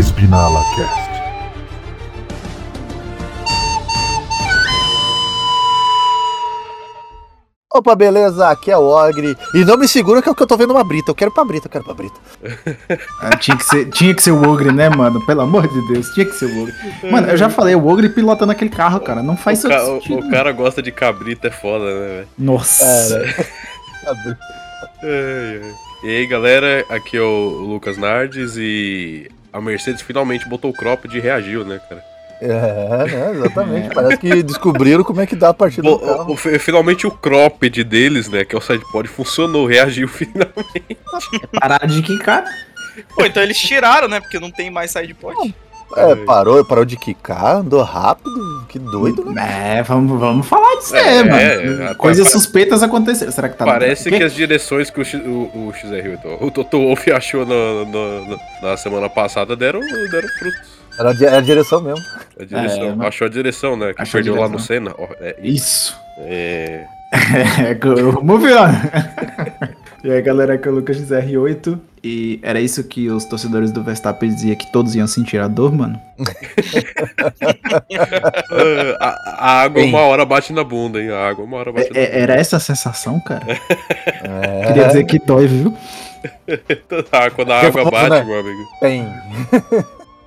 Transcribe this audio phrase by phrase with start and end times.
[0.00, 1.10] Espinala Cast.
[7.72, 8.48] Opa, beleza?
[8.48, 9.36] Aqui é o Ogre.
[9.54, 11.12] E não me segura que é o que eu tô vendo uma brita.
[11.12, 12.16] Eu quero pra brita, eu quero pra brita.
[13.20, 15.24] Ah, tinha, que ser, tinha que ser o Ogre, né, mano?
[15.24, 16.74] Pelo amor de Deus, tinha que ser o Ogre.
[17.08, 19.22] Mano, eu já falei, o Ogre pilotando aquele carro, cara.
[19.22, 20.16] Não faz O, ca- sentido.
[20.16, 22.28] o- o cara gosta de cabrito, é foda, né, velho?
[22.38, 23.24] Nossa.
[24.04, 24.38] Cara.
[26.02, 31.16] E aí, galera, aqui é o Lucas Nardes e a Mercedes finalmente botou o cropped
[31.16, 32.02] e reagiu, né, cara?
[32.42, 32.48] É,
[33.06, 33.30] né?
[33.32, 33.94] Exatamente.
[33.94, 36.32] Parece que descobriram como é que dá a partida Bo- do carro.
[36.32, 40.96] o- fi- finalmente o cropped deles, né, que é o sidepod, funcionou, reagiu finalmente.
[41.60, 42.44] Pararam de quicar.
[43.14, 44.20] Pô, então eles tiraram, né?
[44.20, 45.54] Porque não tem mais sidepod.
[45.96, 48.64] É, parou, parou de quicar, andou rápido.
[48.68, 49.78] Que doido, né?
[49.78, 51.82] É, vamos, vamos falar disso É, aí, é, mano.
[51.84, 53.32] é, Coisas pa- suspeitas aconteceram.
[53.32, 55.28] Será que tá Parece que as direções que o, X, o,
[55.68, 58.28] o XR8, ó, o Toto Wolff achou na, na,
[58.62, 60.80] na- na semana passada deram, deram frutos.
[60.98, 62.04] Era, a era a direção mesmo.
[62.38, 63.02] A direção.
[63.02, 63.94] É, Achou a direção, né?
[63.94, 64.58] Que Achou a perdeu lá no.
[64.60, 64.94] Senna.
[65.20, 65.96] É, Isso.
[66.18, 67.74] é, É,
[68.22, 68.70] move on.
[70.04, 71.78] e aí, galera, aqui é o Lucas XR8.
[72.02, 75.70] E era isso que os torcedores do Verstappen diziam que todos iam sentir a dor,
[75.72, 76.00] mano?
[79.00, 79.90] A, a água Bem.
[79.90, 81.10] uma hora bate na bunda, hein?
[81.10, 83.42] A água uma hora bate É- é- era essa a sensação, cara?
[83.48, 85.74] É, Queria dizer que dói, viu?
[86.48, 86.56] na
[86.88, 87.08] bunda.
[87.12, 88.24] Ah, quando a água bate, né?
[88.24, 88.58] meu amigo.
[88.80, 89.06] Tem.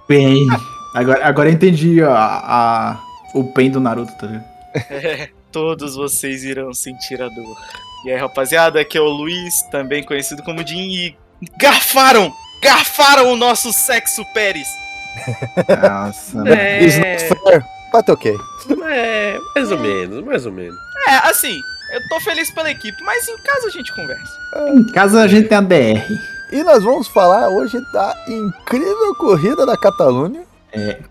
[0.07, 0.47] Bem.
[0.95, 2.99] Agora, agora eu entendi a, a-
[3.33, 4.45] o pen do Naruto, tá ligado?
[4.89, 7.57] É, todos vocês irão sentir a dor.
[8.03, 11.15] E aí, rapaziada, aqui é o Luiz, também conhecido como Jim, e
[11.57, 12.33] garfaram!
[12.61, 14.67] Garfaram o nosso sexo Pérez!
[15.81, 16.43] Nossa.
[16.49, 17.63] É, It's not fair.
[17.93, 18.35] But ok.
[18.89, 20.75] é, mais ou menos, mais ou menos.
[21.07, 21.55] É, assim,
[21.93, 24.33] eu tô feliz pela equipe, mas em casa a gente conversa.
[24.75, 26.01] Em casa a gente tem a DR.
[26.51, 30.41] E nós vamos falar hoje da incrível corrida da Catalunha.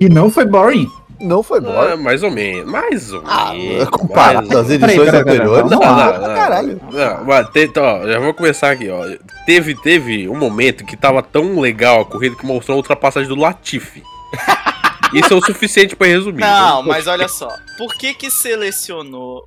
[0.01, 0.91] E não foi boring.
[1.23, 1.97] Não foi Ah, boa.
[1.97, 3.89] mais ou menos, mais ou Ah, menos.
[3.91, 6.13] comparado mais às edições Peraí, peraí, peraí, anteriores, não, lá.
[6.19, 6.81] não, não, caralho.
[6.93, 9.05] Não, mas te- ó, já vou começar aqui, ó.
[9.47, 13.37] Teve, teve um momento que tava tão legal a corrida que mostrou a ultrapassagem do
[13.37, 14.03] Latifi.
[15.15, 16.41] Isso é o suficiente pra resumir.
[16.41, 19.45] Não, Então, mas olha só, por que que selecionou,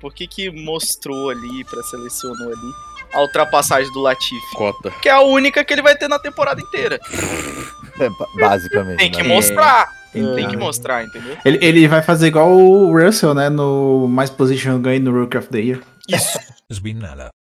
[0.00, 2.72] por que que mostrou ali, pra selecionou ali,
[3.14, 4.54] a ultrapassagem do Latifi?
[4.54, 4.90] Cota.
[5.00, 7.00] Que é a única que ele vai ter na temporada inteira.
[7.98, 8.98] É, ba- basicamente.
[8.98, 9.28] Tem que né?
[9.34, 9.88] mostrar.
[10.14, 10.34] É.
[10.34, 11.36] Tem que mostrar, entendeu?
[11.44, 13.48] Ele, ele vai fazer igual o Russell, né?
[13.48, 15.80] No mais position ganho no Rookie of the Year.
[16.08, 16.38] Isso.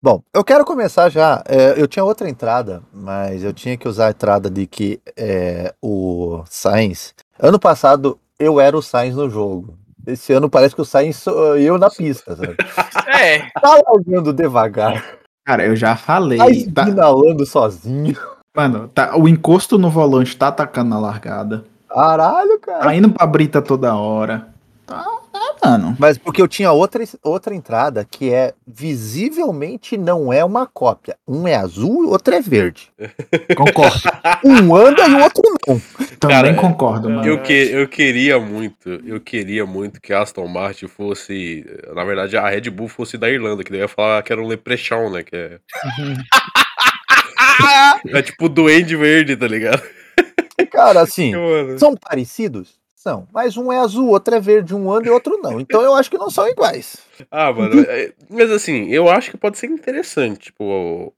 [0.02, 1.42] Bom, eu quero começar já.
[1.48, 5.74] é, eu tinha outra entrada, mas eu tinha que usar a entrada de que é,
[5.82, 7.14] o Sainz.
[7.38, 9.76] Ano passado eu era o Sainz no jogo.
[10.06, 12.56] Esse ano parece que o Sainz sou eu na pista, sabe?
[13.08, 15.02] É, Tá largando devagar,
[15.44, 16.38] Cara, eu já tá falei.
[16.38, 18.16] Tá, espinalando sozinho.
[18.54, 21.64] mano, tá, o encosto no volante tá atacando na largada.
[21.88, 22.80] Caralho, cara.
[22.80, 24.48] Tá indo pra brita toda hora.
[24.86, 25.04] Tá,
[25.60, 25.96] tá mano.
[25.98, 31.16] Mas porque eu tinha outra, outra entrada que é visivelmente não é uma cópia.
[31.26, 32.90] Um é azul e o outro é verde.
[33.56, 34.00] Concordo.
[34.44, 35.80] Um anda e o outro não.
[36.18, 37.26] Também Cara, concordo, mano.
[37.26, 42.36] Eu, que, eu queria muito, eu queria muito que a Aston Martin fosse, na verdade,
[42.36, 45.10] a Red Bull fosse da Irlanda, que daí eu ia falar que era um Leprechaun,
[45.10, 45.22] né?
[45.22, 45.58] Que é,
[48.18, 49.82] é tipo o Duende Verde, tá ligado?
[50.66, 51.32] Cara, assim,
[51.78, 52.78] são parecidos?
[52.96, 53.28] São.
[53.32, 55.60] Mas um é azul, outro é verde, um anda e outro não.
[55.60, 56.96] Então eu acho que não são iguais.
[57.30, 61.14] Ah, mano, é- mas assim, eu acho que pode ser interessante, tipo,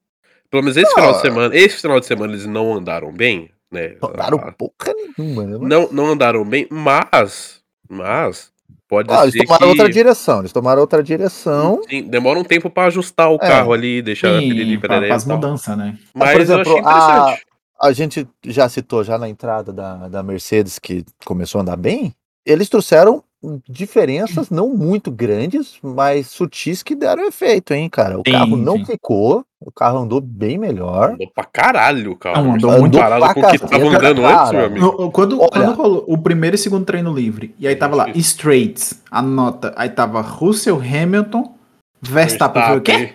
[0.50, 1.20] pelo menos esse final de Ah.
[1.22, 3.96] semana, esse final de semana eles não andaram bem, né?
[4.00, 5.58] Não Daram Ah, porra nenhuma, né?
[5.60, 8.52] não, não andaram bem, mas, mas,
[8.86, 9.68] pode Ah, eles ser tomaram que...
[9.70, 10.38] outra direção.
[10.40, 11.80] Eles tomaram outra direção.
[11.88, 13.38] Sim, demora um tempo pra ajustar o É.
[13.38, 15.36] carro ali, deixar Sim, piriri, pra, pereré pras e tal.
[15.36, 15.98] mudanças, né?
[16.14, 17.46] Mas por eu exemplo, achei interessante.
[17.80, 22.12] A gente já citou já na entrada da, da Mercedes que começou a andar bem.
[22.44, 23.22] Eles trouxeram
[23.66, 28.18] diferenças não muito grandes, mas sutis que deram efeito, hein, cara.
[28.18, 28.84] O Sim, carro não sim.
[28.84, 31.12] ficou, o carro andou bem melhor.
[31.12, 32.42] Andou pra caralho, cara.
[32.42, 34.40] Não, andou Andou muito parado pra com o que tava andando cara.
[34.40, 34.80] antes, meu amigo.
[35.02, 35.50] No- Quando, Olha.
[35.50, 39.72] quando rolou o primeiro e segundo treino livre, e aí tava lá, straights, a nota,
[39.74, 41.54] aí tava Russell, Hamilton,
[42.02, 42.76] Verstappen.
[42.76, 43.14] O quê?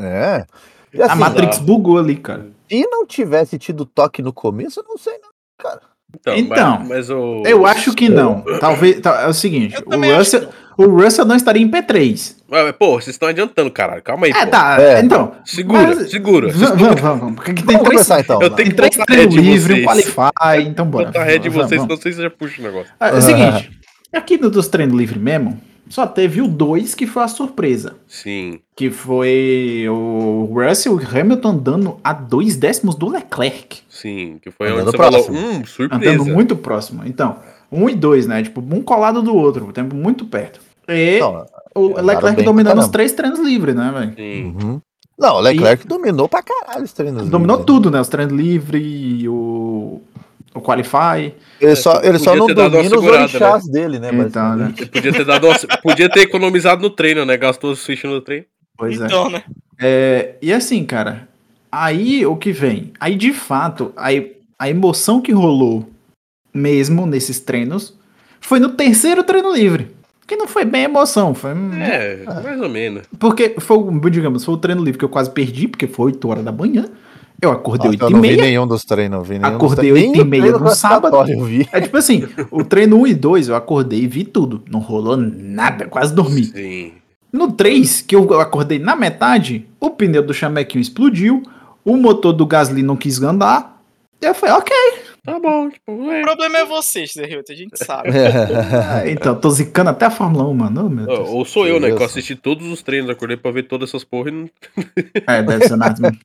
[0.00, 0.46] É.
[0.94, 2.46] E A assim, Matrix bugou ali, cara.
[2.68, 5.28] Se não tivesse tido toque no começo, eu não sei não,
[5.58, 5.80] cara.
[6.14, 7.42] Então, Então, mas, mas o...
[7.44, 8.42] Eu acho que não.
[8.60, 8.98] Talvez.
[9.00, 10.48] tá- é o seguinte, Eu o Russell,
[10.78, 12.36] o Russell não estaria em P3.
[12.48, 14.02] Mas, Pô, vocês estão adiantando, caralho.
[14.02, 14.50] Calma aí, É, pô.
[14.50, 14.80] tá.
[14.80, 15.00] É.
[15.00, 15.34] Então.
[15.44, 16.50] Segura, mas- segura.
[16.50, 17.44] Vamos, vamos, vamos.
[17.44, 18.40] Tem Vamos três, começar então.
[18.40, 21.06] Eu tenho três treinos livres, um qualify, então bora.
[21.08, 21.82] Botar red em Vamos, vocês, vamos.
[21.82, 22.92] senão vocês já puxam o negócio.
[22.98, 23.70] Ah, É o seguinte,
[24.10, 27.96] aqui no dos treinos livres mesmo, Só teve o 2 que foi a surpresa.
[28.06, 28.60] Sim.
[28.76, 33.80] Que foi o Russell Hamilton dando a dois décimos do Leclerc.
[33.88, 35.38] Sim, que foi Andando onde você falou, próximo.
[35.38, 36.12] hum, surpresa.
[36.12, 37.02] Andando muito próximo.
[37.04, 37.36] Então,
[37.70, 38.42] um e dois, né?
[38.42, 40.60] Tipo, um colado do outro, o tempo muito perto.
[40.88, 44.14] E Não, o Leclerc dominando os três treinos livres, né, velho?
[44.14, 44.56] Sim.
[44.62, 44.80] uhum.
[45.18, 47.28] Não, o Leclerc dominou pra caralho os treinos.
[47.28, 47.66] Dominou livres.
[47.66, 48.00] tudo, né?
[48.00, 50.00] Os treinos livres, o,
[50.54, 51.32] o Qualify.
[51.60, 54.10] Ele só, ele só não domina os segurada, orixás dele, né?
[54.12, 54.74] Então, né?
[54.92, 55.46] Podia ter dado
[55.82, 57.36] podia ter economizado no treino, né?
[57.36, 58.44] Gastou os fichas no treino.
[58.76, 59.06] Pois é.
[59.06, 59.42] Então, né?
[59.80, 61.28] É, e assim, cara,
[61.70, 62.92] aí o que vem?
[62.98, 65.88] Aí de fato, aí, a emoção que rolou
[66.54, 67.94] mesmo nesses treinos
[68.40, 69.96] foi no terceiro treino livre.
[70.26, 71.52] Que não foi bem emoção, foi.
[71.80, 73.04] É, mais ou menos.
[73.18, 76.28] Porque foi, o- digamos, foi o treino livre que eu quase perdi, porque foi 8
[76.28, 76.86] horas da manhã.
[77.40, 78.42] Eu acordei Nossa, 8 eu e não vi meia.
[78.42, 79.18] nenhum dos treinos.
[79.18, 81.16] não vi nenhum Acordei oito e meia no sábado.
[81.30, 81.68] Eu vi.
[81.72, 84.62] É tipo assim, o treino 1 e 2 eu acordei e vi tudo.
[84.68, 86.44] Não rolou nada, quase dormi.
[86.44, 86.92] Sim.
[87.32, 91.42] No 3, que eu acordei na metade, o pneu do chamequinho explodiu,
[91.84, 93.82] o motor do Gasly não quis andar.
[94.20, 94.74] E eu falei, ok.
[95.32, 96.22] Tá bom, tipo, O é.
[96.22, 98.10] problema é você, Zerriota, a gente sabe.
[98.90, 100.86] Ah, então, tô zicando até a Fórmula 1, mano.
[100.86, 101.28] Oh, meu Ó, Deus.
[101.30, 101.90] Ou sou eu, né?
[101.90, 104.50] Que eu assisti todos os treinos, acordei pra ver todas essas porra e não.
[105.26, 105.94] É, deve ser nada.
[106.00, 106.18] mesmo.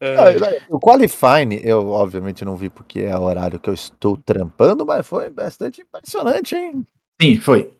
[0.00, 4.84] Ah, O Qualifying, eu obviamente não vi porque é o horário que eu estou trampando,
[4.84, 6.86] mas foi bastante impressionante, hein?
[7.20, 7.70] Sim, foi.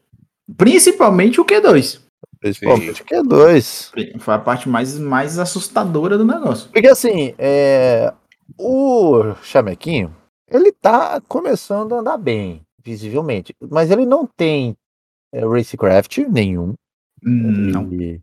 [0.56, 2.00] Principalmente o Q2.
[2.40, 3.92] Principalmente é dois.
[4.18, 6.70] Foi a parte mais, mais assustadora do negócio.
[6.70, 8.12] Porque assim, é,
[8.56, 10.14] o Chamequinho,
[10.50, 14.76] ele tá começando a andar bem, visivelmente, mas ele não tem
[15.32, 16.74] é, racecraft nenhum.
[17.24, 17.82] Hum, Não.
[17.92, 18.20] Ele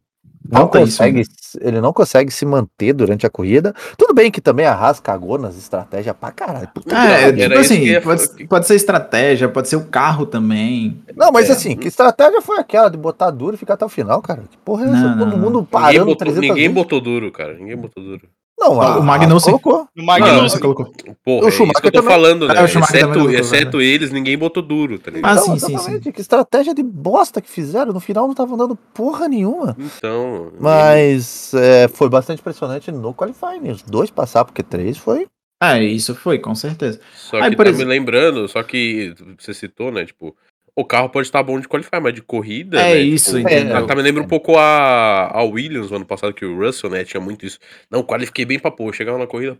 [0.47, 1.23] não isso, consegue, né?
[1.61, 3.73] ele não consegue se manter durante a corrida.
[3.97, 6.67] Tudo bem que também a Haas cagou nas estratégias pra caralho.
[6.67, 7.37] Puta que É, pariu.
[7.49, 11.01] tipo isso assim, que ia- pode, pode ser estratégia, pode ser o carro também.
[11.15, 11.53] Não, mas É.
[11.53, 14.43] assim, que estratégia foi aquela de botar duro e ficar até o final, cara?
[14.43, 14.97] Que porra é essa?
[15.15, 17.53] Não, Todo não, mundo Ninguém parando botou, 300 ninguém botou duro, cara.
[17.55, 18.29] Ninguém botou duro.
[18.57, 19.11] Não, a, O.
[19.11, 19.79] Haas colocou.
[19.79, 20.49] No Não, Magnussen.
[20.49, 20.85] você colocou.
[21.23, 22.55] Porra, O é isso que eu Schumacher tô também- falando, né?
[22.57, 25.29] É, o Schumacher Exceto, exceto eles, ninguém botou duro, tá ligado?
[25.31, 27.91] Ah, Não, sim, sim, exatamente, Que estratégia de bosta que fizeram.
[27.91, 29.75] No final não estavam dando porra nenhuma.
[29.77, 30.51] Então.
[30.59, 33.69] Mas é, foi bastante impressionante no qualifying.
[33.71, 35.27] Os dois passar, porque três foi.
[35.61, 36.99] É, isso foi, com certeza.
[37.15, 40.05] Só Aí, que por tá exemplo- me lembrando, só que você citou, né?
[40.05, 40.35] Tipo,
[40.75, 42.79] o carro pode estar bom de qualify, mas de corrida.
[42.79, 43.87] É né, isso, tipo, entendeu?
[43.87, 47.05] Tá me lembra um pouco a, a Williams no ano passado, que o Russell, né?
[47.05, 47.59] Tinha muito isso.
[47.89, 48.93] Não, qualifiquei bem pra pôr.
[48.93, 49.57] Chegava na corrida.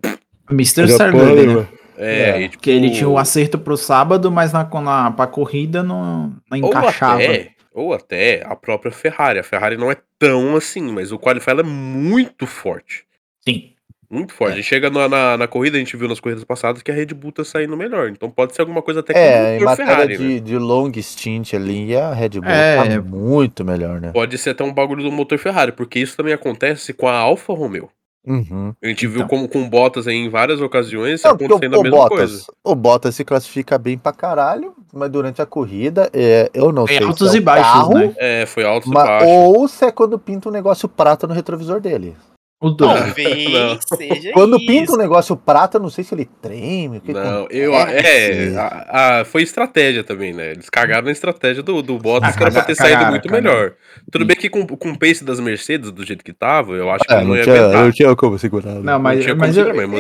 [0.52, 0.90] Mr.
[0.90, 1.68] Sargent, né?
[1.98, 5.26] É, É, e, tipo, Que ele tinha o acerto pro sábado, mas na, na, pra
[5.26, 7.16] corrida não, não Ou encaixava.
[7.16, 9.40] até, ou até a própria Ferrari.
[9.40, 13.06] A Ferrari não é tão assim, mas o qualify ela é muito forte.
[13.48, 13.72] Sim.
[14.10, 14.58] Muito forte.
[14.58, 14.60] É.
[14.60, 17.08] E chega na, na, na corrida, a gente viu nas corridas passadas que a Red
[17.08, 18.10] Bull tá saindo melhor.
[18.10, 20.40] Então pode ser alguma coisa até com É, o em motor matéria Ferrari, de, né?
[20.40, 22.76] de long stint ali, a Red Bull É.
[22.98, 24.12] tá muito melhor, né?
[24.12, 27.54] Pode ser até um bagulho do motor Ferrari, porque isso também acontece com a Alfa
[27.54, 27.90] Romeo.
[28.28, 28.74] Uhum.
[28.84, 29.28] A gente viu Então.
[29.28, 32.08] como com o Bottas aí em várias ocasiões Não, porque acontecendo o, a o mesma
[32.10, 32.34] coisa.
[32.38, 36.86] Bottas, o Bottas se classifica bem pra caralho, mas durante a corrida, é, eu não
[36.86, 38.14] Tem sei altos se é e o baixos, carro, né?
[38.18, 39.28] É, foi alto e ma- baixo.
[39.28, 42.16] ou se é quando pinta um negócio prata no retrovisor dele.
[42.62, 43.00] O dois.
[43.00, 43.80] Talvez Não.
[43.98, 44.66] seja Quando isso.
[44.66, 46.98] pinta um negócio prata, eu não sei se ele treme.
[46.98, 47.74] o que Não, eu.
[47.76, 50.52] É, a- a- foi estratégia também, né?
[50.52, 53.44] Eles cagaram na estratégia do, do Bottas, Ah, que era pra ter saído muito cagaram.
[53.56, 53.74] melhor.
[54.12, 57.04] Tudo bem que com, com o pace das Mercedes, do jeito que tava, eu acho
[57.04, 57.84] que É, não não, ia tinha, aguentar.
[57.84, 58.74] não tinha como segurar.
[58.76, 58.82] né?
[58.84, 59.98] Não, mas, tinha como mas eu, segurar mesmo,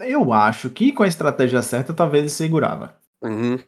[0.00, 2.94] eu, eu acho que com a estratégia certa, talvez ele segurava.
[3.22, 3.58] Uhum.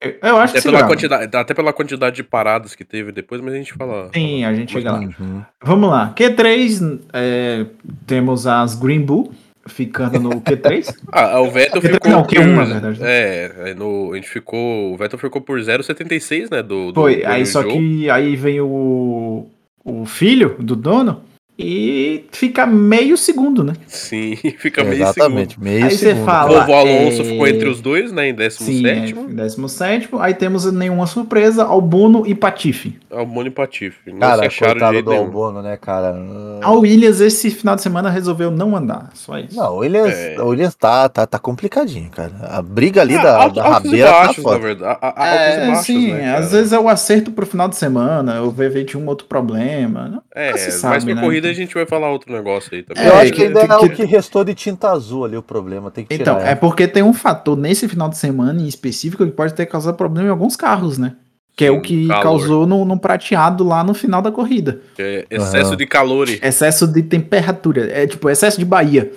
[0.00, 0.86] Eu, acho que Até, pela segurava.
[0.86, 4.10] quantidade, até pela quantidade de paradas que teve depois, mas a gente fala.
[4.14, 5.00] Sim, a gente chega lá.
[5.00, 5.42] Uhum.
[5.60, 6.14] Vamos lá.
[6.16, 7.66] Q3, é,
[8.06, 9.32] temos as Green Bull
[9.66, 10.94] ficando no Q3.
[11.10, 12.32] Ah, o Vettel Q3 ficou não, por.
[12.32, 13.10] Q1, na verdade, né?
[13.10, 14.92] É, aí no, a gente ficou.
[14.92, 16.62] O Vettel ficou por 0,76, né?
[16.62, 17.72] Do, do Foi, do aí só Joe.
[17.72, 19.46] que aí vem o,
[19.84, 21.22] o filho do dono
[21.58, 23.72] e fica meio segundo, né?
[23.86, 26.24] Sim, fica meio Exatamente, meio Aí você segundo.
[26.24, 26.62] fala- segundo.
[26.62, 28.28] O Volvo Alonso é- ficou entre os dois, né?
[28.28, 28.64] Em 17.
[28.64, 32.96] Sim, é, 17 Aí temos nenhuma surpresa, Albono e Patife.
[33.10, 33.98] Albon e Patife.
[34.06, 35.22] Não se Cara, acharam de coitado do nenhum.
[35.24, 36.14] Albono, né, cara?
[36.62, 39.56] A Williams esse final de semana resolveu não andar, só isso.
[39.56, 40.36] Não, o Williams, É.
[40.40, 42.32] o Williams tá, tá, tá complicadinho, cara.
[42.42, 44.58] A briga ali Ah, da, da rabeira tá baixos, na foda.
[44.58, 44.98] verdade.
[45.02, 48.42] A- a- É, baixos, sim, né, às vezes é o acerto pro final de semana,
[48.42, 50.22] o VV tinha um outro problema.
[50.38, 51.20] É, se mas sabe, pra né?
[51.22, 53.04] corrida a gente vai falar outro negócio aí também.
[53.04, 55.42] Eu É, acho que que- ainda é o que- restou de tinta azul ali o
[55.42, 56.32] problema, tem que tirar.
[56.36, 59.66] Então, é porque tem um fator nesse final de semana em específico que pode ter
[59.66, 61.16] causado problema em alguns carros, né?
[61.56, 62.22] Que é o que calor.
[62.22, 64.80] causou no, no prateado lá no final da corrida.
[64.96, 65.76] É excesso Aham.
[65.76, 66.28] de calor.
[66.28, 67.90] Excesso de temperatura.
[67.90, 69.10] É tipo, excesso de Bahia.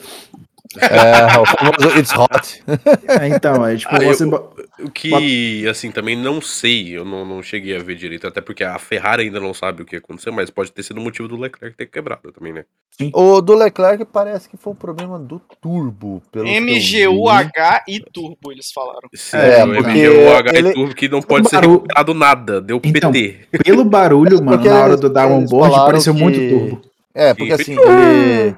[0.79, 2.63] É, o famoso It's Hot.
[3.21, 4.25] É, então, é tipo, Ah, eu- você.
[4.25, 8.41] bo- O que, assim, também não sei, eu não, não cheguei a ver direito, até
[8.41, 11.27] porque a Ferrari ainda não sabe o que aconteceu, mas pode ter sido o motivo
[11.27, 12.65] do Leclerc ter quebrado também, né?
[13.13, 16.21] O do Leclerc parece que foi um problema do turbo.
[16.31, 16.61] Pelo eu.
[16.61, 19.07] MGUH e Turbo, eles falaram.
[19.13, 23.39] Sim, É, MGUH ele- turbo que não pode ser barulho- recuperado nada, deu Então, PT.
[23.63, 26.81] Pelo barulho, mano, Porque na hora do dar um board, pareceu muito que- turbo.
[27.13, 28.55] É, porque Sim, assim, ele,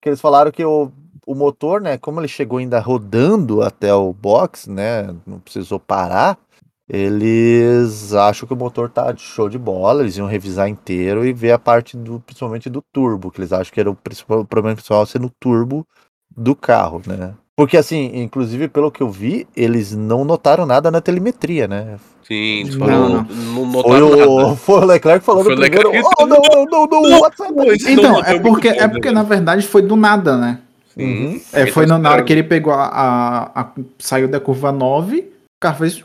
[0.00, 0.92] que eles falaram que o,
[1.26, 6.38] o motor, né, como ele chegou ainda rodando até o box, né, não precisou parar,
[6.88, 11.32] eles acham que o motor tá de show de bola, eles iam revisar inteiro e
[11.32, 14.44] ver a parte do, principalmente do turbo, que eles acham que era o principal o
[14.44, 15.86] problema principal ser no turbo
[16.36, 17.34] do carro, né?
[17.56, 21.98] Porque assim, inclusive pelo que eu vi, eles não notaram nada na telemetria, né?
[22.26, 23.22] Sim, Não, não.
[23.22, 24.56] não, Foi notaram o, nada.
[24.56, 27.72] foi o Leclerc falando Foi o primeiro, Leclerc oh, não, não, não, não, what's happening?"
[27.74, 30.58] Isso não Então, é porque, é porque na verdade foi do nada, né?
[30.96, 31.40] Uhum.
[31.52, 35.24] É, foi na hora que ele pegou a, a- a- Saiu da curva 9, o
[35.60, 36.00] carro fez.
[36.00, 36.04] "Uh",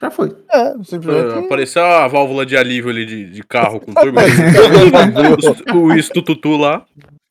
[0.00, 0.34] Já foi.
[0.52, 1.44] É, simplesmente.
[1.46, 4.18] Apareceu a válvula de alívio ali de, de carro com turbo.
[5.74, 6.84] o estututu lá.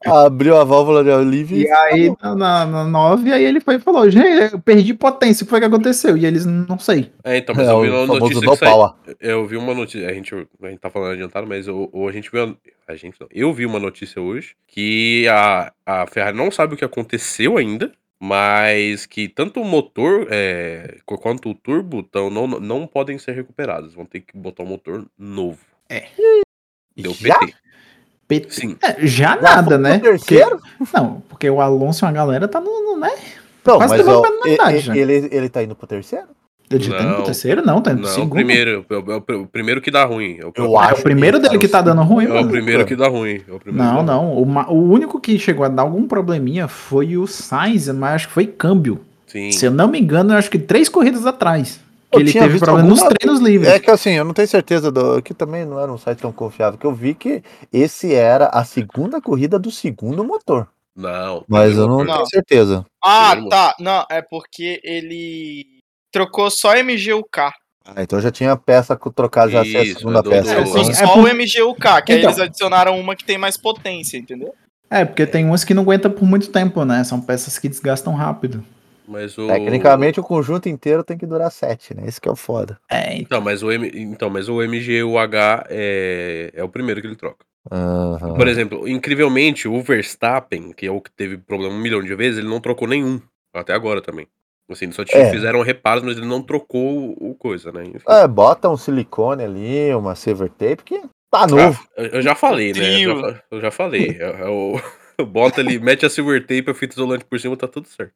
[0.06, 3.80] Abriu a válvula de alívio E aí, na, na, na 9, aí ele foi e
[3.80, 6.16] falou: gente, eu perdi potência, o que foi que aconteceu?
[6.18, 7.12] E eles não sei.
[7.24, 9.16] É, então, mas é, eu vi uma notícia no que.
[9.20, 10.10] Eu vi uma notícia.
[10.10, 12.58] A gente, a gente tá falando adiantado, mas ou, ou a gente viu.
[12.88, 13.28] A, gente não.
[13.32, 17.92] Eu vi uma notícia hoje que a, a Ferrari não sabe o que aconteceu ainda.
[18.18, 23.34] Mas que tanto o motor é, qu- quanto o turbo tão, não, não podem ser
[23.34, 23.94] recuperados.
[23.94, 25.60] Vão ter que botar um motor novo.
[25.90, 26.06] É.
[26.96, 27.38] Deu Já?
[27.38, 27.54] PT.
[28.28, 28.52] PT.
[28.54, 28.76] Sim.
[28.82, 30.00] É, já Já nada, né?
[30.00, 30.60] terceiro?
[30.78, 32.70] Porque- não, porque o Alonso e a galera tá no.
[32.94, 33.12] no né?
[33.66, 34.98] Não, Quase mas ó, pra metade, e- né?
[34.98, 36.26] ele, ele tá indo pro terceiro?
[36.70, 37.26] Ele já tá indo pro Não.
[37.26, 37.66] terceiro?
[37.66, 38.34] Não, tá indo pro Não, o segundo.
[38.34, 38.86] primeiro.
[38.90, 40.38] É o, é o pr- o primeiro que dá ruim.
[40.40, 42.34] É o, Eu É acho o primeiro que dele que tá dando ruim, é o
[42.34, 42.50] mano.
[42.50, 43.42] primeiro que dá ruim.
[43.48, 44.54] É o primeiro Não, que dá ruim.
[44.56, 44.72] não.
[44.72, 48.34] O, o único que chegou a dar algum probleminha foi o Sainz, mas acho que
[48.34, 49.00] foi câmbio.
[49.28, 49.52] Sim.
[49.52, 51.80] Se eu não me engano, eu acho que três corridas atrás.
[52.20, 53.70] Ele tinha teve visto problema nos alguma- treinos livres.
[53.70, 55.22] É que assim, eu não tenho certeza do.
[55.22, 56.78] Que também não era um site tão confiável.
[56.80, 60.68] Que eu vi que esse era a segunda corrida do segundo motor.
[60.96, 61.44] Não.
[61.48, 62.14] Mas eu não, Não.
[62.16, 62.86] tenho certeza.
[63.04, 63.76] Ah, tá.
[63.80, 65.66] Não, é porque ele
[66.12, 67.52] trocou só MGUK.
[67.88, 70.58] Ah, então já tinha peça trocada, já ser a segunda do- peça.
[70.60, 70.90] assim.
[70.90, 72.30] É só por- o MGUK, que aí Então.
[72.32, 74.54] eles adicionaram uma que tem mais potência, entendeu?
[74.90, 77.04] É, porque tem umas que não aguentam por muito tempo, né?
[77.04, 78.64] São peças que desgastam rápido.
[79.08, 79.48] Mas o...
[79.48, 82.04] Tecnicamente o conjunto inteiro tem que durar sete, né?
[82.06, 82.80] Esse que é o foda.
[82.90, 83.22] É, então.
[83.22, 83.92] Então, mas o, M...
[83.94, 86.52] então, mas o MGUH é...
[86.54, 87.46] é o primeiro que ele troca.
[87.72, 88.36] Aham.
[88.36, 92.40] Por exemplo, incrivelmente, o Verstappen, que é o que teve problema um milhão de vezes,
[92.40, 93.20] ele não trocou nenhum.
[93.54, 94.28] Até agora também.
[94.70, 95.32] Assim, só É.
[95.32, 97.84] fizeram reparos, mas ele não trocou o, coisa, né?
[97.86, 98.04] Enfim.
[98.08, 101.80] É, bota um silicone ali, uma silver tape, que tá novo.
[101.96, 103.02] Ah, eu eu já falei, né?
[103.02, 104.18] Eu já, eu já falei.
[104.20, 104.80] É, é o...
[105.28, 108.14] Bota ali, mete a silver tape, a fita isolante por cima, tá tudo certo.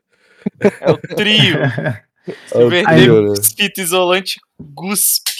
[0.81, 1.57] É o trio.
[2.27, 3.33] É o Silver trio, né?
[3.57, 5.31] fita isolante, guspe.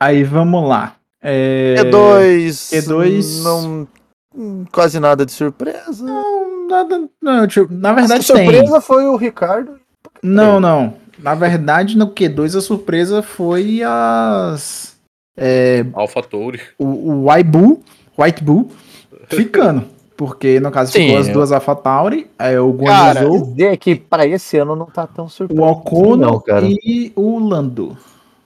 [0.00, 0.96] Aí vamos lá.
[1.20, 1.74] É...
[1.80, 2.72] E2.
[2.72, 3.42] E2.
[3.42, 3.88] Não.
[4.72, 6.02] Quase nada de surpresa.
[6.02, 7.06] Não, nada.
[7.20, 8.36] Não, tipo, na A verdade tem.
[8.46, 9.78] surpresa foi o Ricardo.
[10.22, 10.94] Não, não.
[11.18, 14.96] Na verdade, no Q2 a surpresa foi as.
[15.36, 16.60] É, Alpha Touri.
[16.78, 17.84] o, o White Bull,
[18.16, 18.70] White Bull
[19.28, 19.86] ficando.
[20.18, 23.94] Porque no caso Sim, ficou as eu- duas AlphaTauri, é, o Cara, Guanyu Dizer que
[23.94, 25.62] pra esse ano não tá tão surpreso.
[25.62, 26.66] o Ocon não, cara.
[26.68, 27.96] e o Lando.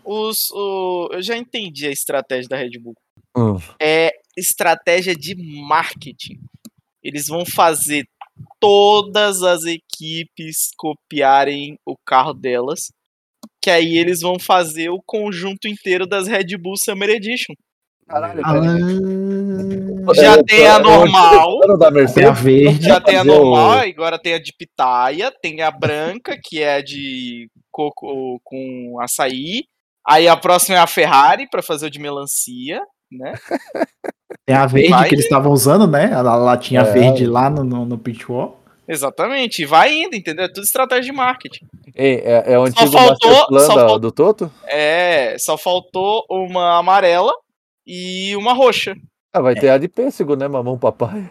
[0.05, 2.95] Os, o, eu já entendi a estratégia da Red Bull.
[3.35, 3.57] Hum.
[3.81, 5.35] É estratégia de
[5.67, 6.38] marketing.
[7.02, 8.05] Eles vão fazer
[8.61, 12.93] todas as equipes copiarem o carro delas.
[13.62, 17.55] Que aí eles vão fazer o conjunto inteiro das Red Bull Summer Edition.
[18.07, 18.52] Caralho, Ah,
[20.14, 21.61] Já É, tem a normal.
[22.14, 22.85] Tem a verde.
[22.87, 27.49] Já tem a normal, agora tem a de pitaia, tem a branca, que é de
[27.71, 29.64] coco com açaí.
[30.06, 32.80] Aí a próxima é a Ferrari para fazer o de melancia,
[33.11, 33.32] né?
[34.47, 36.12] Tem a verde Vai que eles estavam usando, né?
[36.12, 36.85] A latinha É.
[36.92, 38.59] verde lá no, no, no pit wall.
[38.88, 40.47] Exatamente, e vai indo, entendeu?
[40.47, 41.66] É tudo estratégia de marketing.
[41.94, 44.52] Ei, é, é o antigo faltou- master plan só da- faltou- do Toto?
[44.66, 47.32] É, só faltou uma amarela
[47.87, 48.97] e uma roxa.
[49.33, 51.25] Ah, vai ter a de pêssego, né, mamão papai?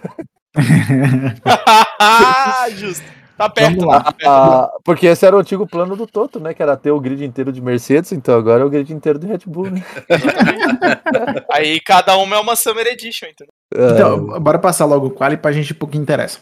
[2.76, 3.04] Justo.
[3.38, 3.72] Tá perto.
[3.78, 4.04] Vamos lá.
[4.04, 4.30] tá perto.
[4.30, 6.54] Ah, porque esse era o antigo plano do Toto, né?
[6.54, 9.26] Que era ter o grid inteiro de Mercedes, então agora é o grid inteiro de
[9.26, 9.84] Red Bull, né?
[11.52, 13.52] Aí cada uma é uma Summer Edition, entendeu?
[13.76, 16.38] Ah, Então, bora passar logo o quali pra gente ir pro que interessa.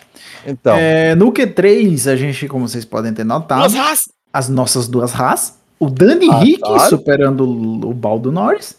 [0.46, 3.74] então, É, no Q3, a gente, como vocês podem ter notado,
[4.34, 5.58] as nossas duas Haas.
[5.80, 6.89] O Dani Ah, Rick claro.
[6.89, 8.78] superando o o Baldo Norris.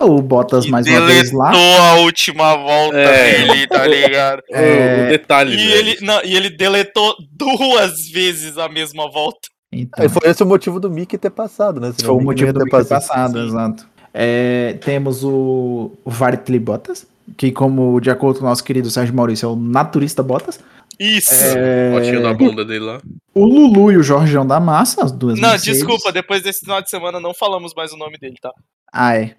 [0.00, 1.50] O Bottas mais uma vez lá.
[1.50, 3.46] deletou a última volta É.
[3.46, 4.42] dele, tá ligado?
[4.48, 4.54] O-
[5.06, 5.72] o detalhe, E né?
[5.76, 9.48] ele, não, e ele deletou duas vezes a mesma volta.
[9.72, 11.92] Então, Aí foi esse o motivo do Mickey ter passado, né?
[11.96, 13.32] Senão foi o motivo do ter Mickey ter passado.
[13.32, 13.88] passado, exato.
[14.12, 19.46] É, temos o, Vartley Bottas, que como de acordo com o nosso querido Sérgio Maurício,
[19.46, 20.58] é o naturista Bottas.
[20.98, 21.32] Isso.
[21.56, 23.00] É, Fotinho da bunda dele lá.
[23.34, 26.90] O Lulu e o Jorgeão da Massa, as duas não, desculpa, depois desse final de
[26.90, 28.50] semana não falamos mais o nome dele, tá?
[28.92, 29.34] Ah, é.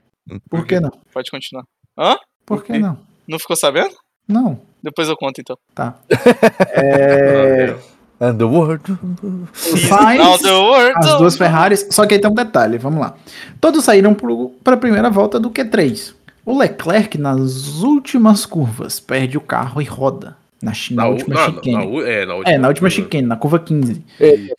[0.50, 0.92] Por que não?
[1.14, 1.64] Pode continuar.
[1.98, 2.16] Hã?
[2.46, 2.98] Por que não?
[3.28, 3.94] Não ficou sabendo?
[4.28, 5.58] Não, Depois eu conto então.
[5.76, 5.96] tá.
[6.74, 7.76] É,
[8.20, 8.84] And the world.
[8.92, 13.00] o Now Sainz, the world as duas Ferraris, só que aí tem um detalhe, vamos
[13.02, 13.16] lá.
[13.60, 14.16] Todos saíram
[14.64, 16.14] para a primeira volta do Q3.
[16.46, 20.38] O Leclerc, nas últimas curvas, perde o carro e roda.
[20.62, 21.72] Na, na Na, última na- chicane.
[21.74, 24.04] na u- é, na última, É, na última chicane, na curva 15.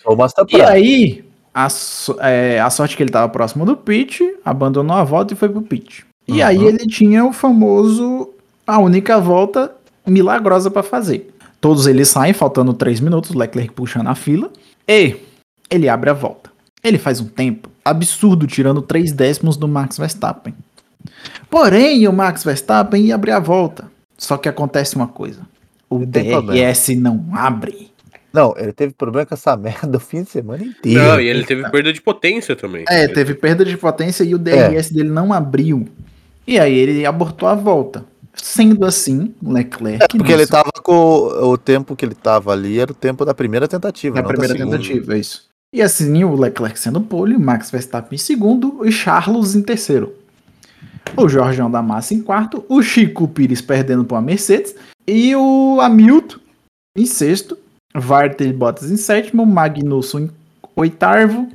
[0.04, 1.68] O Master E aí, a,
[2.20, 5.62] é, a sorte que ele tava próximo do pit, abandonou a volta e foi pro
[5.62, 6.04] pit.
[6.26, 6.46] E Uhum.
[6.46, 8.30] aí ele tinha o famoso,
[8.66, 9.72] a única volta
[10.06, 11.32] milagrosa pra fazer.
[11.60, 14.50] Todos eles saem, faltando 3 minutos, o Leclerc puxando a fila,
[14.88, 15.16] e
[15.70, 16.50] ele abre a volta.
[16.82, 20.54] Ele faz um tempo absurdo, tirando 3 décimos do Max Verstappen.
[21.48, 23.90] Porém, o Max Verstappen ia abrir a volta.
[24.18, 25.40] Só que acontece uma coisa.
[25.88, 26.04] O.
[26.06, 27.91] DRS não abre.
[28.32, 31.02] Não, ele teve problema com essa merda o fim de semana inteiro.
[31.02, 32.84] Não, e ele teve perda de potência também.
[32.88, 35.86] É, teve perda de potência e o DRS dele não abriu.
[36.46, 38.04] E aí ele abortou a volta.
[38.34, 40.16] Sendo assim, Leclerc.
[40.16, 40.92] Porque ele nisso, tava com.
[40.92, 44.14] O tempo que ele tava ali era o tempo da primeira tentativa.
[44.14, 44.78] Da primeira segunda.
[44.78, 45.44] tentativa, é isso.
[45.74, 50.14] E assim, o Leclerc sendo pole, Max Verstappen em segundo e Charles em terceiro.
[51.16, 54.74] O Jorgeão da Massa em quarto, o Chico Pires perdendo para a Mercedes
[55.06, 56.38] e o Hamilton
[56.96, 57.58] em sexto,
[57.94, 60.30] Valtteri Bottas em sétimo, Magnussen em
[60.76, 61.48] oitavo,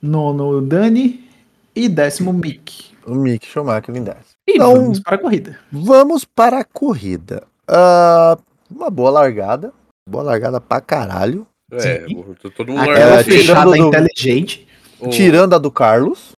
[0.00, 1.28] nono Dani
[1.74, 2.92] e décimo Mick.
[3.06, 4.16] O Mick Schumacher em 10.
[4.48, 5.58] E Então- vamos para a corrida.
[5.70, 7.42] Vamos para a corrida.
[7.68, 8.38] Ah,
[8.70, 9.72] uma boa largada.
[10.08, 11.46] Boa largada pra caralho.
[11.70, 12.24] É, Sim.
[12.54, 14.66] todo mundo Aquela fechada do- inteligente.
[15.00, 16.32] O- Tirando a do Carlos.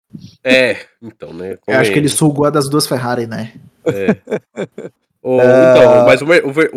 [0.43, 1.57] É, então, né?
[1.67, 3.53] Eu acho que ele sugou a das duas Ferrari, né?
[5.21, 5.71] O- É.
[5.71, 6.25] Então, mas o,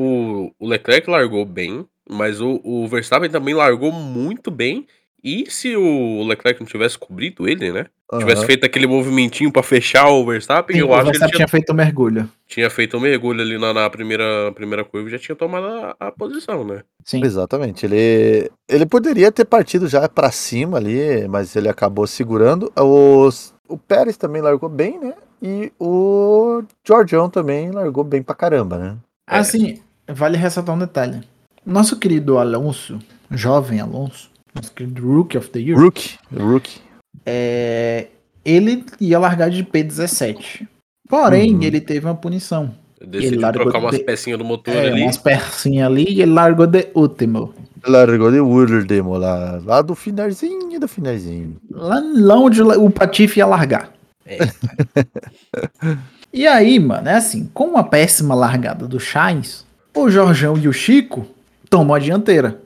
[0.00, 4.87] o- o Leclerc largou bem, mas o, o Verstappen também largou muito bem.
[5.25, 7.87] E se o Leclerc não tivesse cobrido ele, né?
[8.16, 8.47] Tivesse Aham.
[8.47, 11.47] feito aquele movimentinho pra fechar o Verstappen, Sim, eu o acho que ele Verstappen tinha,
[11.47, 12.31] tinha feito um mergulho.
[12.47, 15.97] tinha feito um mergulho ali na, na primeira, primeira curva e já tinha tomado a,
[15.99, 16.85] a posição, né?
[17.05, 17.25] Sim.
[17.25, 17.85] Exatamente.
[17.85, 22.73] Ele, ele poderia ter partido já pra cima ali, mas ele acabou segurando.
[22.77, 25.14] Os, o Pérez também largou bem, né?
[25.42, 28.97] E o Georgião também largou bem pra caramba, né?
[29.29, 29.38] É.
[29.38, 31.21] Assim, vale ressaltar um detalhe.
[31.66, 32.98] Nosso querido Alonso,
[33.31, 36.11] jovem Alonso, nosso querido Rookie of the Year, Rookie.
[36.33, 36.79] Rookie.
[37.24, 38.07] é,
[38.44, 40.66] ele ia largar de P17.
[41.09, 41.62] Porém, Uhum.
[41.62, 42.72] ele teve uma punição.
[43.05, 45.02] Decidiu largou trocar umas de- pecinhas do motor É, ali.
[45.02, 47.52] umas percinhas ali e ele largou de último.
[47.87, 49.61] Largou de último lá.
[49.64, 51.57] Lá do finalzinho do finalzinho.
[51.70, 53.92] Lá, lá onde o Patife ia largar.
[54.24, 54.38] É.
[56.33, 60.72] e aí, mano, é assim, com uma péssima largada do Chains, o Jorjão e o
[60.72, 61.26] Chico
[61.68, 62.61] tomam a dianteira.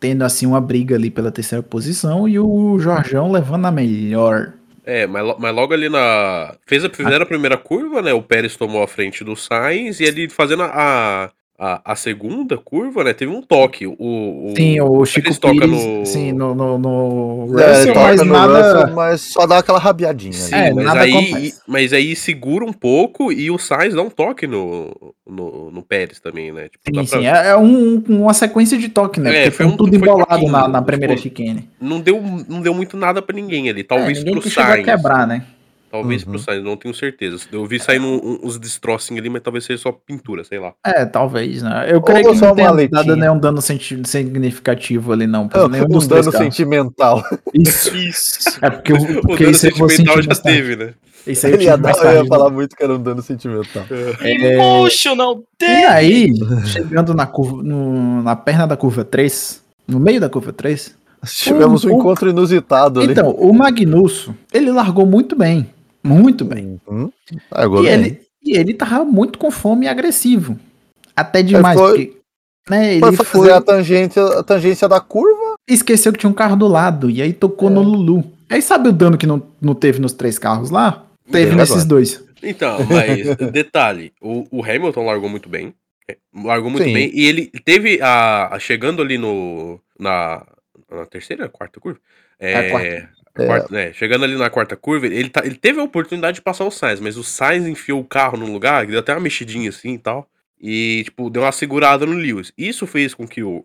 [0.00, 4.52] Tendo assim uma briga ali pela terceira posição e o Jorjão levando a melhor.
[4.84, 6.56] É, mas, mas logo ali na.
[6.66, 8.12] Fez a, fizeram a primeira curva, né?
[8.12, 11.30] O Pérez tomou a frente do Sainz e ele fazendo a,
[11.64, 13.12] a, a segunda curva, né?
[13.12, 13.86] Teve um toque.
[13.86, 17.94] O, o, Sim, o Chico Pérez toca Pires, no- sim, no, no, no É, Russell,
[17.94, 18.72] toca mas no nada...
[18.80, 20.68] Russell, mas só dá aquela rabiadinha Sim, ali.
[20.70, 21.60] É, mas, nada aí, acontece.
[21.68, 26.18] mas aí segura um pouco e o Sainz dá um toque no, no, no Pérez
[26.18, 26.64] também, né?
[26.68, 29.30] Tipo, Sim, pra- sim, é, é um- uma sequência de toque, né?
[29.30, 31.70] É, Porque foi um- tudo foi embolado na, na primeira tipo, chicane.
[31.80, 33.84] Não deu, não deu muito nada pra ninguém ali.
[33.84, 34.84] Talvez é, ninguém pro Sainz.
[34.84, 35.44] quebrar, né?
[35.92, 36.30] Talvez Uhum.
[36.30, 37.36] pro Sainz, não tenho certeza.
[37.52, 40.72] Eu vi saindo um- uns destroços ali, mas talvez seja só pintura, sei lá.
[40.84, 41.84] É, talvez, né?
[41.86, 45.46] Eu creio Ou que só não uma tenha dado nenhum dano significativo ali, não.
[45.48, 47.22] Por nenhum um dos dano sentimental.
[47.52, 47.94] Isso.
[47.94, 48.32] Isso.
[48.62, 50.94] É porque, eu- o porque dano eu vou sentimental já teve, né?
[51.26, 53.84] Isso aí eu ia, dar- eu ia falar muito que era um dano sentimental.
[54.22, 55.86] Emotional E damage.
[55.86, 56.32] aí,
[56.66, 61.84] chegando na, curva, no- na perna da curva 3, no meio da curva 3, Tivemos
[61.84, 63.12] um o- encontro inusitado ali.
[63.12, 65.70] então, o Magnusso, ele largou muito bem.
[66.02, 66.80] Muito bem.
[66.86, 67.12] Uhum.
[67.50, 67.92] Largou E bem.
[67.92, 70.58] ele, e ele tava muito com fome e agressivo.
[71.14, 72.20] Até demais, foi- porque
[72.70, 75.54] né, ele Foi foi, fazer a tangência, a tangência da curva.
[75.68, 77.72] esqueceu que tinha um carro do lado, e aí tocou É.
[77.72, 78.24] no Lulu.
[78.50, 81.04] Aí sabe o dano que não, não teve nos três carros lá?
[81.30, 81.88] Teve nesses agora.
[81.88, 82.22] dois.
[82.42, 85.72] Então, mas detalhe, o, o Hamilton largou muito bem.
[86.10, 86.92] é, Largou muito Sim.
[86.92, 87.10] bem.
[87.14, 88.54] E ele teve a.
[88.54, 89.78] a- chegando ali no.
[89.98, 90.44] Na,
[90.90, 92.00] na terceira, quarta curva?
[92.40, 93.08] É, É, quarta.
[93.34, 93.46] É.
[93.46, 96.64] Quarta- é, chegando ali na quarta curva, ele, tá- ele teve a oportunidade de passar
[96.64, 99.94] o Sainz, mas o Sainz enfiou o carro num lugar, deu até uma mexidinha assim
[99.94, 100.28] e tal.
[100.60, 102.52] E, tipo, deu uma segurada no Lewis.
[102.56, 103.64] Isso fez com que o.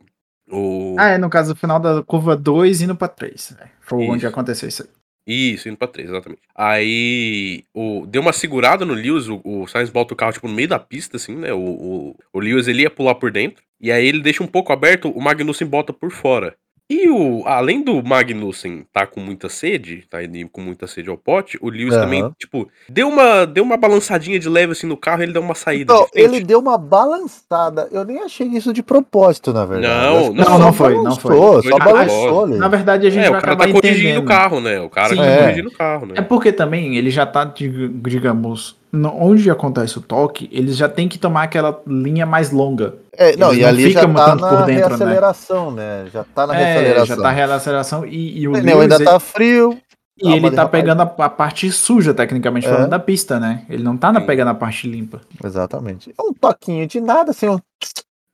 [0.50, 3.56] o Ah, é, no caso, no final da curva 2 indo pra 3.
[3.82, 4.28] Foi onde Isso.
[4.28, 4.90] aconteceu isso aí.
[5.28, 6.42] Isso, indo pra 3, exatamente.
[6.56, 10.54] Aí o, deu uma segurada no Lewis, o, o Sainz bota o carro tipo no
[10.56, 11.54] meio da pista, assim, né?
[11.54, 13.62] O, o, o Lewis ele ia pular por dentro.
[13.80, 16.56] E aí ele deixa um pouco aberto, o Magnussen bota por fora.
[16.90, 21.18] E o, além do Magnussen tá com muita sede, tá indo com muita sede ao
[21.18, 22.02] pote, o Lewis Aham.
[22.04, 25.42] também, tipo, deu uma, deu uma balançadinha de leve assim no carro e ele deu
[25.42, 27.90] uma saída Então, de ele deu uma balançada.
[27.92, 29.86] Eu nem achei isso de propósito, na verdade.
[30.14, 31.36] Não, não, só não foi, não foi.
[31.36, 32.56] Foi Só de balançou ali.
[32.58, 34.24] Na verdade, a gente É, o vai cara acabar tá corrigindo entendendo.
[34.24, 34.80] o carro, né?
[34.80, 35.16] O cara Sim.
[35.18, 35.42] tá É.
[35.44, 36.14] corrigindo o carro, né?
[36.16, 41.08] É porque também ele já tá, dig- digamos, onde acontece o toque, eles já tem
[41.08, 42.96] que tomar aquela linha mais longa.
[43.14, 44.96] É, não, Eles e não ali já tá tanto por na dentro, né?
[44.98, 46.06] reaceleração, né?
[46.14, 47.16] Já tá na é, reaceleração.
[47.16, 49.78] já tá reaceleração e, e o O pneu Lewis, ainda tá frio.
[50.22, 52.70] e ele tá pegando a, a parte suja, tecnicamente É.
[52.72, 53.66] falando, da pista, né?
[53.70, 55.22] Ele não tá na, pegando a parte limpa.
[55.44, 56.14] Exatamente.
[56.18, 57.60] É um toquinho de nada, assim, um-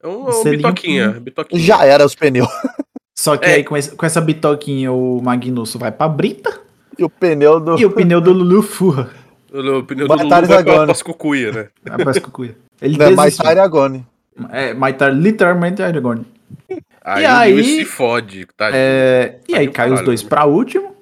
[0.03, 1.61] É um, é um bitoquinha, bitoquinha.
[1.61, 2.47] já era os pneus.
[3.17, 3.53] Só que É.
[3.55, 6.59] aí com, esse- com essa bitoquinha o Magnussen vai pra brita
[6.99, 7.79] E o pneu do.
[7.79, 9.09] e o pneu do Lulu furra.
[9.53, 10.85] O, o pneu do vai pra, agora.
[10.87, 11.67] pras cucuia, né?
[11.85, 12.57] Vai pra escucuia.
[12.81, 13.43] Ele Não, é desistiu.
[13.45, 14.05] Maitari Agone.
[14.51, 16.25] É, Maitar literalmente é Aragorn.
[17.05, 18.69] Aí, E o aí- se fode, tá?
[18.73, 20.29] É, e aí cai os dois né?
[20.29, 20.95] pra último.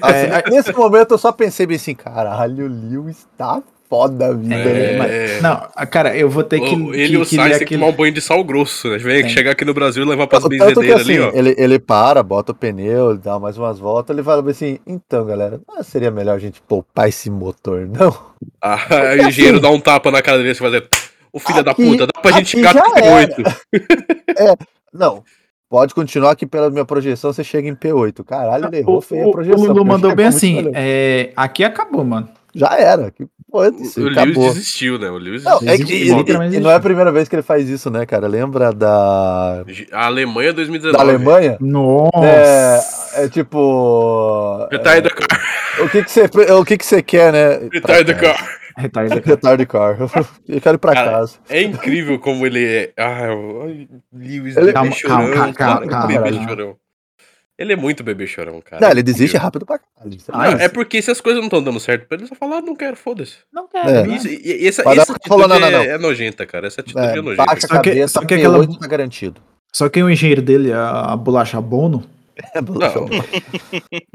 [0.00, 4.54] Assim, Nesse momento eu só pensei bem assim, caralho, o Lewis tá foda a vida.
[4.54, 4.98] É, né?
[4.98, 6.74] mas- não, cara, eu vou ter que.
[6.74, 8.98] O- ele que, e o Sainz tem que tomar um banho de sal grosso, né?
[8.98, 11.30] Vem chegar aqui no Brasil e levar pras benzedeiras assim, ali, ó.
[11.34, 15.60] ele, ele para, bota o pneu, dá mais umas voltas, ele fala assim, então galera,
[15.68, 18.16] não seria melhor a gente poupar esse motor, não?
[18.62, 18.78] Ah,
[19.22, 20.86] o engenheiro dá um tapa na cara dele e fazer.
[21.32, 23.56] Ô filho da Aqui- puta, dá pra gente já até P8.
[24.92, 25.22] Não,
[25.68, 28.24] pode continuar que pela minha projeção você chega em P8.
[28.24, 29.64] Caralho, ele errou O, feio a o, o projeção.
[29.66, 30.70] Lulu mandou bem assim.
[30.74, 32.28] É, aqui acabou, mano.
[32.54, 35.08] Já era, que O, Lewis desistiu, né?
[35.10, 35.86] O Lewis Não, é desistiu.
[35.86, 35.92] que,
[36.24, 38.26] Desistiu, e- e não é a primeira vez que ele faz isso, né, cara?
[38.26, 40.96] Lembra da, A Alemanha 2019.
[40.96, 41.56] da Alemanha?
[41.60, 42.10] Nossa.
[43.16, 44.66] É, é tipo.
[44.70, 45.40] Retire the car.
[45.78, 47.68] é, o que que você, o que que você quer, né?
[47.72, 48.60] Retire the car.
[48.76, 49.14] Retardo.
[49.14, 49.96] Retire the car.
[50.48, 51.34] Eu quero ir pra Cara, casa.
[51.50, 52.92] É incrível como ele é.
[52.96, 53.66] Ah, o
[54.12, 55.16] Lewis Ele- bebê Calma, chorão.
[55.16, 56.48] calma, calma, cara, calma, bebê calma.
[56.48, 56.76] chorão.
[57.60, 58.80] Ele é muito bebê chorão, cara.
[58.80, 60.14] Não, ele desiste rápido pra caralho.
[60.14, 62.34] é Ah, é porque se as coisas não estão dando certo pra ele, ele só
[62.34, 63.34] fala, ah, não quero, foda-se.
[63.52, 63.88] Não quero.
[63.88, 64.06] É.
[64.06, 64.16] né?
[64.16, 65.80] Isso, e, e essa, Mas essa atitude não, não, é, não.
[65.82, 66.66] é nojenta, cara.
[66.66, 67.44] Essa atitude é, É, nojenta.
[67.44, 69.42] baixa a Só que- cabeça, só que aquela- P8 tá garantido.
[69.72, 72.02] Só que o engenheiro dele, a, a bolacha Bono,
[72.54, 73.06] É, Não.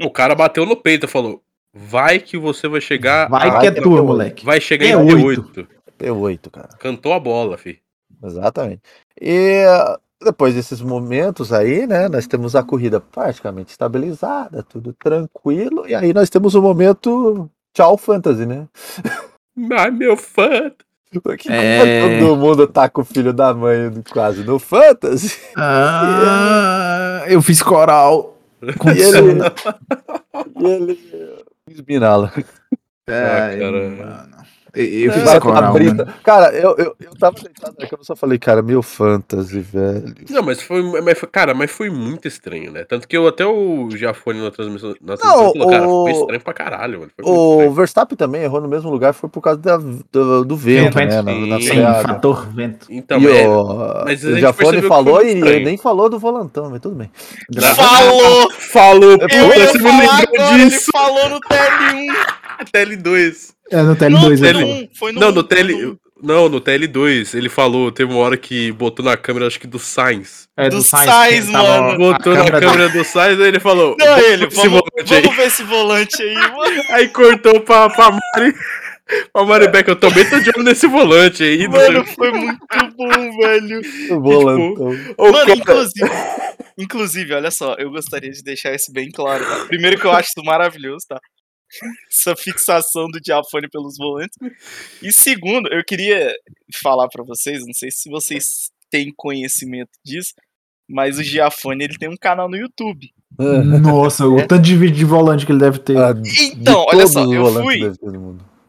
[0.04, 1.40] O cara bateu no peito e falou:
[1.72, 3.28] vai que você vai chegar.
[3.28, 4.44] vai que é é tua, moleque.
[4.44, 5.42] Vai chegar É em oito.
[5.44, 5.66] P8.
[5.98, 6.68] P8, cara.
[6.80, 7.78] Cantou a bola, fi.
[8.24, 8.80] Exatamente.
[9.20, 9.64] E
[10.26, 16.12] depois desses momentos aí, né, nós temos a corrida praticamente estabilizada, tudo tranquilo, e aí
[16.12, 18.66] nós temos o momento tchau fantasy, né?
[19.78, 20.70] Ai, meu fã.
[21.22, 22.18] Porque É.
[22.20, 25.34] todo mundo tá com o filho da mãe quase no fantasy.
[25.56, 28.36] Ah, eu fiz coral.
[28.78, 29.38] Com E ele,
[30.60, 30.98] e ele
[31.70, 32.32] esbinala.
[33.08, 33.90] Ai, cara.
[33.90, 34.35] mano.
[34.76, 35.94] Eu, fiz pra coral, brita.
[36.04, 36.12] mano.
[36.22, 40.14] Cara, eu, eu, eu tava deitado na cama, eu só falei, cara, meu fantasy, velho.
[40.28, 42.84] Não, mas foi, mas foi- Cara, mas foi muito estranho, né?
[42.84, 44.90] Tanto que eu até o Jafone na transmissão.
[45.00, 47.12] Na Não, transmissão falou, cara, o- foi estranho pra caralho, mano.
[47.22, 47.70] O.
[47.72, 51.22] Verstappen também errou no mesmo lugar, foi por causa da- do, do vento, Vento, né?
[51.22, 51.46] vento.
[51.46, 52.86] Na, na Sim, fator vento.
[52.90, 56.68] Então, e é, o, mas a o Jafone falou e ele nem falou do volantão,
[56.70, 57.10] mas tudo bem.
[57.74, 58.50] Falou!
[58.52, 60.90] Falou, Eu puta, Eu ia falar agora, ele disso.
[60.92, 62.12] falou no TL1.
[62.72, 63.55] TL2.
[63.70, 64.64] É, no Não, TL2 foi ele.
[64.64, 64.88] 1.
[64.98, 65.72] Foi no Não, 1, no TL.
[65.72, 65.96] no 1.
[66.22, 69.78] Não, no TL2, ele falou, teve uma hora que botou na câmera, acho que do
[69.78, 70.48] Sainz.
[70.56, 71.90] É, Do Sainz, Sainz, tava mano.
[71.90, 73.94] a Botou na câmera câmera do Sainz, aí ele falou.
[73.98, 75.20] Não, ele, vamos, volante aí.
[75.22, 76.82] vamos ver esse volante aí, mano.
[76.92, 78.54] Aí cortou pra, pra Mari.
[79.32, 81.68] Pra Mari Beck, eu também tô de olho nesse volante aí.
[81.68, 83.80] Mano, foi muito bom, velho.
[84.16, 84.88] O volantão.
[85.18, 86.10] O Mano, cara- inclusive,
[86.78, 89.44] inclusive, olha só, eu gostaria de deixar isso bem claro.
[89.44, 89.66] Tá?
[89.66, 91.20] Primeiro que eu acho isso maravilhoso, tá?
[92.10, 94.36] Essa fixação do diafone pelos volantes.
[95.02, 96.32] E segundo, eu queria
[96.82, 100.32] falar pra vocês, não sei se vocês têm conhecimento disso,
[100.88, 103.10] mas o Giafone ele tem um canal no YouTube.
[103.82, 105.96] Nossa, o tanto de vídeo de volante que ele deve ter.
[105.98, 107.92] Ah, de Então, olha só, eu fui-.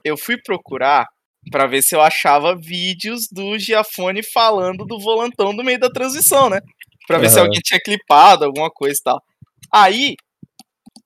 [0.03, 1.05] Eu fui procurar
[1.51, 6.49] pra ver se eu achava vídeos do Giafone falando do volantão no meio da transição,
[6.49, 6.59] né?
[7.07, 7.45] Pra ver se Aham.
[7.45, 9.21] alguém tinha clipado, alguma coisa e tal.
[9.71, 10.15] Aí,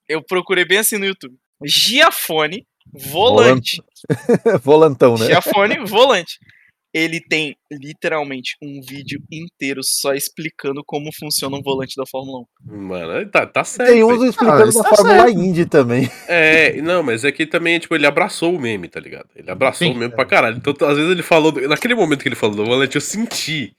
[0.07, 1.35] eu procurei bem assim no YouTube.
[1.63, 3.81] Giafone volante.
[4.63, 5.27] Volantão, né?
[5.27, 6.39] Giafone volante.
[6.93, 12.75] ele tem literalmente um vídeo inteiro só explicando como funciona um volante da Fórmula 1.
[12.75, 13.89] Mano, tá, tá certo.
[13.89, 15.39] Tem uns explicando isso da tá Fórmula certo.
[15.39, 16.11] Indy também.
[16.27, 19.27] É, não, mas é que também, tipo, ele abraçou o meme, tá ligado?
[19.35, 19.93] Ele abraçou Sim.
[19.93, 20.57] o meme pra caralho.
[20.57, 21.53] Então, às vezes ele falou.
[21.67, 23.73] Naquele momento que ele falou do volante, eu senti.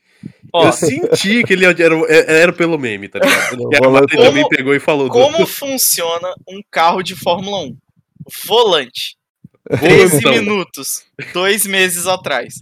[0.51, 1.77] Ó, eu senti que ele era,
[2.09, 3.59] era pelo meme, tá ligado?
[3.59, 7.15] O E a volante- também Como- pegou e falou do como funciona um carro de
[7.15, 7.75] Fórmula 1?
[8.47, 9.17] Volante.
[9.79, 10.31] 13 volantão.
[10.43, 11.03] minutos.
[11.33, 12.55] Dois meses atrás.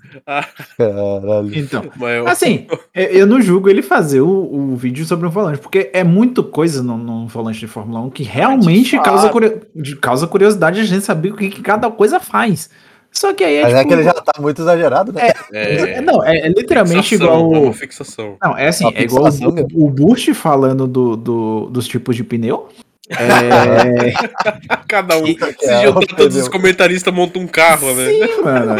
[0.77, 1.51] Caralho.
[1.57, 5.89] Então, eu- assim, eu- não julgo ele fazer o, o vídeo sobre um volante, porque
[5.93, 9.05] é muito coisa no, no volante de Fórmula 1 que realmente fato.
[9.05, 12.69] causa, curio- de- causa curiosidade a gente saber o que, que cada coisa faz.
[13.11, 15.31] Só que aí é Mas é tipo, que ele já tá muito exagerado, né?
[15.53, 17.53] é, não, é, é literalmente fixação, igual.
[17.55, 18.37] é o- uma fixação.
[18.41, 19.63] Não, é assim, é igual fixação, né?
[19.73, 22.69] o, o Burt falando do, do- dos tipos de pneu.
[23.09, 24.13] É,
[24.87, 25.25] Cada um.
[25.25, 28.05] Se É, juntar todos os comentaristas montam um carro, né?
[28.09, 28.75] sim, mano.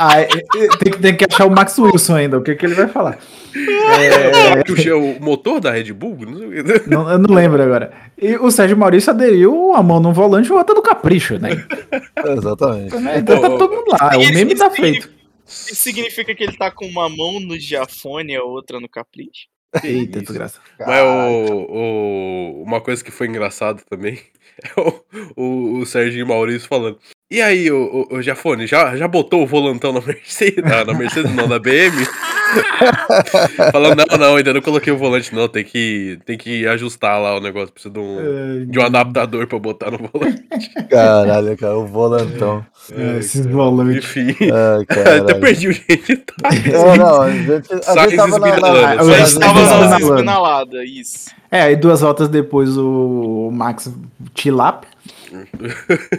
[0.00, 2.42] É- é- ah, é- é- tem, que- tem que achar o Max Wilson ainda, o
[2.42, 3.18] que, que ele vai falar.
[3.54, 6.16] É, Que o motor da Red Bull?
[6.86, 7.92] Não eu não lembro agora.
[8.20, 11.50] E o Sérgio Maurício aderiu a mão no volante e outra do capricho, né?
[12.36, 12.94] Exatamente.
[13.18, 14.10] Então tá todo mundo lá.
[14.16, 15.10] O meme tá feito.
[15.46, 19.48] Isso significa que ele tá com uma mão no Giafone e a outra no Capricho?
[19.82, 20.60] Eita, desgraça.
[20.78, 24.18] Mas o, o- uma coisa que foi engraçado também
[24.62, 25.02] é o,
[25.36, 26.98] o, o Serginho Maurício falando.
[27.30, 30.64] E aí, o, o, o Jafone, já, já botou o volantão na Mercedes?
[30.66, 31.94] Ah, na Mercedes não, na BM?
[33.72, 35.46] Falando, não, não, ainda não coloquei o volante, não.
[35.46, 37.72] Tem que, tem que ajustar lá o negócio.
[37.72, 40.42] Precisa de um, de um adaptador pra botar no volante.
[40.90, 42.66] Caralho, cara, o volantão.
[42.92, 43.98] É, esses volantes.
[44.04, 46.34] Enfim, Ai, até perdi o jeito.
[46.42, 46.48] Tá?
[46.52, 50.10] É, não, a gente, a gente tava na, na, na- não, na não, não.
[50.10, 51.30] espinalada, isso.
[51.48, 53.92] É, aí duas voltas depois o Max
[54.34, 54.84] Tilap,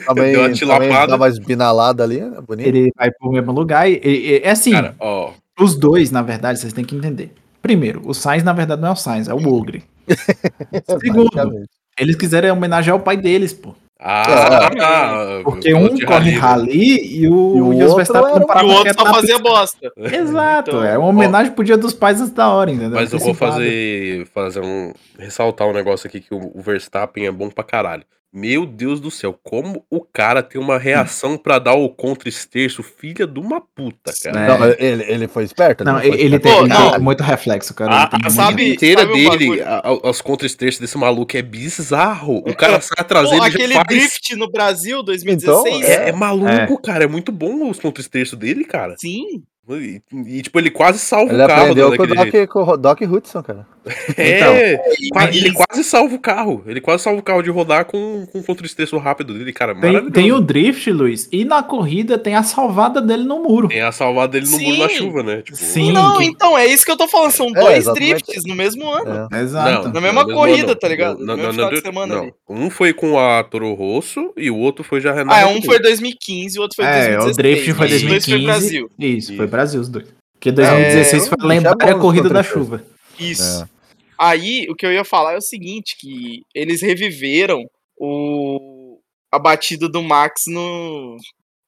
[0.06, 1.08] também, Deu uma tilapada.
[1.08, 2.38] dá uma espinalada ali, né?
[2.48, 2.68] Bonito.
[2.68, 3.90] ele vai pro mesmo lugar.
[3.90, 5.32] E, e- e- é assim, Cara, ó.
[5.60, 7.34] os dois, na verdade, vocês têm que entender.
[7.62, 9.84] Primeiro, o Sainz, na verdade, não é o Sainz, é o Ogre.
[11.00, 11.70] Segundo, Basicamente.
[12.00, 13.76] eles quiseram homenagear o pai deles, pô.
[14.04, 16.38] Ah, ah, Porque um corre né?
[16.40, 19.92] rally e o, E o e Verstappen não paravam E o outro só fazia bosta.
[19.96, 22.96] Exato, Então, é uma homenagem pro Dia dos Pais antes da hora, entendeu?
[23.00, 24.92] Mas eu vou fazer, fazer um.
[25.20, 28.04] ressaltar um negócio aqui que o, o Verstappen é bom pra caralho.
[28.34, 33.28] Meu Deus do céu, como o cara tem uma reação pra dar o contra-esterço, filha
[33.28, 34.40] de uma puta, cara.
[34.40, 34.48] É.
[34.48, 35.84] Não, ele, ele foi esperto?
[35.84, 36.44] Não, ele esperto.
[36.44, 36.92] tem, Pô, ele não.
[36.92, 37.92] tem muito reflexo, cara.
[38.10, 39.62] A, ele a sabe- vida inteira sabe dele,
[40.04, 42.38] os contra-esterços desse maluco é bizarro.
[42.38, 43.88] O cara sai atrás dele aquele já faz.
[43.88, 45.76] drift no Brasil 2016.
[45.76, 47.04] Então, É, é maluco, cara.
[47.04, 48.96] É muito bom os contra-esterços dele, cara.
[48.98, 49.44] Sim.
[49.70, 52.64] E, e, tipo, ele quase salva Ele o carro aprendeu com o daquele Doc, com
[52.64, 53.68] o Doc Hudson, cara.
[54.18, 54.78] É,
[55.12, 56.64] qua- E- ele quase salva o carro.
[56.68, 59.74] Ele quase salva o carro de rodar com, com o contra-esterço rápido dele, cara.
[59.76, 63.68] Tem, tem o drift, Luiz, e na corrida tem a salvada dele no muro.
[63.70, 64.96] Tem a salvada dele no muro na Sim.
[64.96, 65.42] chuva, né?
[65.42, 65.92] Tipo, Sim.
[65.92, 67.32] não, que- então, é isso que eu tô falando.
[67.32, 68.24] São É, dois exatamente.
[68.24, 69.28] drifts no mesmo ano.
[69.32, 69.42] É.
[69.42, 69.90] Exato.
[69.90, 70.76] Na mesma mesmo corrida, ano.
[70.76, 71.20] tá ligado?
[71.20, 72.22] Não, No mesmo não, final de não, semana não.
[72.24, 72.34] ali.
[72.50, 75.40] Um foi com a Toro Rosso e o outro foi já Renato.
[75.40, 77.34] Ah, um foi 2015 e o outro foi É, 2016.
[77.34, 78.32] o drift foi Os dois 2015.
[78.32, 78.90] foi Brasil.
[79.00, 79.52] Isso, foi Isso.
[79.52, 80.06] Brasil os dois.
[80.34, 82.84] Porque 2016 É, foi a bom os corrida da chuva.
[83.30, 83.64] Isso.
[83.64, 83.70] É.
[84.20, 87.64] Aí, o que eu ia falar é o seguinte, que eles reviveram
[87.98, 89.00] o
[89.32, 91.18] a batida do Max no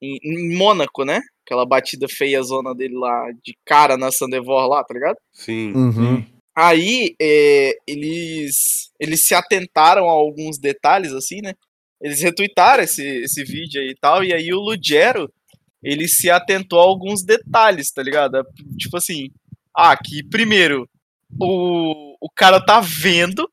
[0.02, 1.22] em, em Mônaco, né?
[1.46, 5.18] Aquela batida feia zona dele lá, de cara na Sandevor lá, tá ligado?
[5.32, 5.72] Sim.
[5.74, 6.26] Uhum.
[6.56, 11.54] Aí, é, eles eles se atentaram a alguns detalhes, assim, né?
[12.02, 15.32] Eles retuitaram esse, esse vídeo aí e tal, e aí o Lugero,
[15.82, 18.46] ele se atentou a alguns detalhes, tá ligado?
[18.78, 19.30] Tipo assim,
[19.76, 20.88] ah, que primeiro,
[21.40, 23.50] o, o cara tá vendo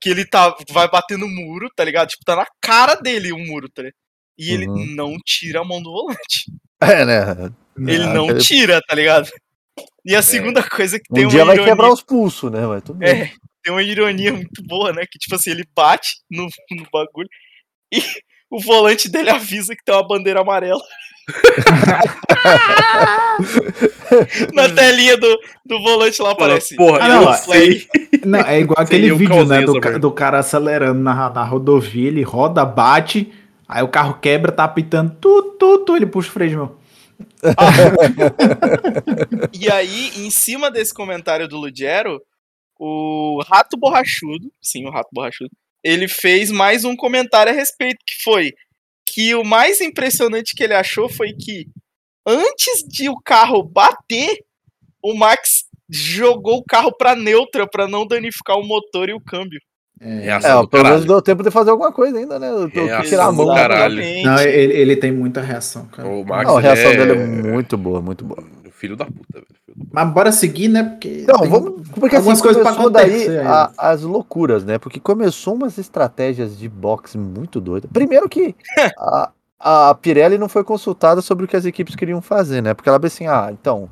[0.00, 2.08] que ele tá, vai bater no muro, tá ligado?
[2.08, 3.96] Tipo, tá na cara dele o muro, tá ligado?
[4.38, 4.86] E ele Uhum.
[4.96, 6.50] não tira a mão do volante.
[6.82, 7.52] É, né?
[7.78, 9.30] Ele Ah, não aquele- tira, tá ligado?
[10.04, 11.72] E a segunda coisa que tem Um dia vai ironia...
[11.72, 12.66] quebrar os pulsos, né?
[12.66, 13.08] Mas tudo bem.
[13.22, 13.32] É,
[13.62, 15.04] tem uma ironia muito boa, né?
[15.08, 17.28] Que tipo assim, ele bate no, no bagulho
[17.94, 18.02] e
[18.50, 20.82] o volante dele avisa que tem uma bandeira amarela.
[24.52, 26.76] Na telinha do, do volante lá aparece.
[26.76, 27.86] Porra, Ah, não, é- sei.
[28.24, 29.62] Não, é igual aquele eu vídeo, né?
[29.62, 33.32] Do, do cara acelerando na, na rodovia, ele roda, bate,
[33.68, 36.76] aí o carro quebra, tá apitando, tu, tu, tu, ele puxa o freio de mão.
[39.52, 42.20] E aí, em cima desse comentário do Lugero,
[42.78, 45.50] o Rato Borrachudo, sim, o Rato Borrachudo,
[45.84, 48.52] ele fez mais um comentário a respeito, que foi
[49.12, 51.66] que o mais impressionante que ele achou foi que
[52.26, 54.38] antes de o carro bater,
[55.02, 59.60] o Max jogou o carro pra neutra pra não danificar o motor e o câmbio.
[60.00, 62.48] É, É, pelo menos deu tempo de fazer alguma coisa ainda, né?
[63.06, 63.54] Tirar a mão.
[63.54, 64.24] Exatamente.
[64.24, 66.08] Não, ele, ele tem muita reação, cara.
[66.08, 68.42] O Max Não, a reação ele dele é muito boa, muito boa.
[68.82, 69.46] Filho da puta, velho.
[69.92, 70.82] Mas bora seguir, né?
[70.82, 71.20] Porque.
[71.22, 71.88] Então, tem vamos.
[71.90, 74.76] Porque algumas assim, coisas começou daí acontecer a- as loucuras, né?
[74.76, 77.88] Porque começou umas estratégias de boxe muito doidas.
[77.92, 78.56] Primeiro que
[78.98, 82.74] a, a Pirelli não foi consultada sobre o que as equipes queriam fazer, né?
[82.74, 83.88] Porque ela disse assim, ah, então,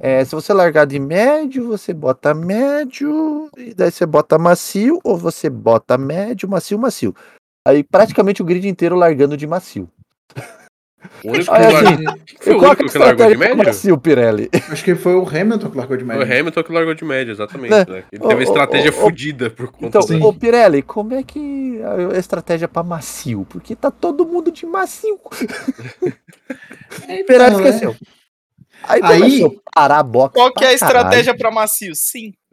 [0.00, 5.16] é, se você largar de médio, você bota médio, e daí você bota macio, ou
[5.16, 7.14] você bota médio, macio, macio.
[7.64, 9.88] Aí praticamente o grid inteiro largando de macio.
[11.24, 12.04] O único Olha que, assim,
[12.40, 13.56] foi o único que é que a largou de médio?
[13.58, 14.50] macio, Pirelli?
[14.70, 16.32] Acho que foi o Hamilton que largou de Foi médio.
[16.34, 17.70] o Hamilton que largou de médio, exatamente.
[17.70, 17.84] Né?
[17.88, 18.04] né?
[18.12, 20.22] Ele Ô, teve a ô, estratégia fodida por conta Então, da- Sim.
[20.22, 21.80] ô Pirelli, como é que
[22.14, 23.46] a estratégia pra macio?
[23.48, 25.18] Porque tá todo mundo de macio.
[26.02, 26.12] Então,
[27.26, 27.68] Pirelli né?
[27.68, 27.96] esqueceu.
[28.84, 30.34] Aí, Aí- começou a parar a boxe.
[30.34, 31.92] Qual que é a estratégia pra macio?
[31.94, 32.32] Sim.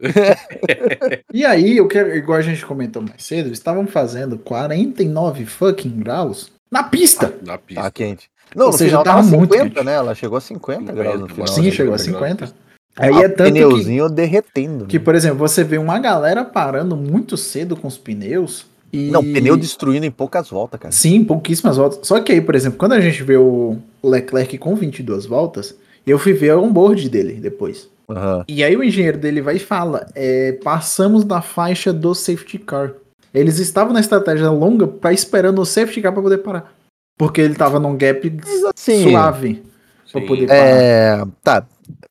[1.32, 5.98] E aí, eu quero, igual a gente comentou mais cedo, eles estavam fazendo 49 fucking
[6.00, 7.34] graus na pista.
[7.44, 7.82] na pista.
[7.82, 8.28] Tá quente.
[8.54, 9.84] Não, Ou no seja, final tava tava muito 50, quente.
[9.86, 9.92] né?
[9.94, 11.46] Ela chegou a 50 graus no 50, final.
[11.48, 11.70] Sim, né?
[11.70, 12.70] chegou a 50 50.
[12.96, 14.86] Aí Ah, é tanto que, pneuzinho derretendo.
[14.86, 15.04] que, né?
[15.04, 18.66] por exemplo, você vê uma galera parando muito cedo com os pneus.
[18.92, 19.08] E...
[19.10, 20.92] Não, pneu destruindo em poucas voltas, cara.
[20.92, 22.00] Sim, pouquíssimas voltas.
[22.06, 26.18] Só que aí, por exemplo, quando a gente vê o Leclerc com 22 voltas, eu
[26.18, 27.88] fui ver o onboard dele depois.
[28.08, 28.44] Aham.
[28.48, 32.92] E aí o engenheiro dele vai e fala: é, passamos da faixa do safety car.
[33.32, 36.74] Eles estavam na estratégia longa para esperando o safety car para poder parar.
[37.20, 38.34] Porque ele tava num gap
[38.74, 39.62] assim, suave
[40.10, 40.26] para Sim.
[40.26, 40.70] poder parar.
[40.82, 41.66] é, tá,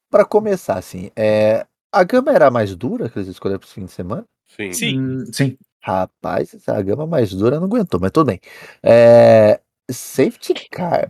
[0.08, 3.91] pra começar assim, é, a gama era mais dura que eles escolheram pro fim de
[3.91, 4.24] semana?
[4.56, 4.72] Sim.
[4.72, 5.00] Sim.
[5.00, 5.58] Hum, sim.
[5.82, 8.39] Rapaz, essa gama mais dura não aguentou, mas tudo bem.
[8.84, 11.10] É, safety car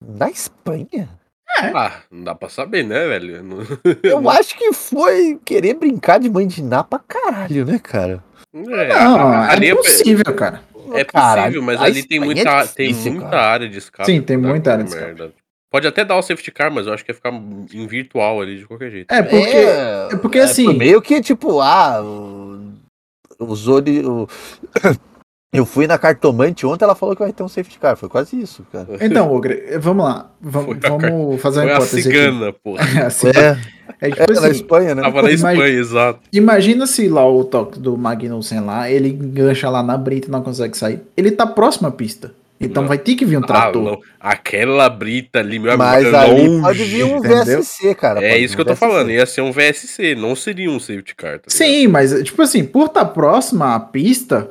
[0.00, 1.08] na Espanha?
[1.74, 3.42] Ah, não dá pra saber, né, velho?
[3.42, 3.58] Não-
[4.04, 8.22] Eu acho que foi querer brincar de mãe de Ná pra caralho, né, cara?
[8.54, 10.62] É, Não, ali é possível, cara.
[10.94, 13.42] É Caralho, possível, mas ali tem Espanha muita, é tem difícil, muita cara.
[13.46, 14.06] área de escape.
[14.10, 15.32] Sim, tem muita área de merda.
[15.70, 18.58] Pode até dar o safety car, mas eu acho que ia ficar em virtual ali
[18.58, 19.12] de qualquer jeito.
[19.12, 19.56] É, porque.
[20.14, 22.72] é porque assim- meio que tipo, ah, o,
[23.38, 24.26] os ori- o-
[25.52, 27.96] Eu fui na cartomante ontem, ela falou que vai ter um safety car.
[27.96, 28.86] Foi quase isso, cara.
[29.00, 30.30] Então, Ogre, vamos lá.
[30.40, 32.84] Vamos, a vamos fazer uma Foi a hipótese cigana, porra.
[32.84, 32.98] aqui.
[33.00, 33.56] Assim, É,
[34.00, 35.02] é tipo é na assim, Espanha, né?
[35.02, 36.20] Tava na Imagina- Espanha, exato.
[36.32, 40.40] Imagina se lá o toque do Magnussen lá, ele engancha lá na brita e não
[40.42, 41.00] consegue sair.
[41.16, 42.32] Ele tá próximo à pista.
[42.60, 42.88] Então Não.
[42.88, 43.82] vai ter que vir um Ah, trator.
[43.82, 43.98] não.
[44.20, 46.62] Aquela brita ali, meu Mas amigo, é ali longe.
[46.62, 47.60] pode vir um entendeu?
[47.62, 48.22] VSC, cara.
[48.22, 48.86] É isso que eu um tô VSC.
[48.86, 49.10] falando.
[49.10, 51.38] Ia ser um VSC, não seria um safety car.
[51.38, 51.46] Tá?
[51.48, 54.50] Sim, mas tipo assim, por estar próxima à pista,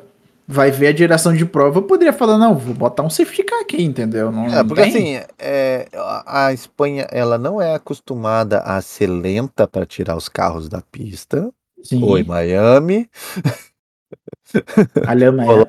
[0.51, 1.77] vai ver a direção de prova.
[1.77, 4.31] Eu poderia falar, não, vou botar um safety car aqui, entendeu?
[4.31, 5.17] Não, É, porque tem.
[5.17, 5.87] assim, é,
[6.25, 11.51] a Espanha, ela não é acostumada a ser lenta para tirar os carros da pista.
[11.83, 13.07] Sim, Oi, Miami.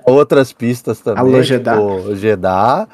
[0.06, 1.20] Outras pistas também.
[1.20, 1.76] Alô, Jeddah.
[1.76, 2.88] tipo Jeddah.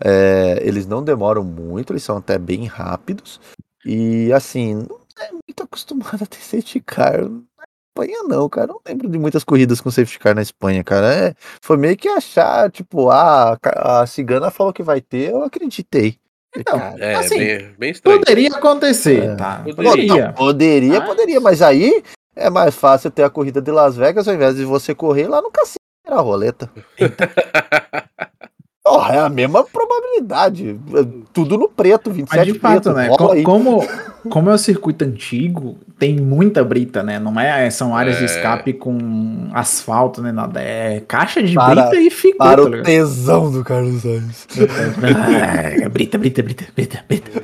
[0.00, 3.40] É, eles não demoram muito, eles são até bem rápidos.
[3.84, 7.28] E assim, não é muito acostumado a ter safety car.
[7.96, 8.68] Na Espanha não, cara.
[8.68, 11.12] Não lembro de muitas corridas com safety car na Espanha, cara.
[11.14, 16.16] É, foi meio que achar, tipo, ah, a, cigana falou que vai ter, eu acreditei.
[16.56, 18.18] Então, É, Assim, bem, bem estranho.
[18.18, 19.34] Poderia acontecer, É.
[19.36, 19.62] tá?
[19.64, 19.84] Poderia.
[19.84, 20.24] Poderia.
[20.24, 22.02] Não, poderia, Mas- poderia, mas aí
[22.36, 25.40] é mais fácil ter a corrida de Las Vegas ao invés de você correr lá
[25.42, 25.76] no cassino
[26.08, 26.70] a roleta.
[28.94, 30.78] Oh, é a mesma probabilidade.
[30.94, 32.96] É Tudo no preto, 27 Mas de fato, preto.
[32.96, 33.08] né?
[33.16, 33.42] co- aí.
[33.42, 33.86] Como,
[34.30, 37.18] como é o circuito antigo, tem muita brita, né?
[37.18, 38.26] Não é, são áreas de É.
[38.26, 40.32] escape com asfalto, né?
[40.32, 40.60] Nada.
[40.60, 44.46] É caixa de Para- brita e ficou, Para tá o tesão do Carlos Sainz.
[45.84, 47.42] Ah, brita, brita, brita, brita, brita.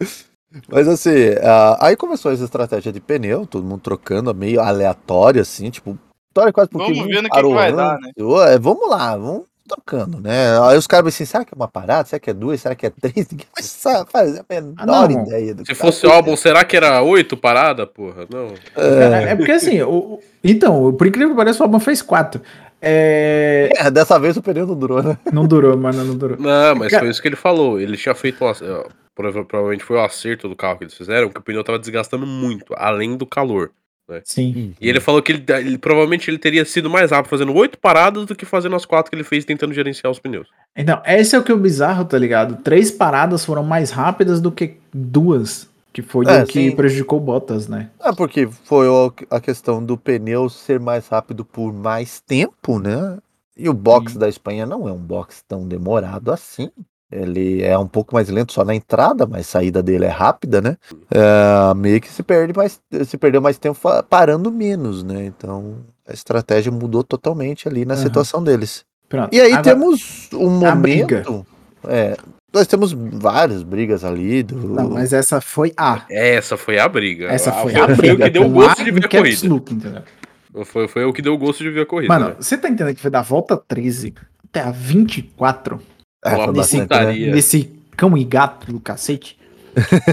[0.70, 1.10] Mas assim,
[1.42, 5.96] ah, aí começou essa estratégia de pneu, todo mundo trocando, meio aleatório, assim, tipo,
[6.28, 8.10] história quase porque Vamos ver no que que vai dar, né?
[8.20, 10.58] Ué, Vamos lá, vamos trocando, né?
[10.62, 12.08] Aí os caras assim, será que é uma parada?
[12.08, 12.60] Será que é duas?
[12.60, 13.28] Será que é três?
[13.30, 15.22] Ninguém vai sa- fazer a menor Ah, não.
[15.26, 18.26] ideia do que Se tá fosse o álbum, será que era oito parada, porra?
[18.32, 18.48] Não.
[18.76, 22.40] É, é porque assim, o, o- então, por incrível que pareça, o álbum fez quatro.
[22.80, 25.18] É, É, dessa vez o pneu não durou, né?
[25.32, 26.36] não durou, mano, não durou.
[26.38, 27.80] Não, mas Cara- foi isso que ele falou.
[27.80, 28.38] Ele tinha feito.
[29.14, 32.24] prova- Provavelmente foi o acerto do carro que eles fizeram, que o pneu tava desgastando
[32.26, 33.70] muito, além do calor.
[34.24, 34.74] Sim.
[34.80, 38.26] E ele falou que ele, ele- provavelmente ele teria sido mais rápido fazendo oito paradas
[38.26, 40.48] do que fazendo as quatro que ele fez tentando gerenciar os pneus.
[40.76, 42.56] Então, esse é o que é o bizarro, tá ligado?
[42.62, 46.76] Três paradas foram mais rápidas do que duas, que foi É, o que sim.
[46.76, 47.90] prejudicou o Bottas, né?
[48.02, 48.86] É porque foi
[49.30, 53.18] a questão do pneu ser mais rápido por mais tempo, né?
[53.56, 54.18] E o box Sim.
[54.20, 56.70] da Espanha não é um box tão demorado assim.
[57.10, 60.60] Ele é um pouco mais lento só na entrada, mas a saída dele é rápida,
[60.60, 60.76] né?
[61.10, 63.78] É, meio que se perde mais, se perdeu mais tempo
[64.10, 65.24] parando menos, né?
[65.24, 68.02] Então a estratégia mudou totalmente ali na Aham.
[68.02, 68.84] situação deles.
[69.08, 69.32] Pronto.
[69.34, 71.24] E aí Agora- temos um a briga.
[71.26, 71.46] momento.
[71.86, 72.14] É,
[72.52, 74.42] nós temos várias brigas ali.
[74.42, 76.02] Do, Não, mas essa foi a.
[76.10, 77.26] Essa foi a briga.
[77.28, 78.14] Essa foi foi, a foi briga.
[78.14, 79.54] o que deu com gosto A de ver a caps corrida.
[79.74, 80.02] entendeu?
[80.66, 82.12] Foi, foi o que deu gosto de ver a corrida.
[82.12, 82.36] Mano, né?
[82.38, 84.12] você tá entendendo que foi da volta 13
[84.50, 85.80] até a 24?
[86.24, 87.12] É, uma foi nesse- né?
[87.32, 89.36] Nesse cão e gato do cacete?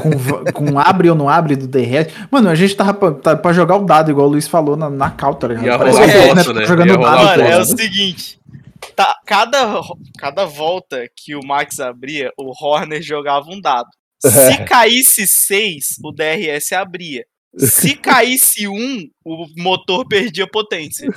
[0.01, 0.11] com,
[0.53, 2.07] com abre ou não abre do DRS.
[2.29, 4.89] Mano, a gente tava pra, tá pra jogar o dado, igual o Luiz falou na,
[4.89, 5.79] na cal, tá ligado?
[5.79, 6.61] Parece que internet né?
[6.61, 7.25] tá jogando rolar dado.
[7.25, 7.77] Mano, tá é o ligado?
[7.77, 8.39] seguinte.
[8.95, 9.81] Tá, cada,
[10.19, 13.87] cada volta que o Max abria, o Horner jogava um dado.
[14.23, 17.25] Se caísse 6, o DRS abria.
[17.57, 21.09] Se caísse 1, um, o motor perdia potência.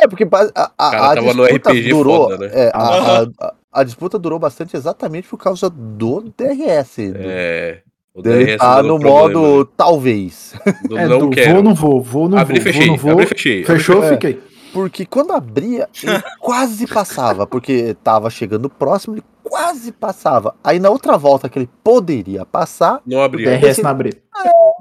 [0.00, 2.30] É, porque a, a, cara a tava no disputa RPG durou.
[2.30, 2.50] foda, né?
[2.54, 6.96] é, a, a- a- disputa durou bastante exatamente por causa do DRS.
[7.12, 7.80] do- É.
[8.14, 10.54] O DRS tá no problema, modo talvez.
[10.88, 11.54] do É, não do quero.
[11.54, 13.12] vou, não vou, vou, não Abri vou, fechei, vou, não vou.
[13.12, 13.64] abri fechei.
[13.64, 14.08] Fechou, É.
[14.10, 14.40] fiquei.
[14.72, 17.46] Porque quando abria, ele quase passava.
[17.46, 20.54] Porque tava chegando próximo, ele quase passava.
[20.64, 23.48] Aí na outra volta que ele poderia passar, Não abriu.
[23.50, 24.12] DRS na abre.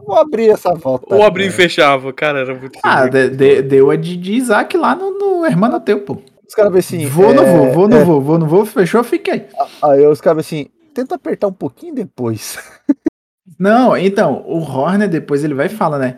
[0.05, 1.13] vou abrir essa volta.
[1.15, 1.55] Ou abria e né?
[1.55, 5.45] fechava, cara, era muito Ah, de- de- deu a de, de Isaac lá no, no
[5.45, 6.17] Hermano Teu, pô.
[6.53, 7.07] Os caras assim.
[7.07, 9.47] vou, não é, vou, vou, não vou, vou, não vou, fechou, fiquei.
[9.81, 12.59] Aí os caras assim, tenta apertar um pouquinho depois.
[13.59, 16.17] Não, então, o Horner depois ele vai e fala, né?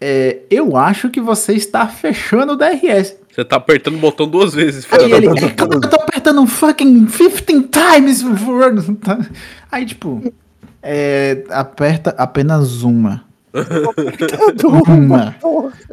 [0.00, 3.16] É, eu acho que você está fechando o DRS.
[3.32, 7.06] Você tá apertando o botão duas vezes, Aí ele, é, eu tô apertando um fucking
[7.06, 8.24] 15 times.
[9.02, 9.18] tá?
[9.70, 10.32] Aí, tipo,
[10.82, 13.24] é, aperta apenas uma.
[14.88, 15.36] Uma.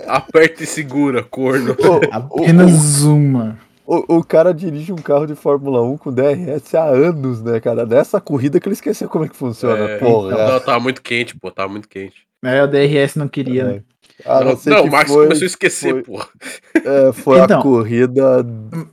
[0.07, 1.75] Aperta e segura, corno.
[2.11, 3.57] Apenas uma.
[3.85, 7.85] O, o cara dirige um carro de Fórmula 1 com DRS há anos, né, cara?
[7.85, 10.37] Nessa corrida que ele esqueceu como é que funciona, É, porra.
[10.53, 12.15] Não, tava muito quente, pô, tava muito quente.
[12.43, 13.81] É, o DRS não queria, né?
[14.25, 16.25] A não, não, o Max foi, começou a esquecer, foi- pô.
[16.75, 18.45] é, foi Então, a corrida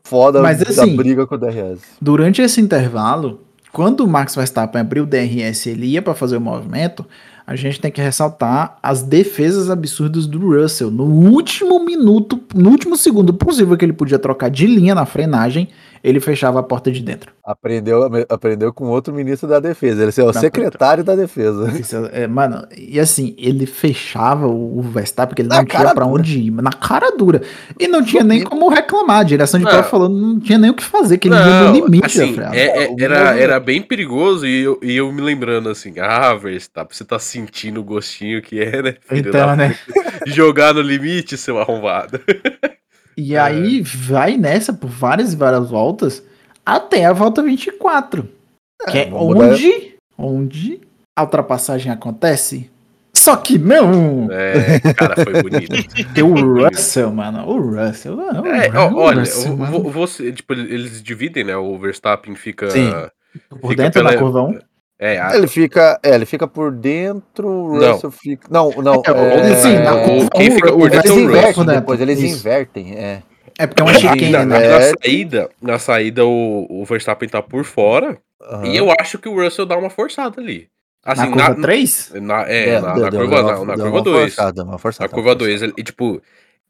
[0.03, 1.80] foda mas da assim- briga com o DRS.
[2.01, 3.41] Durante esse intervalo,
[3.72, 7.07] quando o Max Verstappen abriu o DRS ele ia para fazer o movimento,
[7.51, 10.88] a gente tem que ressaltar as defesas absurdas do Russell.
[10.88, 15.68] No último minuto, no último segundo possível que ele podia trocar de linha na frenagem,
[16.03, 17.32] ele fechava a porta de dentro.
[17.44, 20.03] Aprendeu, aprendeu com outro ministro da defesa.
[20.03, 21.70] Ele é o secretário da defesa.
[21.78, 25.80] Isso é, mano, e assim, ele fechava o, o Verstappen porque ele Na não tinha
[25.94, 26.07] pra dura.
[26.07, 27.42] onde ir, na cara dura.
[27.78, 29.20] E não tinha nem como reclamar.
[29.20, 29.72] A direção de Não.
[29.72, 32.84] prova falando, não tinha nem o que fazer, que ele ia no limite assim, é-
[32.84, 37.05] é- era, era bem perigoso e eu, e eu me lembrando assim, ah, Verstappen, você
[37.05, 38.94] tá sentindo o gostinho que é, né?
[39.07, 39.76] filho Então, da né?
[40.26, 42.20] Jogar no limite, seu arrombado.
[43.17, 43.39] E É.
[43.39, 46.23] aí vai nessa por várias e várias voltas
[46.65, 48.29] até a volta 24.
[48.91, 50.81] que é vamos dar- onde, onde
[51.17, 52.71] a ultrapassagem acontece.
[53.15, 54.29] Só que não!
[54.31, 55.71] É, cara, foi bonito.
[56.15, 56.35] Tem o
[56.65, 57.47] Russell, mano.
[57.47, 58.17] O Russell.
[58.17, 59.57] o É, ó, olha, Russell,
[59.91, 61.55] você, tipo, eles dividem, né?
[61.57, 62.71] O Verstappen fica.
[62.71, 62.91] Sim.
[63.61, 64.59] por fica dentro pela- da curva 1.
[65.03, 67.92] É, a- Ele fica, é, ele fica por dentro, o Não.
[67.94, 68.46] Russell fica.
[68.51, 69.03] Não, não.
[69.07, 71.64] É, é, sim, na o- curva quem fica por dentro Eles é o Russell invertem
[71.64, 71.80] dentro.
[71.80, 72.34] depois, eles Isso.
[72.38, 73.22] invertem, é.
[73.59, 74.64] É porque é uma na, chicane, na- né?
[74.66, 74.68] É.
[74.68, 78.66] na saída, na saída o, o Verstappen tá por fora Aham.
[78.66, 80.68] e eu acho que o Russell dá uma forçada ali.
[81.03, 82.12] Assim, na curva 3?
[82.20, 84.03] na, é, É, na, deu- na deu- curva, deu na, uma- na deu curva uma
[84.05, 84.34] 2.
[84.34, 86.20] forçada, uma forçada, Na curva uma 2, e tipo,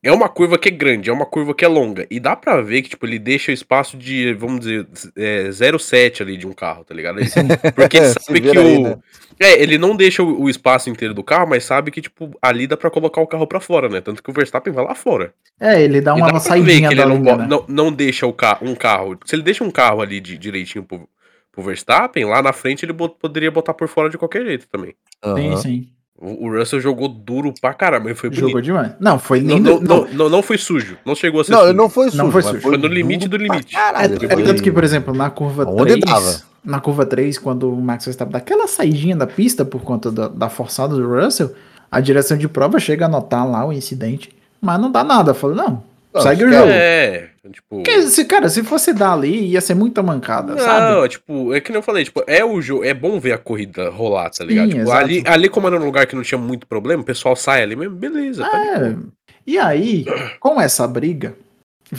[0.03, 2.07] é uma curva que é grande, é uma curva que é longa.
[2.11, 4.86] E dá pra ver que, tipo, ele deixa espaço de, vamos dizer,
[5.16, 7.18] é, 0,7 ali de um carro, tá ligado?
[7.20, 7.28] Ele-
[7.74, 8.82] Porque sabe que aí, o.
[8.82, 8.98] né?
[9.38, 12.66] É, ele não deixa o, o espaço inteiro do carro, mas sabe que, tipo, ali
[12.66, 14.01] dá pra colocar o carro pra fora, né?
[14.01, 15.34] Tanto que o Verstappen vai lá fora.
[15.59, 17.46] É, ele dá uma dá pra ver saidinha que ele da não, linha, né?
[17.46, 19.18] não, não deixa o ca um carro.
[19.24, 21.09] Se ele deixa um carro ali de, direitinho pro,
[21.53, 24.94] pro Verstappen, lá na frente ele bot- poderia botar por fora de qualquer jeito também.
[25.22, 25.57] Sim, Aham.
[25.57, 25.88] sim.
[26.20, 28.44] O, Russell jogou duro pra caramba, foi bonito.
[28.46, 28.92] Jogou demais.
[29.00, 29.80] Não, foi Não, lindo.
[29.80, 30.98] não, não, não, não foi sujo.
[31.04, 31.72] Não chegou a ser Não, sujo.
[31.72, 32.16] não foi sujo.
[32.22, 32.60] Não foi sujo.
[32.60, 33.74] Foi no limite do limite.
[33.74, 36.40] É, caralho, é foi- tanto que, por exemplo, na curva Onde 3, dava?
[36.62, 40.28] na curva 3, quando o Max Verstappen dá aquela saidinha da pista por conta da,
[40.28, 41.54] da forçada do Russell,
[41.90, 44.28] a direção de prova chega a notar lá o incidente,
[44.60, 45.32] mas não dá nada.
[45.32, 45.82] Fala, não,
[46.12, 46.68] Não, segue o jogo.
[46.70, 47.76] É, tipo.
[47.76, 50.92] Porque, se, cara, se fosse dar ali, ia ser muita mancada, sabe?
[50.94, 53.38] Não, tipo, é que nem eu falei, tipo, é o jogo, é bom ver a
[53.38, 54.72] corrida rolar, tá ligado?
[54.72, 57.36] Sim, Tipo, ali, ali, como era um lugar que não tinha muito problema, o pessoal
[57.36, 59.02] sai ali mesmo, beleza, tá de É, boa.
[59.46, 60.04] e aí,
[60.40, 61.34] com essa briga,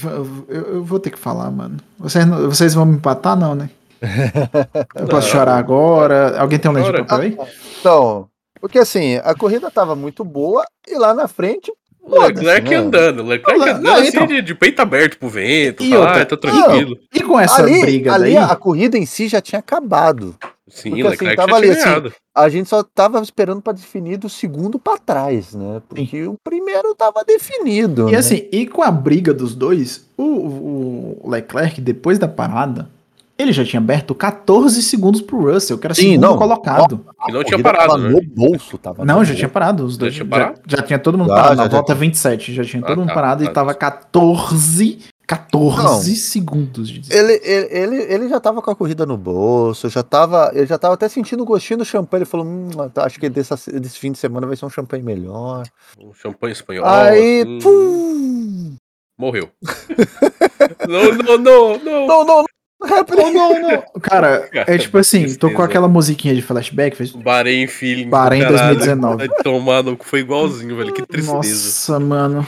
[0.04, 0.46] eu,
[0.76, 1.78] eu- vou ter que falar, mano.
[1.98, 3.70] Vocês, não- vocês vão me empatar, não, né?
[4.96, 5.34] Eu posso Não.
[5.34, 6.40] chorar agora?
[6.40, 7.38] Alguém tem um lenço de papel aí?
[7.80, 8.28] Então,
[8.60, 11.72] porque assim, a corrida tava muito boa e lá na frente.
[12.04, 12.76] O Leclerc né?
[12.76, 14.26] andando, o Leclerc Não, andando não, assim, então.
[14.28, 16.98] de, de peito aberto pro vento, E tá, outra- tá tranquilo.
[17.14, 20.36] E com essa ali, briga ali daí, a corrida em si já tinha acabado.
[20.68, 22.16] Sim, Porque, Leclerc assim, já tava tinha ali, assim.
[22.34, 25.82] A gente só tava esperando pra definir do segundo pra trás, né?
[25.88, 28.08] Porque o primeiro tava definido.
[28.10, 28.18] E né?
[28.18, 30.24] assim, e com a briga dos dois, o,
[31.24, 32.90] o Leclerc, depois da parada,
[33.42, 36.38] ele já tinha aberto 14 segundos pro Russell, que era Sim, segundo não.
[36.38, 37.06] colocado.
[37.26, 38.10] Que não tinha parado, tava né?
[38.10, 39.36] no bolso, tava Não, no já bolso.
[39.36, 39.86] tinha parado.
[39.86, 40.62] Os dois, tinha já, parado?
[40.68, 41.50] já tinha todo mundo Já, parado.
[41.56, 42.00] já, na já volta tinha.
[42.00, 43.50] 27, já tinha Ah, todo mundo tá, parado tá.
[43.50, 46.16] e tava 14, 14 Não.
[46.18, 47.14] segundos de.
[47.16, 50.78] Ele, ele, ele, ele já tava com a corrida no bolso, já tava, ele já
[50.78, 52.24] tava até sentindo o gostinho do champanhe.
[52.24, 55.64] Ele falou: hum, acho que dessa, desse fim de semana vai ser um champanhe melhor.
[56.00, 56.86] Um champanhe espanhol.
[56.86, 58.76] Aí, assim, pum!
[59.18, 59.50] Morreu.
[60.90, 61.80] não, não, não, não.
[61.80, 62.46] Não, não, não.
[62.82, 63.84] Oh, não, não.
[64.02, 67.12] Cara, é tipo assim, tocou aquela musiquinha de flashback, fez.
[67.12, 68.10] Bahrein Feeling.
[68.10, 68.76] Bahrein caralho.
[68.76, 69.18] 2019.
[69.18, 70.92] Vai tomar no cu, foi igualzinho, velho.
[70.92, 71.34] Que tristeza.
[71.34, 72.48] Nossa, mano.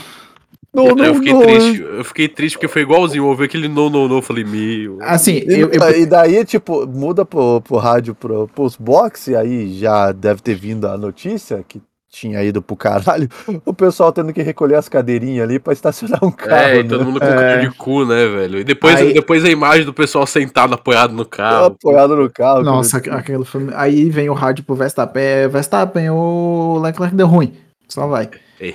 [0.73, 1.41] não, não, eu fiquei não.
[1.41, 1.81] triste.
[1.81, 3.23] Eu fiquei triste porque foi igualzinho.
[3.23, 4.15] Eu ouvi aquele não, não, não.
[4.17, 4.97] Eu falei, meu.
[5.01, 9.36] Assim, E, eu, eu, e daí, tipo, muda pro, pro rádio, pro, pros box, e
[9.36, 11.79] aí já deve ter vindo a notícia que
[12.14, 13.28] tinha ido pro caralho,
[13.66, 16.53] o pessoal tendo que recolher as cadeirinhas ali pra estacionar um carro.
[16.55, 16.89] É, e né?
[16.89, 17.30] todo mundo com É.
[17.36, 18.59] cara de cu, né, velho?
[18.59, 21.66] E depois, Aí- depois a imagem do pessoal sentado apoiado no carro.
[21.66, 22.61] apoiado no carro.
[22.61, 23.18] Nossa, cara.
[23.18, 23.68] aquilo foi.
[23.74, 25.24] Aí vem o rádio pro Verstappen.
[25.24, 27.53] É, Verstappen, o Leclerc deu ruim.
[27.89, 28.30] Só vai.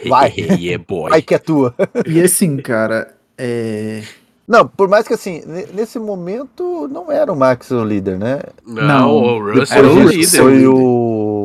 [0.08, 0.34] Vai.
[0.36, 1.10] yeah, boy.
[1.12, 1.74] Ai que é tua.
[2.06, 4.02] E assim, cara, é.
[4.46, 8.40] Não, por mais que assim, ne- nesse momento não era o Max o líder, né?
[8.66, 9.10] Não, Não.
[9.14, 10.10] o Russell Era é o o Russell.
[10.10, 10.38] líder.
[10.38, 11.37] Foi o.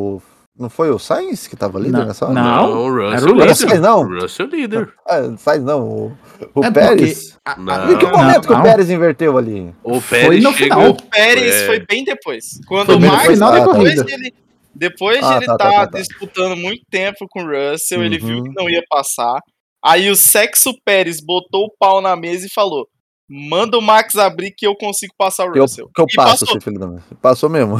[0.56, 2.34] Não foi o Sainz que tava líder Não, nessa hora?
[2.34, 2.44] não.
[2.44, 3.48] Não, o era Russell o é líder.
[3.48, 4.00] Russell, não.
[4.02, 4.94] O Russell líder.
[5.06, 6.12] Ah, Sainz não, o,
[6.54, 7.36] o É Pérez.
[7.44, 7.60] porque.
[7.60, 7.92] Não.
[7.92, 8.60] Em que momento que não.
[8.60, 9.74] o Pérez inverteu ali?
[9.82, 10.76] O Foi Pérez no chegou...
[10.78, 10.90] final.
[10.90, 11.66] O Pérez É.
[11.66, 12.44] foi bem depois.
[12.68, 14.34] Quando Foi o Max, final da depois de ele,
[14.74, 15.98] depois de Ah, ele tá, tá, tá, tá, tá.
[15.98, 18.44] disputando muito tempo com o Russell, ele viu Uhum.
[18.44, 19.40] que não ia passar.
[19.84, 22.86] Aí o Sexo Pérez botou o pau na mesa e falou:
[23.28, 25.90] Manda o Max abrir que eu consigo passar o Que eu, Russell.
[25.94, 26.60] que eu passo, passou.
[26.60, 27.00] filho da mãe.
[27.20, 27.76] Passou mesmo.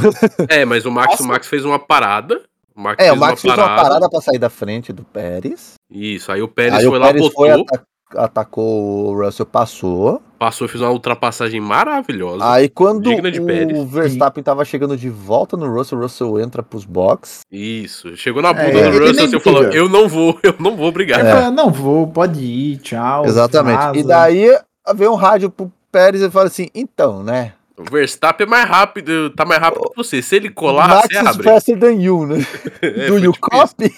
[0.49, 1.23] É, mas o Max, Nossa.
[1.23, 2.43] o Max fez uma parada.
[2.77, 3.83] O Max É, fez o Max uma fez uma parada.
[3.89, 5.75] parada pra sair da frente do Pérez.
[5.91, 7.83] Isso, aí o Pérez aí foi o lá, Pérez botou, foi, ata-
[8.17, 10.23] atacou o Russell, passou.
[10.39, 12.45] passou e fez uma ultrapassagem maravilhosa.
[12.51, 13.85] Aí quando o Pérez.
[13.91, 17.41] Verstappen tava chegando de volta no Russell, o Russell entra pros box.
[17.51, 19.77] Isso, chegou na bunda É, do Russell assim, falou, briga.
[19.77, 21.21] eu não vou, eu não vou brigar.
[21.21, 23.25] Ele falou, não vou, pode ir, tchau.
[23.25, 23.77] Exatamente.
[23.79, 23.99] vaza.
[23.99, 24.59] E daí
[24.95, 27.53] veio um rádio pro Pérez e fala assim: então, né?
[27.77, 30.23] O Verstappen é mais rápido, tá mais rápido que você.
[30.23, 31.43] Se ele colar, Max você is abre.
[31.43, 32.37] faster than you, né?
[32.83, 33.67] É, Do you tipo isso.
[33.77, 33.93] copy?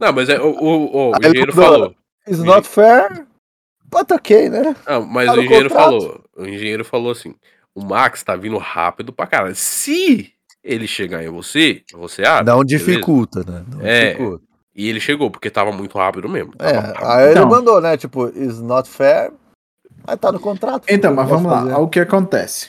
[0.00, 1.94] Não, mas é, o, o, o ele engenheiro falou.
[2.26, 3.24] It's not fair,
[3.84, 4.74] but okay, né?
[4.86, 5.84] Não, mas Tá o engenheiro contrato.
[5.90, 6.20] falou.
[6.36, 7.34] O engenheiro falou assim:
[7.74, 9.54] o Max tá vindo rápido pra caralho.
[9.54, 10.32] Se
[10.64, 12.50] ele chegar em você, você abre.
[12.52, 12.84] Não beleza?
[12.84, 13.64] dificulta, né?
[13.72, 14.44] Não É, dificulta.
[14.74, 16.52] E ele chegou, porque tava muito rápido mesmo.
[16.58, 17.04] É, rápido.
[17.06, 17.42] aí Então.
[17.44, 17.96] ele mandou, né?
[17.96, 19.30] Tipo, it's not fair,
[20.06, 20.84] mas tá no contrato.
[20.88, 21.60] Então, mas vamos lá.
[21.62, 21.74] fazer.
[21.74, 22.68] O que acontece?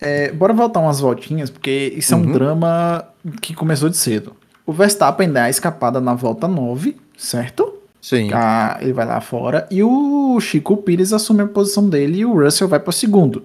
[0.00, 2.32] É, bora voltar umas voltinhas, porque isso é um Uhum.
[2.32, 3.04] drama
[3.40, 4.34] que começou de cedo.
[4.66, 7.72] O Verstappen dá a escapada na volta 9, certo?
[8.02, 8.30] Sim.
[8.32, 12.34] Ah, ele vai lá fora e o Chico Pires assume a posição dele e o
[12.40, 13.44] Russell vai para segundo.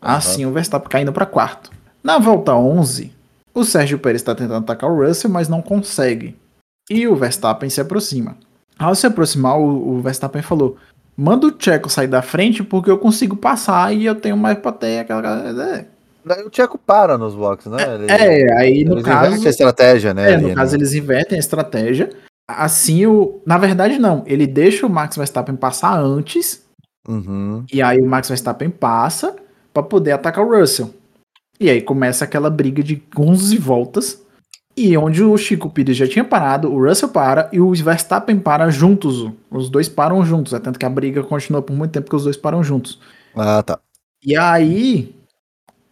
[0.00, 1.70] Assim, o Verstappen caindo para quarto.
[2.02, 3.12] Na volta 11,
[3.54, 6.34] o Sérgio Pérez está tentando atacar o Russell, mas não consegue.
[6.90, 8.36] E o Verstappen se aproxima.
[8.78, 10.76] Ao se aproximar, o, o Verstappen falou:
[11.16, 14.72] Manda o Checo sair da frente porque eu consigo passar e eu tenho mais pra
[14.72, 15.22] ter aquela.
[15.26, 15.86] É,
[16.44, 17.94] o Tcheco para nos boxes, né?
[17.94, 19.26] Ele, é aí no eles caso.
[19.26, 20.30] invertem a estratégia, né?
[20.30, 20.78] É, ali, no caso né?
[20.78, 22.10] eles invertem a estratégia.
[22.48, 23.40] Assim, o...
[23.44, 24.22] na verdade, não.
[24.26, 26.64] Ele deixa o Max Verstappen passar antes.
[27.08, 27.64] Uhum.
[27.72, 29.34] E aí o Max Verstappen passa
[29.74, 30.94] pra poder atacar o Russell.
[31.58, 34.22] E aí começa aquela briga de 11 voltas.
[34.76, 38.70] E onde o Chico Pires já tinha parado, o Russell para e o Verstappen para
[38.70, 39.30] juntos.
[39.50, 40.54] Os dois param juntos.
[40.54, 42.98] É tanto que a briga continua por muito tempo que os dois param juntos.
[43.36, 43.78] Ah, tá.
[44.24, 45.14] E aí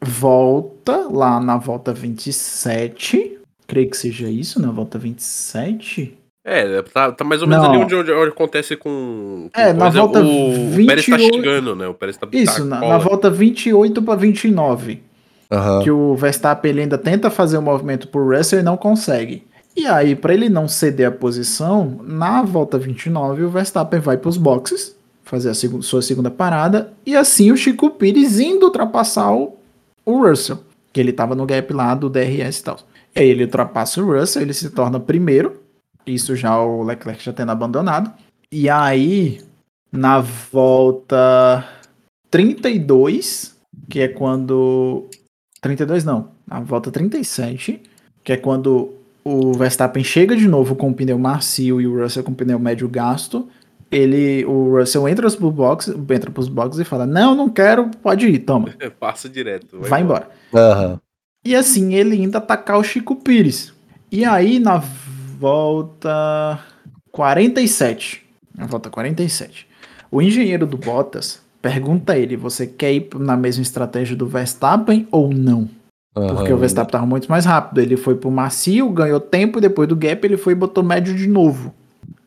[0.02, 3.38] volta lá na volta 27.
[3.66, 6.16] Creio que seja isso, na volta 27.
[6.42, 7.74] É, tá, tá mais ou menos Não.
[7.74, 9.50] ali onde, onde, onde acontece com.
[9.52, 11.86] com É, na volta o, o Pérez tá 28 chegando, né?
[11.86, 12.26] O Pérez tá.
[12.32, 15.02] Isso, tá na, na volta 28 para 29.
[15.50, 15.82] Aham.
[15.82, 19.44] Que o Verstappen ainda tenta fazer o movimento pro Russell e não consegue.
[19.76, 24.28] E aí, para ele não ceder a posição, na volta 29, o Verstappen vai para
[24.28, 29.32] os boxes, fazer a segu- sua segunda parada, e assim o Chico Pires indo ultrapassar
[29.32, 29.56] o,
[30.04, 30.58] o Russell,
[30.92, 32.78] que ele estava no gap lá do DRS e tal.
[33.14, 35.60] E aí ele ultrapassa o Russell, ele se torna primeiro,
[36.06, 38.12] isso já o Leclerc já tendo abandonado.
[38.52, 39.40] E aí,
[39.92, 41.64] na volta
[42.30, 43.56] 32,
[43.88, 45.06] que é quando
[45.60, 47.80] 32 não, na volta 37,
[48.24, 48.94] que é quando
[49.24, 52.58] o Verstappen chega de novo com o pneu macio e o Russell com o pneu
[52.58, 53.48] médio gasto.
[53.90, 58.26] Ele, o Russell entra pro box, entra pros boxes e fala: "Não, não quero, pode
[58.26, 59.80] ir, toma, Passa direto.
[59.80, 60.30] vai embora".
[60.54, 61.00] Aham.
[61.44, 63.72] E assim, ele ainda atacar o Chico Pires.
[64.12, 64.78] E aí, na
[65.38, 66.60] volta
[67.10, 68.22] 47.
[68.56, 69.66] Na volta 47.
[70.10, 75.06] O engenheiro do Bottas pergunta a ele: você quer ir na mesma estratégia do Verstappen
[75.10, 75.68] ou não?
[76.12, 76.54] Porque Aham.
[76.54, 77.80] o Verstappen tava muito mais rápido.
[77.80, 81.14] Ele foi pro macio, ganhou tempo, e depois do gap ele foi e botou médio
[81.14, 81.72] de novo.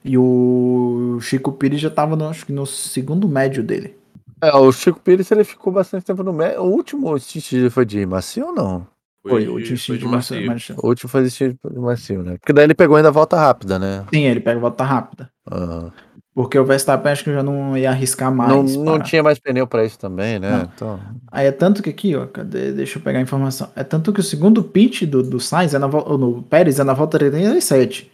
[0.05, 3.95] E o Chico Pires já tava, no, acho que no segundo médio dele.
[4.41, 6.61] É, o Chico Pires ele ficou bastante tempo no médio.
[6.61, 8.87] O último stint foi de macio ou não?
[9.25, 10.45] Foi, o último de de macio.
[10.45, 10.75] macio.
[10.77, 12.37] O último foi de stint de macio, né?
[12.37, 14.05] Porque daí ele pegou ainda a volta rápida, né?
[14.13, 15.29] Sim, ele pega a volta rápida.
[15.49, 15.91] Aham.
[16.35, 18.49] Porque o Verstappen acho que já não ia arriscar mais.
[18.51, 20.49] não, não para- tinha mais pneu pra isso também, né?
[20.51, 20.61] Não.
[20.75, 20.99] Então,
[21.31, 22.71] Aí é tanto que aqui, ó, cadê?
[22.71, 23.69] Deixa eu pegar a informação.
[23.75, 26.17] É tanto que o segundo pit do, do Sainz é na volta.
[26.17, 28.11] No Pérez é na volta 37.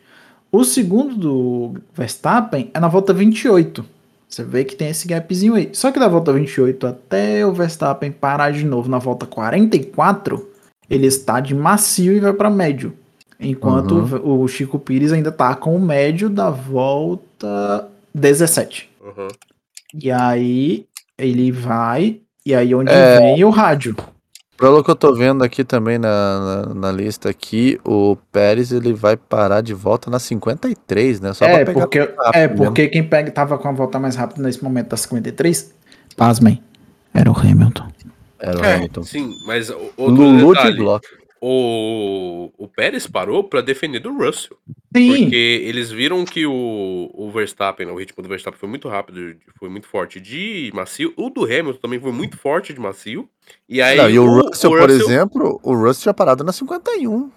[0.51, 3.85] O segundo do Verstappen é na volta 28.
[4.27, 5.69] Você vê que tem esse gapzinho aí.
[5.73, 10.45] Só que da volta 28 até o Verstappen parar de novo na volta 44,
[10.89, 12.93] ele está de macio e vai para médio.
[13.39, 14.41] Enquanto Uhum.
[14.43, 17.87] o Chico Pires ainda tá com o médio da volta
[18.19, 18.89] 17.
[19.03, 19.27] Aham.
[19.93, 20.85] E aí
[21.17, 23.17] ele vai, e aí onde É.
[23.17, 23.95] vem o rádio.
[24.57, 28.93] pelo que eu tô vendo aqui também na, na, na lista aqui, o Pérez ele
[28.93, 31.33] vai parar de volta na 53, né?
[31.33, 32.65] Só é, pra pegar porque, rápido é, mesmo.
[32.65, 35.73] porque quem pega, tava com a volta mais rápida nesse momento da 53,
[36.17, 36.61] pasmem,
[37.13, 37.87] era o Hamilton.
[38.39, 39.03] Era o É, Hamilton.
[39.03, 41.07] sim, mas o- outro Lulu de detalhe, Glock.
[41.41, 44.57] O, o Pérez parou pra defender do Russell.
[44.95, 49.35] Sim, Porque eles viram que o, o Verstappen, o ritmo do Verstappen foi muito rápido,
[49.57, 51.13] foi muito forte de macio.
[51.15, 53.29] O do Hamilton também foi muito forte de macio.
[53.67, 57.31] E aí Não, e o, Russell, por exemplo, o Russell tinha parado na 51.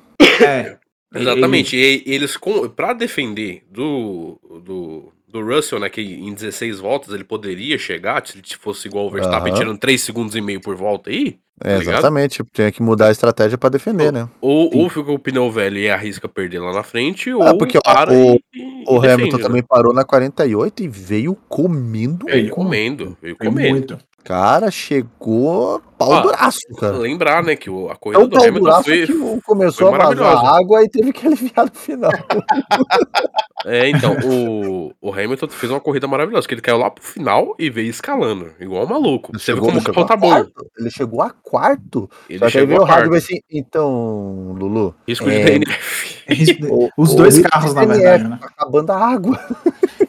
[0.45, 0.79] é.
[1.15, 1.77] Exatamente.
[1.77, 2.39] E eles,
[2.75, 8.39] pra defender do, do, do Russell, né, que em 16 voltas ele poderia chegar, se
[8.39, 9.61] ele fosse igual o Verstappen, Aham.
[9.61, 12.43] tirando 3 segundos e meio por volta aí, É, Tá exatamente.
[12.53, 14.29] Tinha que mudar a estratégia pra defender, né?
[14.41, 14.83] ou, Sim.
[14.83, 17.81] ou fica o pneu velho e arrisca perder lá na frente, ou Ah, porque, ó,
[17.83, 19.43] para o- e, O e defende, Hamilton né?
[19.43, 22.27] também parou na 48 e veio comendo.
[22.27, 23.71] Veio comendo, veio comendo.
[23.71, 23.99] muito.
[24.25, 26.97] Cara, chegou pau Ah, duraço, cara.
[26.97, 29.07] Lembrar, né, que o- a É corrida o do pau Hamilton foi.
[29.07, 32.13] que começou foi a vazar água e teve que aliviar no final.
[33.65, 37.55] É, então, o, o Hamilton fez uma corrida maravilhosa, que ele caiu lá pro final
[37.59, 39.33] e veio escalando, igual um maluco.
[39.39, 40.29] Você vê como o tá bom.
[40.31, 40.67] quarto.
[40.79, 42.11] Ele chegou a quarto.
[42.29, 43.15] Ele chegou a rádio e quarto.
[43.25, 44.95] assim: então, Lulu.
[45.07, 45.45] Risco de É.
[45.45, 46.27] DNF.
[46.71, 48.39] o- Os dois carros, de na DNF, verdade, né?
[48.41, 49.41] tá acabando a água.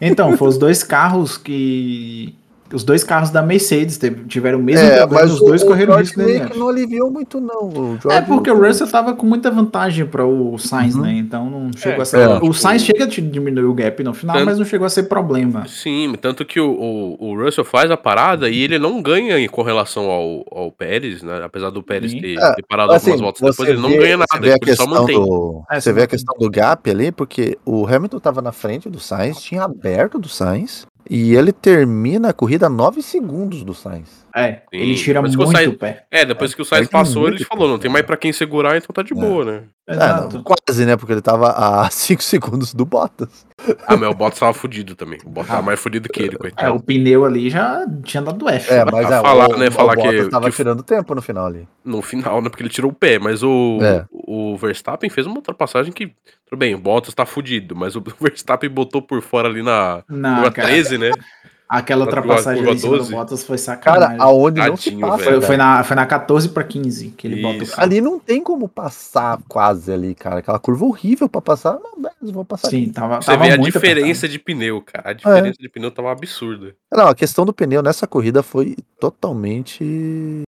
[0.02, 2.36] Então, foram os dois carros que.
[2.74, 5.66] Os dois carros da Mercedes tiveram o mesmo É, problema, mas os o, dois o
[5.68, 6.52] correram George risco meio DNF.
[6.54, 7.70] que não aliviou muito, não.
[8.04, 11.02] O É porque o Russell tava com muita vantagem para o Sainz, Uhum.
[11.02, 11.14] né?
[11.14, 12.18] Então não chegou É, a ser.
[12.20, 12.40] é.
[12.42, 15.04] O Sainz chega a diminuir o gap no final, Tanto- mas não chegou a ser
[15.04, 15.68] problema.
[15.68, 19.48] Sim, tanto que o, o, o Russell faz a parada e ele não ganha em-
[19.48, 21.42] com relação ao, ao Pérez, né?
[21.44, 23.98] Apesar do Pérez ter, É, ter parado Assim, algumas voltas depois, você ele não vê-
[23.98, 25.16] ganha nada, vê ele só mantém.
[25.20, 28.90] do, É, você vê a questão do gap ali, porque o Hamilton tava na frente
[28.90, 33.74] do Sainz, tinha aberto do Sainz, e ele termina a corrida a 9 segundos do
[33.74, 34.24] Sainz.
[34.36, 36.06] É, Sim, ele tira mas muito o Sainz- pé.
[36.10, 38.90] É, depois que o Sainz passou, ele falou, não tem mais pra quem segurar, então
[38.94, 39.16] tá de É.
[39.16, 39.64] boa, né?
[39.86, 40.38] É, Exato.
[40.38, 40.96] não, quase, né?
[40.96, 43.46] Porque ele tava a 5 segundos do Bottas.
[43.86, 45.20] Ah, mas o Bottas tava fudido também.
[45.26, 45.56] O Bottas Ah.
[45.56, 46.76] tava mais fudido que ele, É, coitado.
[46.76, 48.72] o pneu ali já tinha dado F.
[48.72, 48.92] É, né?
[48.92, 51.48] mas é, falar, o, né, o falar que- Bottas tava que- tirando tempo no final
[51.48, 51.68] ali.
[51.84, 52.50] No final, né?
[52.50, 53.20] Porque ele tirou o pé.
[53.20, 54.06] Mas o, É.
[54.12, 56.14] o Verstappen fez uma ultrapassagem que.
[56.50, 60.02] Tudo bem, o Bottas tá fudido, mas o Verstappen botou por fora ali na
[60.54, 61.12] cara, 13, né?
[61.78, 63.12] Aquela ultrapassagem ali do 12.
[63.12, 64.18] Bottas foi Cara, sacanagem.
[64.20, 65.24] aonde não se Tadinho, passa.
[65.24, 65.42] foi, cara.
[65.42, 67.72] foi na, foi na 14 pra 15 que ele bota o Isso.
[67.76, 67.84] carro.
[67.84, 70.40] Ali não tem como passar quase ali, cara.
[70.40, 71.74] Aquela curva horrível pra passar.
[71.82, 72.86] Não, beleza, vou passar aqui.
[72.86, 75.10] Sim, tava, Você tava vê a diferença de pneu, cara.
[75.10, 75.14] A É.
[75.14, 76.76] diferença de pneu tava absurda.
[76.92, 80.44] Não, a questão do pneu nessa corrida foi totalmente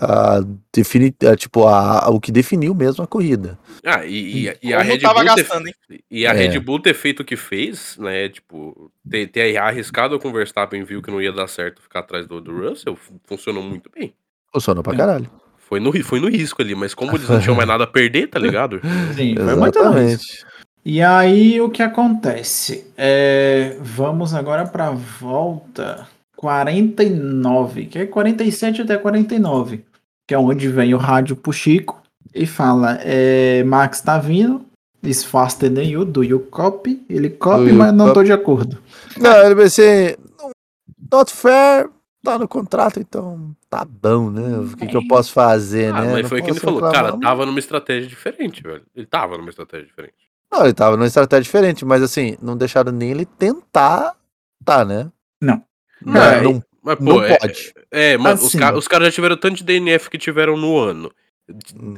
[0.00, 0.40] a,
[0.72, 3.58] defini, a, tipo, a, o que definiu mesmo a corrida.
[3.84, 5.74] Ah, e, e, e a Red tava Bull ter, gastando, hein?
[6.10, 6.32] e a É.
[6.34, 8.28] Red Bull ter feito o que fez, né?
[8.28, 12.26] Tipo, ter, ter arriscado com o Verstappen viu que não ia dar certo ficar atrás
[12.26, 14.14] do, do Russell, fu- funcionou muito bem.
[14.52, 14.98] Funcionou pra Sim.
[14.98, 15.30] caralho.
[15.68, 18.28] Foi no, foi no risco ali, mas como eles não tinham mais nada a perder,
[18.28, 18.80] tá ligado?
[19.14, 19.78] Sim, foi muito.
[20.84, 22.90] E aí o que acontece?
[22.96, 26.08] É, vamos agora para volta
[26.40, 29.84] 49, que é 47 até 49,
[30.26, 32.00] que é onde vem o rádio pro Chico
[32.34, 34.64] e fala: é, Max tá vindo,
[35.02, 37.04] is faster than you, do you copy?
[37.08, 38.14] Ele copy, Do mas não copy?
[38.14, 38.78] tô de acordo.
[39.18, 40.18] Não, ele vai ser.
[41.12, 41.88] Not fair,
[42.22, 44.58] tá no contrato, então tá bom, né?
[44.60, 46.12] O que, que eu posso fazer, Ah, né?
[46.12, 46.80] mas Não foi o que ele falou.
[46.80, 48.82] reclamar, Cara, tava numa estratégia diferente, velho.
[48.94, 50.14] Ele tava numa estratégia diferente.
[50.52, 54.14] Não, ele tava numa estratégia diferente, mas assim, não deixaram nem ele tentar,
[54.64, 55.10] tá, né?
[55.42, 55.62] Não.
[56.04, 57.72] Não, É, não, Mas, pô, não é, pode.
[57.90, 58.76] é, mano, os, Assim.
[58.76, 61.10] os caras já tiveram tanto de DNF que tiveram no ano.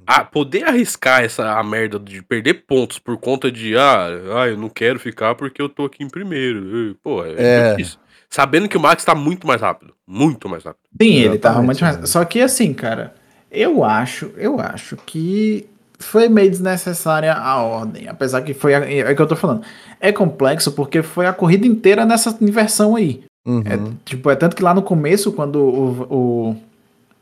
[0.06, 4.06] a poder arriscar essa a merda de perder pontos por conta de ah,
[4.38, 6.96] ah, eu não quero ficar porque eu tô aqui em primeiro.
[7.02, 7.70] Pô, é, É.
[7.74, 7.98] difícil.
[8.30, 9.92] Sabendo que o Max tá muito mais rápido.
[10.06, 10.80] Muito mais rápido.
[11.00, 12.08] Sim, ele tava Exatamente, muito mais.
[12.10, 13.14] Só que assim, cara,
[13.50, 15.66] eu acho, eu acho que
[15.98, 18.08] foi meio desnecessária a ordem.
[18.08, 18.74] Apesar que foi.
[18.74, 19.62] a- É o que eu tô falando.
[20.00, 23.22] É complexo porque foi a corrida inteira nessa inversão aí.
[23.44, 23.62] Uhum.
[23.64, 26.56] É, tipo, é tanto que lá no começo, quando o,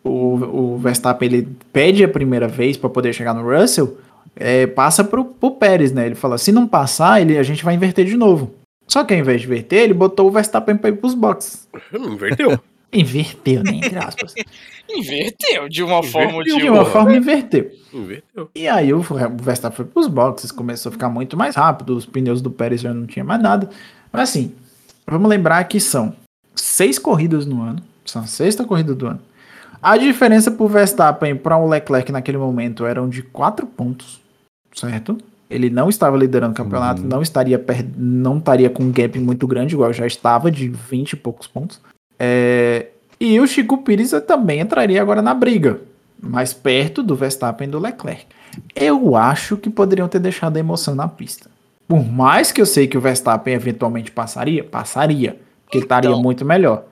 [0.05, 3.99] o, o, o Verstappen ele pede a primeira vez para poder chegar no Russell,
[4.37, 6.07] é, passa pro, pro Pérez, né?
[6.07, 8.55] Ele fala: se não passar, ele, a gente vai inverter de novo.
[8.87, 11.69] Só que ao invés de inverter, ele botou o Verstappen pra ir pros boxes.
[11.95, 12.59] Inverteu.
[12.93, 13.75] Inverteu, né?
[13.77, 14.35] Entre aspas.
[14.93, 16.93] Inverteu de uma forma ou de De uma outra.
[16.93, 17.71] forma, inverteu.
[17.95, 18.51] Inverteu.
[18.53, 19.03] E aí o o
[19.41, 22.93] Verstappen foi pros boxes, começou a ficar muito mais rápido, os pneus do Pérez já
[22.93, 23.71] não tinha mais nada.
[24.13, 24.53] Mas assim,
[25.11, 26.15] vamos lembrar que são
[26.55, 29.21] seis corridas no ano, são a sexta corrida do ano.
[29.83, 34.21] A diferença pro Verstappen para o Leclerc naquele momento eram de quatro pontos,
[34.75, 35.17] certo?
[35.49, 37.09] Ele não estava liderando o campeonato, Uhum.
[37.09, 41.13] não estaria per- não estaria com um gap muito grande, igual já estava, de 20
[41.13, 41.81] e poucos pontos.
[42.19, 42.87] É,
[43.23, 45.79] E o Chico Pires também entraria agora na briga,
[46.23, 48.25] mais perto do Verstappen e do Leclerc.
[48.75, 51.51] Eu acho que poderiam ter deixado a emoção na pista.
[51.91, 56.23] Por mais que eu sei que o Verstappen eventualmente passaria, passaria, porque ele estaria Então.
[56.23, 56.85] muito melhor.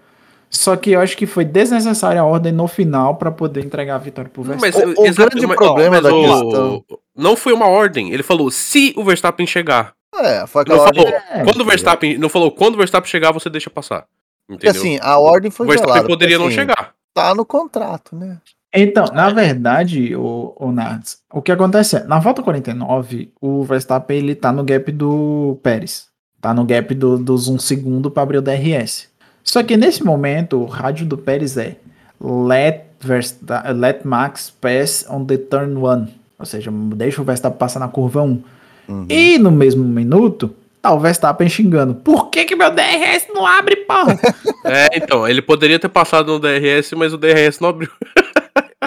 [0.50, 3.98] Só que eu acho que foi desnecessária a ordem no final para poder entregar a
[3.98, 4.94] vitória pro Mas, Verstappen.
[4.98, 6.84] O- o grande mas- problema mas da o- questão-
[7.16, 8.10] Não foi uma ordem.
[8.12, 9.92] Ele falou se o Verstappen chegar.
[10.16, 11.04] É, foi Não aquela ordem.
[11.04, 12.18] falou É, quando o Verstappen.
[12.18, 14.04] Não falou quando o Verstappen chegar, você deixa passar.
[14.48, 14.82] Porque Entendeu?
[14.82, 16.92] assim, a ordem foi o Verstappen poderia porque, não assim, chegar.
[17.14, 18.38] Tá no contrato, né?
[18.74, 24.18] Então, na verdade, o, o Nardes, o que acontece é, na volta 49, o Verstappen
[24.18, 26.06] ele tá no gap do Pérez.
[26.40, 29.08] Tá no gap do- dos 1 segundo para abrir o DRS.
[29.42, 31.76] Só que nesse momento, o rádio do Pérez é
[32.20, 36.08] let, Versta let Max pass on the turn 1.
[36.38, 38.42] Ou seja, deixa o Verstappen passar na curva 1.
[38.88, 39.06] Uhum.
[39.08, 41.94] E no mesmo minuto, tá o Verstappen xingando.
[41.94, 44.16] Por que que meu DRS não abre, porra?
[44.64, 47.88] É, então, ele poderia ter passado no DRS, mas o DRS não abriu.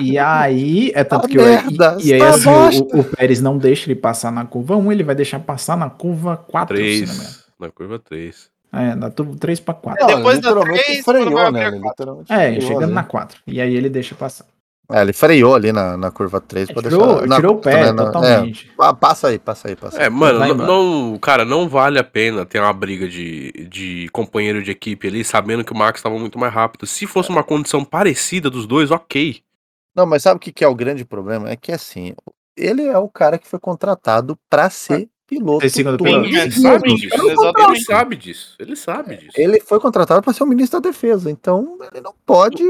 [0.02, 2.49] E aí, é tanto Ah, que o- merda, e, e aí tá assim,
[2.93, 5.89] o, o Pérez não deixa ele passar na curva 1, ele vai deixar passar na
[5.89, 7.14] curva 4, se não me engano.
[7.18, 7.45] 3.
[7.60, 8.49] Na curva 3.
[8.74, 10.08] É, da 3 para 4.
[10.08, 11.66] Não, Depois da literalmente três, freou, né?
[12.30, 12.93] É, freou chegando ali.
[12.93, 13.39] na 4.
[13.45, 14.45] E aí ele deixa passar.
[14.93, 17.28] É, ele freou ali na, na curva 3 pra Tirou, deixar.
[17.28, 18.68] na- tirou o pé né, na- totalmente.
[18.70, 20.06] É, Ah, passa aí, passa aí, passa aí.
[20.06, 20.66] É, mano, Vai não,
[21.12, 25.24] não- cara, não vale a pena ter uma briga de, de companheiro de equipe ali,
[25.24, 26.86] sabendo que o Max estava muito mais rápido.
[26.86, 29.39] Se fosse uma condição parecida dos dois, ok.
[29.95, 31.49] Não, mas sabe o que, que é o grande problema?
[31.49, 32.13] É que assim,
[32.57, 35.65] ele é o cara que foi contratado pra ser piloto.
[35.65, 35.69] Ele
[36.51, 37.15] sabe disso.
[37.15, 37.69] exatamente.
[37.71, 38.55] Ele sabe disso.
[38.59, 39.31] Ele sabe disso.
[39.37, 42.63] Ele foi contratado pra ser o ministro da defesa, então ele não pode.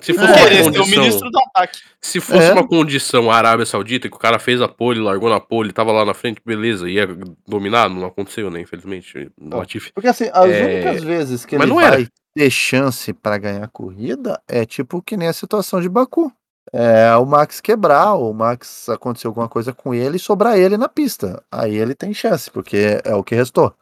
[0.00, 0.86] Se fosse É, uma condição.
[1.02, 1.78] ministro do ataque.
[2.00, 2.52] Se fosse É.
[2.52, 5.92] uma condição a Arábia Saudita, que o cara fez a pole, largou na pole, tava
[5.92, 7.06] lá na frente, beleza, ia
[7.46, 8.60] dominar, não aconteceu, né?
[8.60, 9.30] Infelizmente.
[9.40, 9.92] No Latifi.
[9.92, 12.10] Porque assim, as É, únicas vezes que mas ele não vai era.
[12.34, 16.32] ter chance pra ganhar corrida é tipo que nem a situação de Baku.
[16.72, 20.88] É o Max quebrar, o Max aconteceu alguma coisa com ele e sobrar ele na
[20.88, 21.42] pista.
[21.50, 23.72] Aí ele tem chance, porque é o que restou.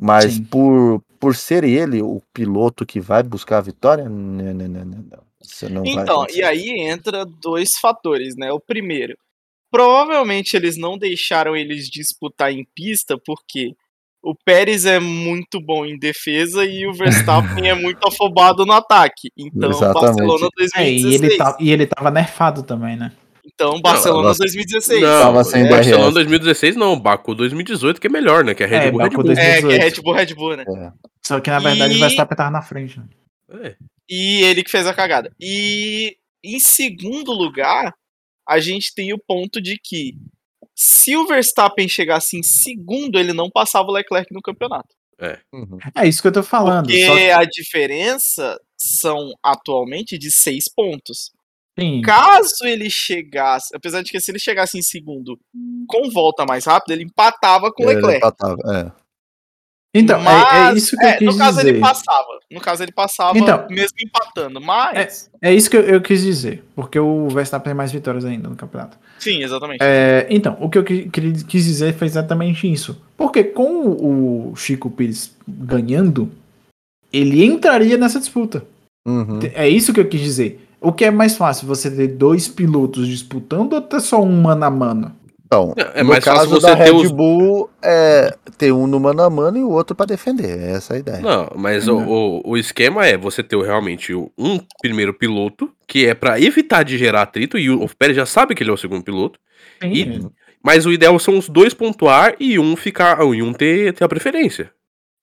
[0.00, 0.44] Mas Sim.
[0.44, 5.28] por, por ser ele o piloto que vai buscar a vitória, não, não, não, não.
[5.42, 6.38] Você não Então, acontecer.
[6.40, 8.52] e aí entra dois fatores, né?
[8.52, 9.16] O primeiro,
[9.70, 13.74] provavelmente eles não deixaram eles disputar em pista porque
[14.22, 19.30] o Pérez é muito bom em defesa e o Verstappen é muito afobado no ataque.
[19.36, 20.16] Então, Exatamente.
[20.26, 21.22] Barcelona É, e 2016.
[21.22, 23.12] ele, tá, e ele tava nerfado também, né?
[23.44, 24.38] Então, Barcelona nossa.
[24.40, 25.00] 2016.
[25.02, 26.14] Não, Tava sem é, Barcelona DRS.
[26.14, 28.54] 2016 não, Baku 2018 que é melhor, né?
[28.54, 29.24] Que é Red É, Bull, Red Baku Bull.
[29.34, 29.66] 2018.
[29.66, 30.64] É, que é Red Bull, Red Bull, né?
[30.68, 30.92] É.
[31.26, 32.98] Só que na verdade E- o Verstappen tava na frente.
[33.00, 33.06] Né?
[33.64, 33.76] É.
[34.08, 35.32] E ele que fez a cagada.
[35.40, 37.92] E em segundo lugar,
[38.48, 40.14] a gente tem o ponto de que
[40.80, 44.94] se o Verstappen chegasse em segundo, ele não passava o Leclerc no campeonato.
[45.52, 45.78] Uhum.
[45.96, 46.86] É isso que eu tô falando.
[46.86, 51.32] Porque que, a diferença são atualmente de seis pontos.
[51.76, 55.36] sim, Caso ele chegasse, apesar de que se ele chegasse em segundo
[55.88, 58.18] com volta mais rápida, ele empatava com o Ele Leclerc.
[58.18, 59.07] empatava, é.
[59.98, 61.68] Então, é, é Mas, isso que eu é, quis no caso dizer.
[61.70, 62.26] ele passava.
[62.50, 63.66] No caso ele passava Então.
[63.70, 64.60] mesmo empatando.
[64.60, 65.30] Mas.
[65.42, 66.64] É isso que eu, eu quis dizer.
[66.74, 68.96] Porque o Verstappen tem mais vitórias ainda no campeonato.
[69.18, 69.78] Sim, exatamente.
[69.82, 73.00] É, então, o que eu qui- quis quis dizer foi exatamente isso.
[73.16, 73.72] Porque com
[74.50, 76.30] o Chico Pires ganhando,
[77.12, 78.64] ele entraria nessa disputa.
[79.06, 79.40] Uhum.
[79.54, 80.64] É isso que eu quis dizer.
[80.80, 84.64] O que é mais fácil, você ter dois pilotos disputando ou ter só um mano
[84.64, 85.12] a mano?
[85.48, 88.86] Então, É no mais fácil caso você da ter Red os- Bull, é ter um
[88.86, 90.58] no mano a mano e o outro pra defender.
[90.60, 91.20] Essa é a ideia.
[91.20, 96.12] Não, mas o, o, o esquema é você ter realmente um primeiro piloto, que é
[96.14, 99.02] pra evitar de gerar atrito, e o, Pérez já sabe que ele é o segundo
[99.02, 99.38] piloto.
[99.82, 100.20] E-
[100.62, 103.18] Mas o ideal são os dois pontuar e um ficar.
[103.34, 104.70] E um ter, ter a preferência.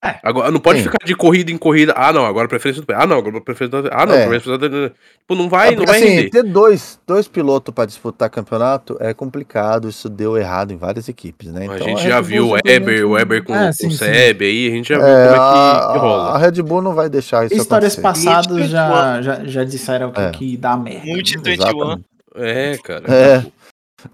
[0.05, 0.19] É.
[0.23, 0.85] Agora, não pode Sim.
[0.85, 1.93] ficar de corrida em corrida.
[1.95, 2.93] Ah, não, agora a preferência do pé.
[2.97, 4.25] Ah, não, agora a preferência do Ah, não, É.
[4.25, 6.29] a preferência do Tipo, não vai, É não vai assim, render.
[6.29, 9.89] ter dois, dois pilotos pra disputar campeonato é complicado.
[9.89, 11.61] Isso deu errado em várias equipes, né?
[11.61, 13.87] a Então, gente Red já Bull viu o Weber, o Weber com, É, com sim,
[13.87, 13.97] o sim.
[13.97, 16.23] Seb aí, a gente já viu É, como é que, a, que rola.
[16.31, 18.25] a Red Bull não vai deixar isso Histórias acontecer.
[18.25, 20.29] passadas já, já, já disseram que, É.
[20.31, 21.05] que dá merda.
[21.07, 21.51] Multi 21.
[21.53, 22.05] Exatamente.
[22.35, 23.03] É, cara.
[23.11, 23.45] É.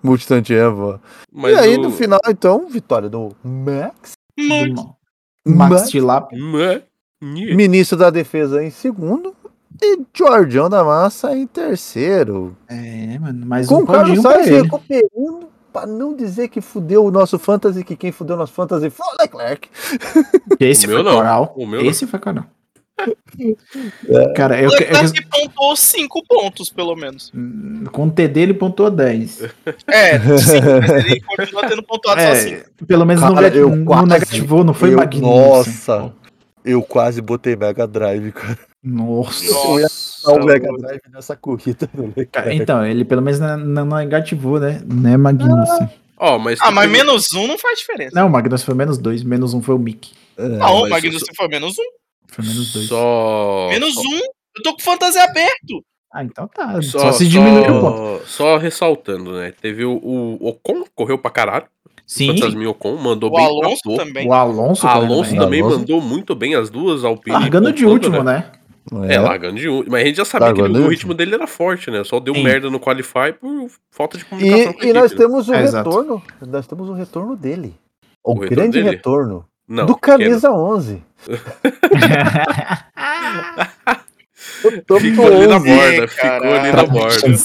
[0.02, 1.02] Multitantieva.
[1.32, 4.14] Mas E aí, o- no final, então, vitória do Max.
[4.40, 4.82] Muito.
[4.82, 4.96] Do
[5.46, 5.90] Max.
[5.90, 6.32] Tilap.
[6.36, 6.82] Mas-
[7.22, 9.36] Ministro da Defesa em segundo.
[9.82, 12.56] E Jordião da Massa em terceiro.
[12.68, 15.50] É, mano, mais Com um o Carlos Sainz recuperando.
[15.72, 19.06] Pra não dizer que fudeu o nosso fantasy, que quem fudeu o nosso fantasy foi
[19.08, 19.70] o Leclerc.
[20.60, 21.16] Esse O foi meu não.
[21.16, 21.54] coral.
[21.56, 22.44] O meu Esse foi coral.
[24.10, 24.34] É.
[24.34, 27.32] Cara, eu, O eu, Leclerc pontuou 5 pontos, pelo menos.
[27.84, 29.42] eu- com o T dele pontuou 10.
[29.88, 32.56] É, sim, mas ele continua tendo pontuado só 5.
[32.56, 35.30] É, pelo menos no, Cara, neg- eu no quase- negativou, não foi eu- Magnussen.
[35.30, 36.14] Nossa.
[36.64, 38.58] Eu quase botei Mega Drive, cara.
[38.84, 39.46] Nossa.
[39.46, 41.90] Eu ia Nossa, o Mega Drive nessa corrida
[42.32, 42.54] Cara.
[42.54, 44.82] Então, ele pelo menos não, não negativou, né?
[44.86, 45.90] Né, Magnussen.
[46.18, 46.60] Ó, mas.
[46.62, 48.12] Ah, mas tem- menos um não faz diferença.
[48.14, 49.24] Não, o Magnussen foi menos 2.
[49.24, 50.12] Menos 1 um foi o Mick.
[50.38, 50.48] É.
[50.48, 51.84] Não, o Magnussen foi menos um.
[52.32, 52.88] Foi menos 2.
[52.88, 53.68] Só.
[53.70, 54.18] Menos um.
[54.58, 55.84] Eu tô com fantasia aberto.
[56.14, 56.82] Ah, então tá.
[56.82, 58.28] Só, Só, se diminuiu o ponto.
[58.28, 59.54] só, só ressaltando, né?
[59.62, 61.66] Teve o, o Ocon, correu pra caralho.
[62.06, 62.32] Sim.
[62.68, 64.28] Ocon, mandou O bem Alonso também.
[64.28, 65.80] O Alonso, Alonso também Alonso.
[65.80, 67.38] mandou muito bem as duas, Alpine.
[67.38, 68.52] Largando de último, né?
[69.08, 69.92] É, largando de último.
[69.94, 72.04] Mas a gente já sabia que Largando ele- o ritmo dele era forte, né?
[72.04, 72.44] Só deu Sim.
[72.44, 75.18] merda no Qualify por falta de comunicação com a E, e nós né?
[75.18, 75.90] temos o É, exato.
[75.90, 76.22] retorno.
[76.46, 77.74] Nós temos o retorno dele.
[78.22, 78.90] O, O retorno grande dele?
[78.98, 79.46] retorno.
[79.72, 81.02] Não, do camisa 11.
[84.64, 85.66] Eu tô Ficou com ali na 11.
[85.70, 87.36] borda, ficou ali na borda.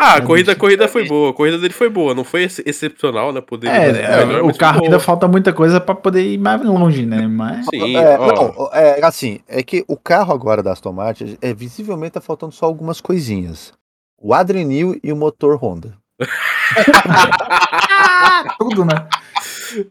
[0.00, 2.60] Ah, a corrida, a corrida foi boa, a corrida dele foi boa, não foi ex-
[2.64, 3.40] excepcional, né?
[3.40, 6.62] Poderia É, ser é, melhor, o carro ainda falta muita coisa pra poder ir mais
[6.64, 7.26] longe, né?
[7.26, 7.66] Mas.
[7.66, 12.12] Sim, É, não, é assim, é que o carro agora da Aston Martin é visivelmente
[12.12, 13.72] tá faltando só algumas coisinhas.
[14.20, 15.94] O Adrenil e o motor Honda.
[18.58, 19.06] Tudo, né?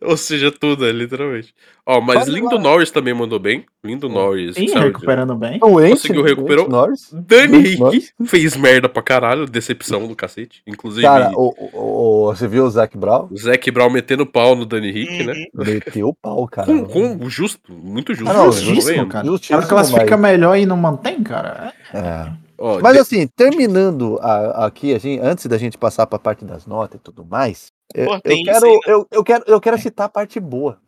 [0.02, 1.54] Ou seja, tudo, é, literalmente.
[1.86, 2.62] Ó, mas Pode Lindo lá.
[2.62, 3.64] Norris também mandou bem.
[3.84, 4.56] Lindo Norris.
[4.56, 4.86] Sim, sabe?
[4.88, 5.60] recuperando bem.
[5.60, 6.68] Doente, Conseguiu, recuperou?
[6.68, 7.10] Norris.
[7.14, 8.12] Dani Norris.
[8.26, 10.62] fez merda pra caralho, decepção do cacete.
[10.68, 13.28] Inclusive, Cara, o, o- o- você viu o Zac Brown?
[13.32, 15.34] o Zac Brown metendo pau no Dani Henrique, né?
[15.54, 15.64] Uhum.
[15.66, 16.66] Meteu o pau, cara.
[16.68, 18.32] Com, com justo, muito justo.
[18.32, 19.26] Ah, não, justo, Justíssimo, cara.
[19.28, 21.72] O Justíssimo, cara classifica mas- melhor e não mantém, cara.
[21.94, 22.47] É.
[22.60, 26.44] Ó, Mas de- assim, terminando a- aqui, a gente, antes da gente passar pra parte
[26.44, 28.80] das notas e tudo mais, eu, Pô, eu quero, aí, né?
[28.88, 30.80] eu, eu quero, eu quero citar a parte boa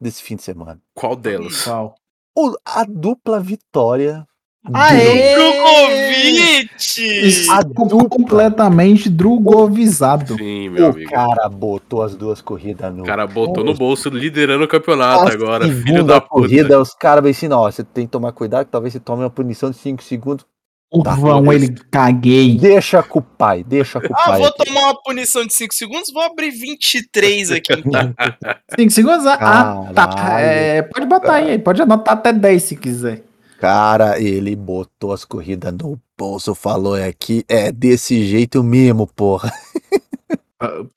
[0.00, 0.78] desse fim de semana.
[0.94, 1.64] qual delas?
[1.64, 1.94] Qual?
[2.36, 4.26] O- a dupla vitória.
[4.72, 5.34] Aê!
[5.34, 7.50] Drogovic!
[7.50, 8.08] A dupla.
[8.08, 10.36] completamente drugovizado.
[10.36, 11.10] Sim, meu O amigo.
[11.10, 13.02] cara botou as duas corridas no.
[13.02, 16.30] O cara botou no bolso liderando o campeonato A agora, filho da puta.
[16.32, 19.22] corrida, os caras vão ensinar, ó, você tem que tomar cuidado que talvez você tome
[19.22, 20.46] uma punição de 5 segundos.
[20.94, 22.56] O Tá, vão, ele caguei.
[22.56, 24.38] Deixa com o pai, deixa com o Ah, pai.
[24.38, 24.64] vou aqui.
[24.64, 28.14] tomar uma punição de 5 segundos, vou abrir 23 aqui então.
[28.78, 29.26] 5 segundos?
[29.26, 30.40] Ah, tá.
[30.40, 33.22] É, pode botar aí, pode anotar até 10 se quiser.
[33.60, 39.52] Cara, ele botou as corridas no bolso, falou é que é desse jeito mesmo, porra.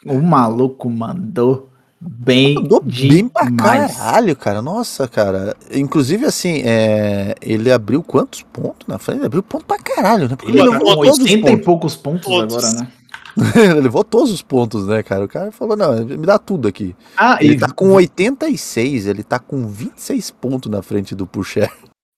[0.05, 1.69] O maluco mandou
[1.99, 2.55] bem.
[2.55, 4.61] Mandou bem pra caralho, cara.
[4.61, 5.55] Nossa, cara.
[5.71, 9.19] Inclusive, assim, é, ele abriu quantos pontos na frente?
[9.19, 10.35] Ele abriu ponto pra caralho, né?
[10.35, 11.65] Porque Ele ele, levou com todos os 80 e pontos.
[11.65, 12.55] poucos pontos Todos.
[12.63, 12.87] agora, né?
[13.55, 15.25] ele levou todos os pontos, né, cara?
[15.25, 16.95] O cara falou, não, me dá tudo aqui.
[17.15, 21.71] Ah, Ele e tá com 86, ele tá com 26 pontos na frente do Pucher.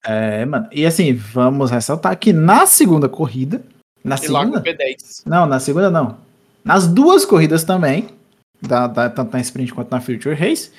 [0.05, 0.67] É, mano.
[0.71, 3.61] E assim, vamos ressaltar que na segunda corrida.
[4.01, 4.59] Na E segunda?
[4.59, 5.23] o P10.
[5.25, 6.15] Não, na segunda não.
[6.63, 8.07] Nas duas corridas também,
[8.61, 10.71] da, da- tanto na Sprint quanto na Future Race,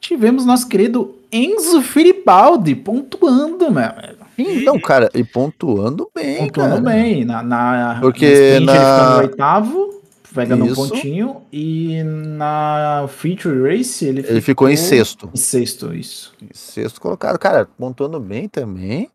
[0.00, 3.82] tivemos nosso querido Enzo Filibaldi pontuando, meu.
[3.84, 4.18] amigo.
[4.38, 6.96] Então, cara, e pontuando bem, Pontuando cara.
[6.96, 7.24] bem.
[7.24, 10.02] Na, na, Porque na Sprint na- ele ficando no oitavo,
[10.34, 10.72] pegando Isso.
[10.84, 11.36] um pontinho.
[11.52, 15.28] E na Future Race ele, Ele ficou em sexto.
[15.34, 16.32] Em sexto, isso.
[16.52, 19.10] Sexto colocado, cara, pontuando bem também.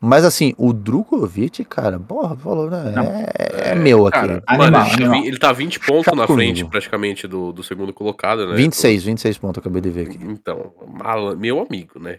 [0.00, 2.92] Mas assim, o Drukovic, cara, porra, falou, né?
[2.94, 3.02] Não.
[3.04, 4.18] É, é meu aqui.
[4.20, 5.24] Cara, Animal, mano, ele, tá animal.
[5.24, 6.70] ele tá 20 pontos Chato na frente, comigo.
[6.70, 8.56] praticamente, do, do segundo colocado, né?
[8.56, 10.18] 26, 26 pontos, acabei de ver aqui.
[10.22, 12.18] Então, mala- meu amigo, né?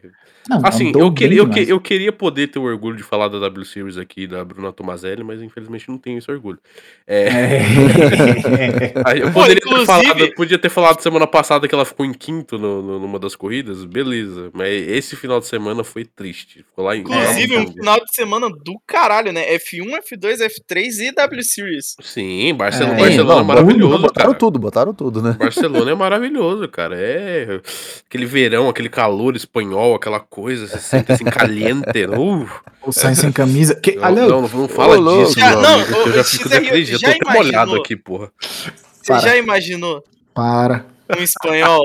[0.49, 3.27] Não, Assim, eu bem queria, eu, que- eu queria poder ter o orgulho de falar
[3.27, 6.59] da W Series aqui, da Bruna Tomazelli, mas infelizmente não tenho esse orgulho.
[7.05, 7.61] É, É.
[9.21, 12.13] eu Pô, poderia ter inclusive- falado, podia ter falado semana passada que ela ficou em
[12.13, 14.49] quinto no, no- numa das corridas, beleza.
[14.53, 16.59] Mas esse final de semana foi triste.
[16.63, 19.45] Ficou lá em Inclusive, lá um no- final de semana do caralho, né?
[19.57, 21.95] F1, F2, F3 e W Series.
[22.01, 24.39] Sim, Barcelona, É, Barcelona não, é maravilhoso, botaram cara.
[24.39, 25.35] tudo, botaram tudo, né?
[25.39, 26.95] Barcelona é maravilhoso, cara.
[26.97, 27.61] É
[28.07, 32.05] aquele verão, aquele calor espanhol, aquela coisa, você sente assim caliente.
[32.15, 32.47] Uh,
[32.85, 33.73] O Sainz sem camisa.
[33.73, 36.21] Que, não, não, não fala Ô, disso, Já- meu não, amigo, que eu ô, já
[36.21, 38.31] ô, fico daquele tô até molhado aqui, porra.
[38.39, 39.19] Você Para.
[39.19, 40.03] já imaginou
[40.35, 40.85] para.
[41.17, 41.83] um espanhol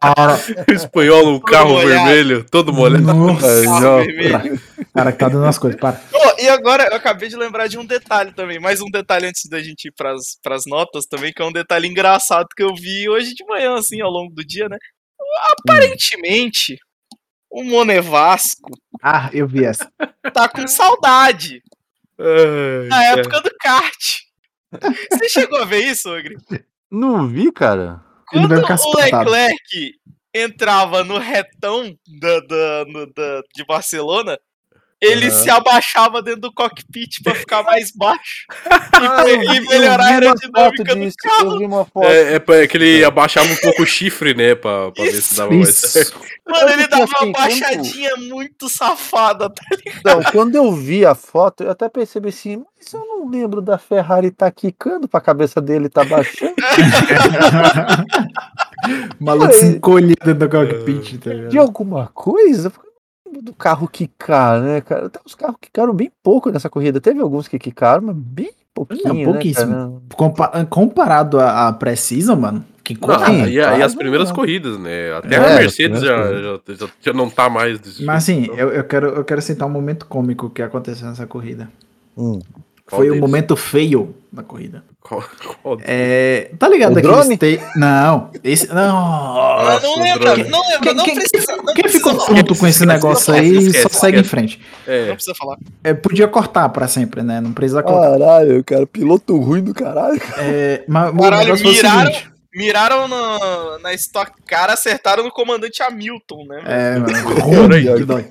[0.00, 0.40] Para.
[0.66, 2.06] O espanhol no carro molhado.
[2.06, 3.02] vermelho, todo molhado.
[3.12, 4.60] Nossa, carro vermelho?
[4.94, 5.78] cara que tá dando as coisas.
[5.78, 6.00] Para.
[6.14, 9.50] Ô, e agora eu acabei de lembrar de um detalhe também, mais um detalhe antes
[9.50, 13.06] da gente ir pras, pras notas também, que é um detalhe engraçado que eu vi
[13.08, 14.78] hoje de manhã, assim, ao longo do dia, né?
[15.58, 16.78] Aparentemente,
[17.52, 18.70] o Monevasco
[19.02, 19.90] Ah, eu vi essa.
[20.32, 21.62] tá com saudade
[22.18, 23.20] Ai, na cara.
[23.20, 24.22] época do kart.
[25.12, 26.36] Você chegou a ver isso, Ogre?
[26.90, 28.00] Não vi, cara.
[28.28, 29.30] Quando o espantado.
[29.30, 29.94] Leclerc
[30.34, 34.38] entrava no retão da, da- no- da- de Barcelona,
[35.02, 35.36] ele Aham.
[35.42, 38.46] se abaixava dentro do cockpit pra ficar mais baixo
[38.92, 41.52] Ah, e, eu vi- e melhorar a aerodinâmica foto do disso, carro.
[41.52, 42.06] Eu vi uma foto.
[42.06, 44.54] É, é, é que ele abaixava um pouco o chifre, né?
[44.54, 46.08] Pra, pra ver se dava mais certo.
[46.08, 46.32] Isso.
[46.48, 49.50] Mano, ele dava assim, uma baixadinha muito safada.
[49.50, 49.62] tá?
[49.86, 53.78] Então, quando eu vi a foto, eu até percebi assim, mas eu não lembro da
[53.78, 56.54] Ferrari tá quicando pra cabeça dele tá baixando.
[59.20, 61.58] O maluco se encolheu dentro do cockpit, tá de ligado?
[61.60, 62.68] alguma coisa?
[62.68, 62.91] Eu não
[63.40, 65.06] do carro quicar, né, cara?
[65.06, 67.00] Até os carros quicaram bem pouco nessa corrida.
[67.00, 69.72] Teve alguns que quicaram, mas bem pouquinho, né, pouquíssimo.
[69.72, 69.92] cara?
[70.16, 73.18] Compa- comparado à à Precision, mano, que Não.
[73.26, 74.34] Sim, e, a- e as primeiras não.
[74.36, 75.12] corridas, né?
[75.14, 78.54] Até É, a Mercedes já, já, já, já não tá mais desse Mas assim, jeito,
[78.58, 81.70] eu, eu, quero, eu quero citar um momento cômico que aconteceu nessa corrida.
[82.16, 82.38] Hum.
[82.86, 83.20] Foi o deles?
[83.20, 84.84] momento feio da corrida.
[85.02, 85.24] Qual-
[85.62, 88.68] qual- É, tá ligado aquele Não, esse.
[88.68, 88.74] Não.
[89.34, 90.48] Não, não lembra, drone.
[90.50, 91.56] não lembra, Quem, não quem- precisa.
[91.56, 94.30] Não quem precisa ficou puto com esse negócio aí esquece, só segue em esquece.
[94.30, 94.60] frente.
[94.86, 95.56] É, Não precisa falar.
[95.84, 97.40] É, podia cortar pra sempre, né?
[97.40, 98.18] Não precisa cortar.
[98.18, 100.20] Caralho, cara, piloto ruim do caralho.
[100.38, 102.32] É, mas Caralho, miraram-.
[102.54, 106.56] Miraram na, na Stock Car, acertaram no comandante Hamilton, né?
[106.62, 106.70] mano?
[106.70, 108.26] É, mano, ruim que dói.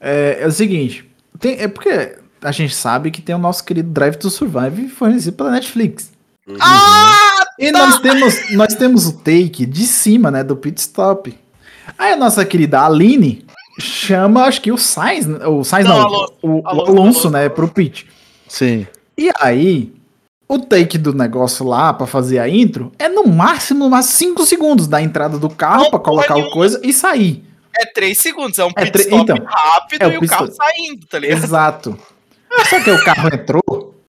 [0.00, 3.90] É, é o seguinte, tem, é porque a gente sabe que tem o nosso querido
[3.90, 6.10] Drive to Survive fornecido pela Netflix.
[6.60, 7.38] Ah!
[7.58, 11.36] E nós temos, nós temos o take de cima, né, do pit stop.
[11.98, 13.44] Aí a nossa querida Aline
[13.78, 16.32] chama, acho que o Sainz, o Sainz Não, não, Alonso.
[16.42, 18.08] o, o Alonso, Alonso, né, pro pit.
[18.48, 18.86] Sim.
[19.16, 19.92] E aí,
[20.48, 24.88] o take do negócio lá pra fazer a intro é no máximo umas 5 segundos
[24.88, 27.44] da entrada do carro pra colocar o coisa e sair.
[27.78, 30.26] É 3 segundos, é um É pit tre- stop então, rápido é o e o
[30.26, 31.44] carro saindo, tá ligado?
[31.44, 31.98] Exato.
[32.68, 33.62] Só que o carro entrou.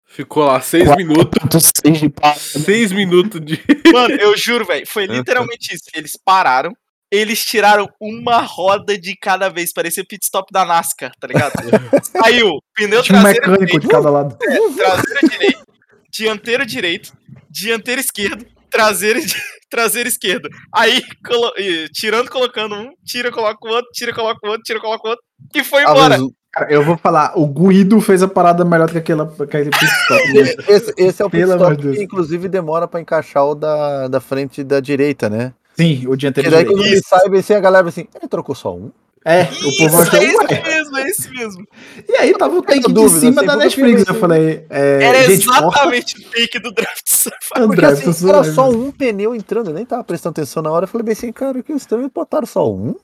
[0.06, 1.40] Ficou lá seis minutos.
[1.84, 2.40] 4.6 de.
[2.64, 3.60] Seis minutos de.
[3.92, 5.86] Mano, eu juro, velho, foi literalmente isso.
[5.96, 6.72] Eles pararam,
[7.12, 11.54] eles tiraram uma roda de cada vez, parecia pit stop da NASCAR, tá ligado?
[12.04, 14.38] Saiu, pneu Tinha um traseiro mecânico direito, de cada lado.
[14.38, 15.64] traseiro direito,
[16.12, 17.12] dianteiro direito,
[17.50, 19.20] dianteiro esquerdo, traseiro,
[19.70, 20.48] traseiro esquerdo.
[20.72, 24.80] Aí, colo- e, tirando, colocando um, tira, coloca o outro, tira, coloca o outro, tira,
[24.80, 25.26] coloca o outro,
[25.56, 26.22] e foi Ah, embora.
[26.24, 29.72] o- Cara, eu vou falar, o Guido fez a parada melhor do que aquela, aquele
[29.72, 30.34] pit stop.
[30.34, 30.42] né?
[30.68, 34.64] esse, esse é o pit stop que inclusive demora pra encaixar o da, da frente
[34.64, 35.52] da direita, né?
[35.76, 36.78] Sim, o dianteiro E daí direito.
[36.78, 38.92] quando ele sai, ser a galera assim, ele trocou só um?
[39.26, 40.64] É, o povo Isso, achou, é esse ué.
[40.64, 41.68] mesmo, é esse mesmo.
[42.10, 44.06] E aí tava o take de dúvida, cima assim, da Netflix.
[44.06, 47.64] Eu falei, é, Era gente, exatamente o take do draft Survival.
[47.64, 50.84] o Porque assim, era só um pneu entrando, eu nem tava prestando atenção na hora.
[50.84, 52.96] Eu falei bem assim, cara, que estranho, botaram só um.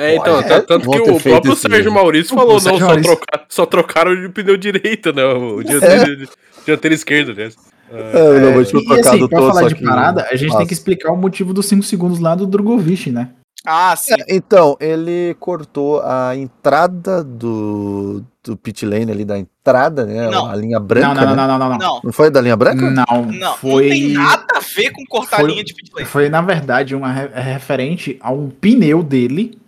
[0.00, 3.18] É, então, Ué, tanto- que o próprio Sérgio Maurício O falou, não, Sérgio só, Maurício.
[3.48, 5.24] só trocaram de pneu direito, né?
[5.24, 6.28] O dianteiro,
[6.64, 7.48] dianteiro esquerdo, né?
[7.90, 10.72] É, não, mas tinha E trocado assim, pra falar de parada, a gente tem que
[10.72, 13.30] explicar o motivo dos 5 segundos lá do Drogovic, né?
[13.66, 14.14] Ah, sim.
[14.14, 20.30] É, então, ele cortou a entrada do, do pit lane ali, da entrada, né?
[20.30, 20.46] Não.
[20.48, 21.08] A linha branca.
[21.08, 21.36] não, não, não, né?
[21.36, 21.78] não, não, não, não.
[21.94, 22.88] Não, Não foi da linha branca?
[22.88, 23.82] Não, não, foi...
[23.88, 26.06] não tem nada a ver com cortar foi- a linha de pit lane.
[26.06, 29.58] Foi, na verdade, uma re- é referente a um pneu dele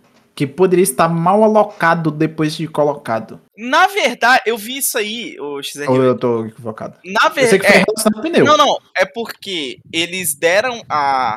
[0.40, 3.38] que poderia estar mal alocado depois de colocado.
[3.58, 5.86] Na verdade, eu vi isso aí, o XR.
[5.86, 6.98] Ou eu tô equivocado?
[7.04, 7.84] Na verdade.
[8.14, 8.46] ao pneu.
[8.46, 8.78] Não, não.
[8.96, 11.36] É porque eles deram a,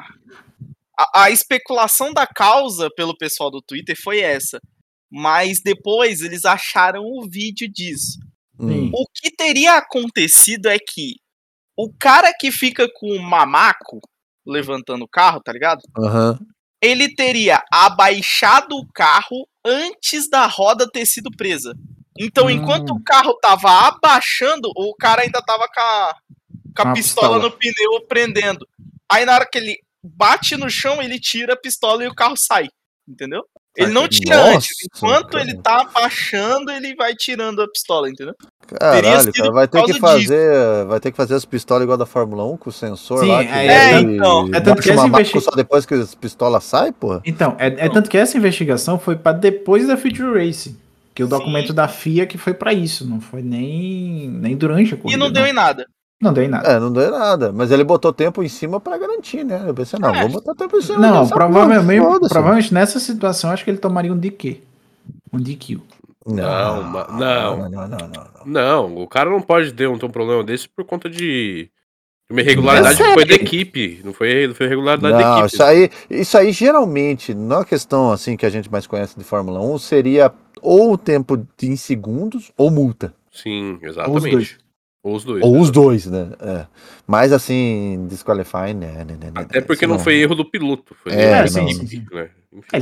[0.98, 1.24] a.
[1.24, 4.58] A especulação da causa pelo pessoal do Twitter foi essa.
[5.12, 8.20] Mas depois eles acharam o vídeo disso.
[8.58, 8.90] Hum.
[8.94, 11.16] O que teria acontecido é que
[11.76, 14.00] o cara que fica com o mamaco
[14.48, 15.82] levantando o carro, tá ligado?
[15.98, 16.40] Aham.
[16.84, 21.74] Ele teria abaixado o carro antes da roda ter sido presa.
[22.20, 22.50] Então, Hum.
[22.52, 26.16] enquanto o carro tava abaixando, o cara ainda tava com a,
[26.76, 27.40] com a pistola, pistola.
[27.40, 28.68] no pneu prendendo.
[29.10, 32.36] Aí na hora que ele bate no chão, ele tira a pistola e o carro
[32.36, 32.68] sai.
[33.08, 33.44] Entendeu?
[33.76, 34.70] Ele não tira Nossa, antes.
[34.86, 35.44] Enquanto cara.
[35.44, 38.36] ele tá abaixando, ele vai tirando a pistola, entendeu?
[38.80, 40.30] Caralho, cara, vai ter que causa disso.
[40.34, 43.28] fazer, vai ter que fazer as pistolas igual da Fórmula 1 com o sensor Sim,
[43.28, 43.44] lá.
[43.44, 44.50] que é, é, então.
[44.54, 47.22] É tanto que essa uma marca investi- só depois que as pistolas saem, porra.
[47.26, 50.76] Então, é, é tanto que essa investigação foi pra depois da Future Race.
[51.16, 51.30] Que o Sim.
[51.30, 55.16] documento da FIA que foi pra isso, não foi nem, nem durante a corrida.
[55.16, 55.86] E não deu em nada.
[56.20, 56.68] Não deu em nada.
[56.68, 57.52] É, não deu nada.
[57.52, 59.62] Mas ele botou tempo em cima pra garantir, né?
[59.68, 60.22] Eu pensei, não, É.
[60.22, 60.98] vou botar tempo em cima.
[60.98, 64.62] Não, provavelmente, porra, provavelmente nessa situação acho que ele tomaria um DQ.
[65.32, 65.80] Um DQ.
[66.26, 67.08] Não, não.
[67.08, 68.46] não, não, não, não, não.
[68.46, 71.70] Não, o cara não pode ter um, um problema desse por conta de
[72.30, 74.02] uma irregularidade É que foi da equipe.
[74.04, 75.54] Não foi, não foi irregularidade da Não, equipe.
[75.54, 79.60] isso aí, isso aí geralmente, na questão assim que a gente mais conhece de Fórmula
[79.62, 83.14] 1, seria ou o tempo em segundos ou multa.
[83.32, 84.58] Sim, os exatamente.
[85.04, 85.44] Ou os dois.
[85.44, 85.72] Ou os exato.
[85.74, 86.32] dois, né?
[86.40, 86.66] É.
[87.06, 89.04] Mas assim, disqualifying, né?
[89.04, 90.96] né, né, né, Até porque isso não foi erro do piloto.
[91.04, 92.30] Foi É, erro da equipe, né?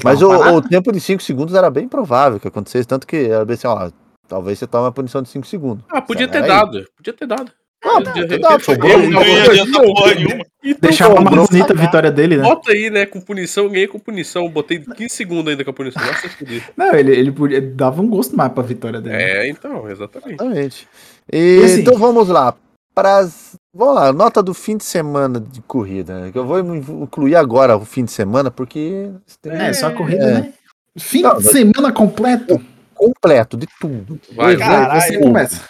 [0.04, 3.46] Mas o, o tempo de 5 segundos era bem provável que acontecesse, tanto que era
[3.46, 3.90] bem assim, ó,
[4.28, 5.84] talvez você tome uma punição de 5 segundos.
[5.90, 6.86] Ah, podia ter Aí- dado.
[6.96, 7.52] Podia ter dado.
[7.84, 10.46] Ah, podia ter dado, nenhuma.
[10.64, 12.44] Então, Deixava Bruno bonita a vitória dele, né?
[12.44, 13.08] Bota aí, né?
[13.08, 14.48] Com punição, ganhei com punição.
[14.48, 16.00] Botei 15 segundos ainda com a punição.
[16.06, 16.30] Nossa.
[16.78, 19.16] Não, ele, ele podia, ele dava um gosto mais pra vitória dele.
[19.16, 20.34] É, então, exatamente.
[20.34, 20.88] Exatamente.
[21.34, 22.54] E, E assim- então vamos lá.
[22.94, 26.20] Pras, vamos lá, nota do fim de semana de corrida.
[26.22, 29.12] né, que Eu vou incluir agora o fim de semana, porque.
[29.46, 30.34] É, só a corrida, É.
[30.42, 30.54] né?
[30.98, 32.62] Fim Não, de semana completo.
[32.94, 34.20] completo de tudo.
[34.36, 35.02] Vai, Caralho.
[35.02, 35.62] Você começa.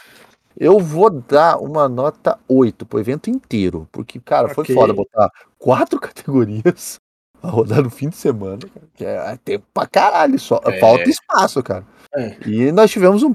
[0.57, 3.87] Eu vou dar uma nota 8 pro evento inteiro.
[3.91, 6.99] Porque, cara, foi foda botar quatro categorias
[7.41, 8.59] a rodar no fim de semana.
[8.59, 10.59] cara, Que é tempo pra caralho só.
[10.65, 10.79] É.
[10.79, 11.85] Falta espaço, cara.
[12.13, 12.35] É.
[12.45, 13.33] E nós tivemos um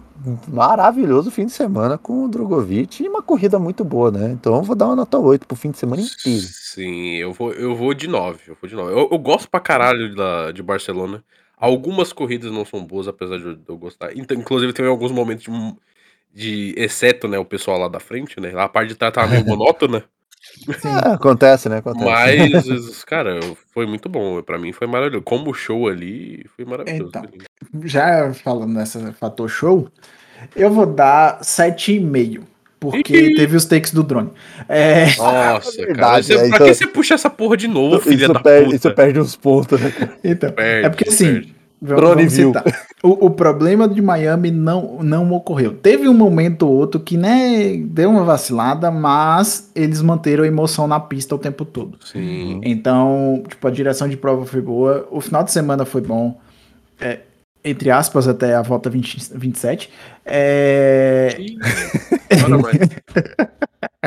[0.48, 4.30] maravilhoso fim de semana com o Drogovic e uma corrida muito boa, né?
[4.32, 6.42] Então eu vou dar uma nota 8 pro fim de semana inteiro.
[6.42, 8.50] Sim, eu vou, eu vou de 9.
[8.50, 8.92] Eu vou de 9.
[8.92, 11.24] Eu, eu gosto pra caralho da, de Barcelona.
[11.56, 14.14] Algumas corridas não são boas, apesar de eu gostar.
[14.14, 15.52] Então, inclusive, teve alguns momentos de,
[16.34, 16.74] de.
[16.76, 18.52] Exceto, né, o pessoal lá da frente, né?
[18.54, 20.04] A parte de trás tava meio monótona.
[20.84, 21.78] É, acontece, né?
[21.78, 22.04] Acontece.
[22.10, 23.38] Mas, cara,
[23.72, 24.42] foi muito bom.
[24.42, 25.22] Pra mim foi maravilhoso.
[25.24, 27.08] Como show ali, foi maravilhoso.
[27.08, 27.24] Então.
[27.84, 29.88] Já falando nessa fator show,
[30.54, 32.42] eu vou dar 7,5.
[32.78, 34.30] Porque teve os takes do drone.
[34.68, 35.86] É, Nossa, cara.
[35.86, 38.40] verdade, Você, é, pra isso- que você puxa essa porra de novo, filha isso, da
[38.40, 38.76] perde, puta?
[38.76, 39.90] isso perde uns pontos, né?
[39.90, 40.18] cara?
[40.22, 41.55] então, Perde, é porque assim, perde.
[41.80, 42.62] Vamos, Drone vamos.
[43.02, 45.74] O, o problema de Miami não, não ocorreu.
[45.74, 50.88] Teve um momento ou outro que, né, deu uma vacilada, mas eles manteram a emoção
[50.88, 51.98] na pista o tempo todo.
[52.04, 52.60] Sim.
[52.64, 55.06] Então, tipo, a direção de prova foi boa.
[55.10, 56.40] O final de semana foi bom.
[57.00, 57.20] É,
[57.64, 59.90] entre aspas, até a volta 20, 27.
[60.24, 61.36] É,
[62.60, 62.78] mais.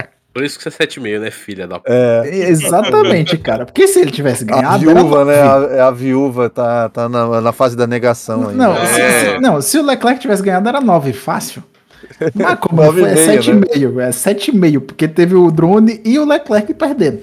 [0.39, 1.91] Por isso que você é 7,5, né, filha da puta?
[1.93, 3.65] É, exatamente, cara.
[3.65, 4.89] Porque se ele tivesse a ganhado.
[4.89, 5.41] era viúva, né?
[5.41, 8.55] A, a viúva tá, tá na, na fase da negação aí.
[8.55, 8.85] Não, né?
[8.85, 9.11] se, É.
[9.35, 11.61] se- não, se o Leclerc tivesse ganhado, era 9, fácil.
[12.33, 13.99] Mas como foi, e é meio, 7,5.
[13.99, 17.19] É 7,5, porque teve o drone e o Leclerc perdendo.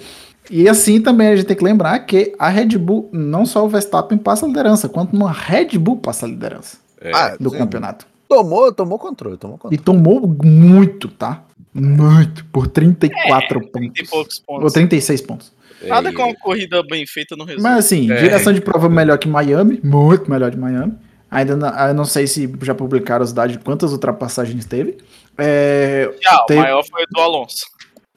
[0.51, 3.69] E assim também a gente tem que lembrar que a Red Bull, não só o
[3.69, 7.11] Verstappen passa a liderança, quanto uma Red Bull passa a liderança É.
[7.13, 7.59] Ah, do sim.
[7.59, 8.07] campeonato.
[8.29, 9.79] Tomou, tomou controle, tomou E controle.
[9.79, 11.43] tomou muito, tá?
[11.81, 12.45] Muito.
[12.47, 14.11] Por 34 Tem pontos.
[14.11, 14.73] poucos Ou pontos.
[14.73, 15.53] 36 pontos.
[15.87, 17.63] Nada E- com uma corrida bem feita no resumo.
[17.65, 18.17] Mas assim, É.
[18.21, 20.95] direção de prova melhor que Miami, muito melhor de Miami.
[21.31, 24.97] Ainda não, eu não sei se já publicaram os dados de quantas ultrapassagens teve.
[25.37, 27.67] É, Já, tem- o maior foi o do Alonso.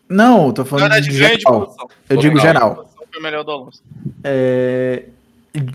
[0.07, 1.65] não, tô falando verdade, de ganho de geral.
[1.65, 1.87] posição.
[2.09, 2.47] Eu digo Total.
[2.53, 2.89] geral.
[3.11, 3.81] Foi melhor do Alonso.
[4.23, 5.03] É,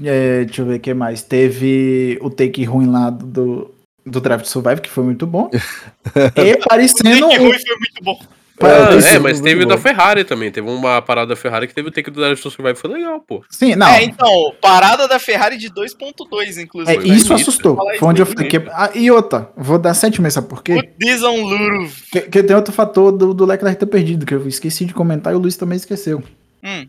[0.05, 1.23] é, deixa eu ver o que mais.
[1.23, 3.74] Teve o take ruim lá do,
[4.05, 5.51] do Draft Survive, que foi muito bom.
[6.37, 7.27] e parecendo.
[7.27, 8.19] O take um- foi muito bom.
[8.57, 9.77] Ah, parecendo- é, mas teve o da.
[9.77, 10.51] Ferrari também.
[10.53, 12.79] Teve uma parada da Ferrari que teve o take do Drive to Survive.
[12.79, 13.43] Foi legal, pô.
[13.51, 13.89] Sim, não.
[13.89, 16.97] É, então, parada da Ferrari de 2.2, inclusive.
[16.97, 17.33] É, isso bonito.
[17.33, 17.77] assustou.
[17.99, 18.57] Foi onde eu isso, que.
[18.71, 20.75] Ah, e outra, vou dar 7 meses, sabe por quê?
[20.75, 21.91] Put this on Luro.
[22.13, 25.33] Que, que tem outro fator do, do Leclerc ter perdido, que eu esqueci de comentar
[25.33, 26.23] e o Luiz também esqueceu.
[26.63, 26.87] Hum.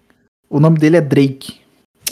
[0.47, 1.59] O nome dele é Drake.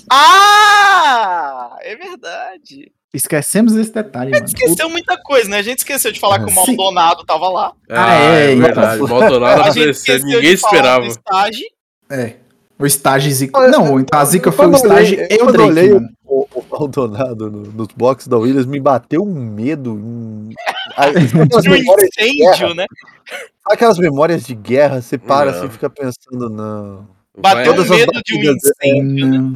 [0.10, 1.78] Ah!
[1.82, 2.92] É verdade.
[3.14, 4.46] Esquecemos esse detalhe, mano.
[4.46, 5.58] Esqueceu muita coisa, né?
[5.60, 6.76] A gente esqueceu de falar que o Sim.
[6.76, 7.72] Maldonado tava lá.
[7.90, 8.96] Ah, é, verdade.
[9.04, 9.08] então.
[9.20, 11.06] Maldonado A gente apareceu, ninguém de falar esperava.
[11.06, 11.66] do estágio.
[12.10, 12.36] O, é.
[12.80, 13.68] O estágio Zica.
[13.68, 16.10] Não, então a Zica foi o eu estágio e o quando eu Drake, olhei mano.
[16.26, 19.92] o, o Maldonado no- nos boxes da Williams me bateu um medo.
[19.96, 20.50] Em...
[21.62, 22.86] De um memórias de guerra, incêndio, né?
[23.30, 25.58] sabe aquelas memórias de guerra, você para Não.
[25.60, 27.08] assim e fica pensando, não.
[27.38, 28.54] Bateu Vai- um medo de um é.
[28.56, 29.54] incêndio, né?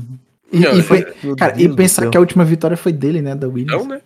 [0.52, 3.36] E, Não, e foi- Meu cara, e pensar que a última vitória foi dele, né?
[3.36, 3.74] Da Williams.
[3.84, 4.02] Então, né?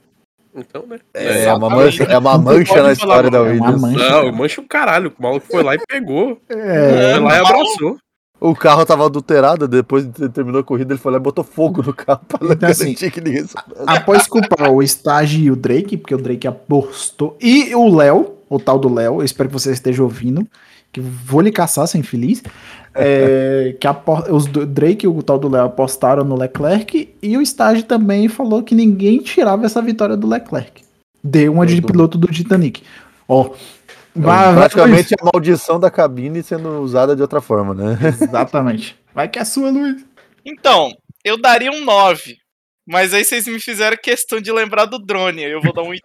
[0.56, 0.98] Então, né?
[1.14, 3.82] É, É, uma mancha, é uma mancha na falar, história da não, é uma Williams.
[3.82, 4.10] mancha.
[4.10, 5.14] Não, mancha o caralho.
[5.18, 6.42] O maluco foi lá e pegou.
[6.50, 7.98] É, Foi lá e abraçou.
[8.40, 11.44] O carro tava adulterado, depois de ter terminou a corrida, ele foi lá e botou
[11.44, 13.84] fogo no carro pra Então, assim, que ninguém soubesse.
[13.86, 18.60] após culpar o estágio e o Drake, porque o Drake apostou, e o Léo, o
[18.60, 20.46] tal do Léo, eu espero que você esteja ouvindo,
[20.92, 22.42] que eu vou lhe caçar, sem infeliz,
[22.94, 23.88] é, que
[24.32, 28.64] os Drake e o tal do Léo apostaram no Leclerc, e o estágio também falou
[28.64, 30.84] que ninguém tirava essa vitória do Leclerc.
[31.24, 32.82] Deu uma de piloto do Titanic.
[33.28, 33.52] Ó,
[34.16, 37.98] vai- Praticamente a maldição da cabine sendo usada de outra forma, né?
[38.22, 38.98] Exatamente.
[39.14, 40.04] Vai que é sua, Luiz.
[40.46, 40.92] Então,
[41.24, 42.38] eu daria um 9.
[42.92, 45.46] Mas aí vocês me fizeram questão de lembrar do drone.
[45.46, 46.02] aí Eu vou dar um 8,5.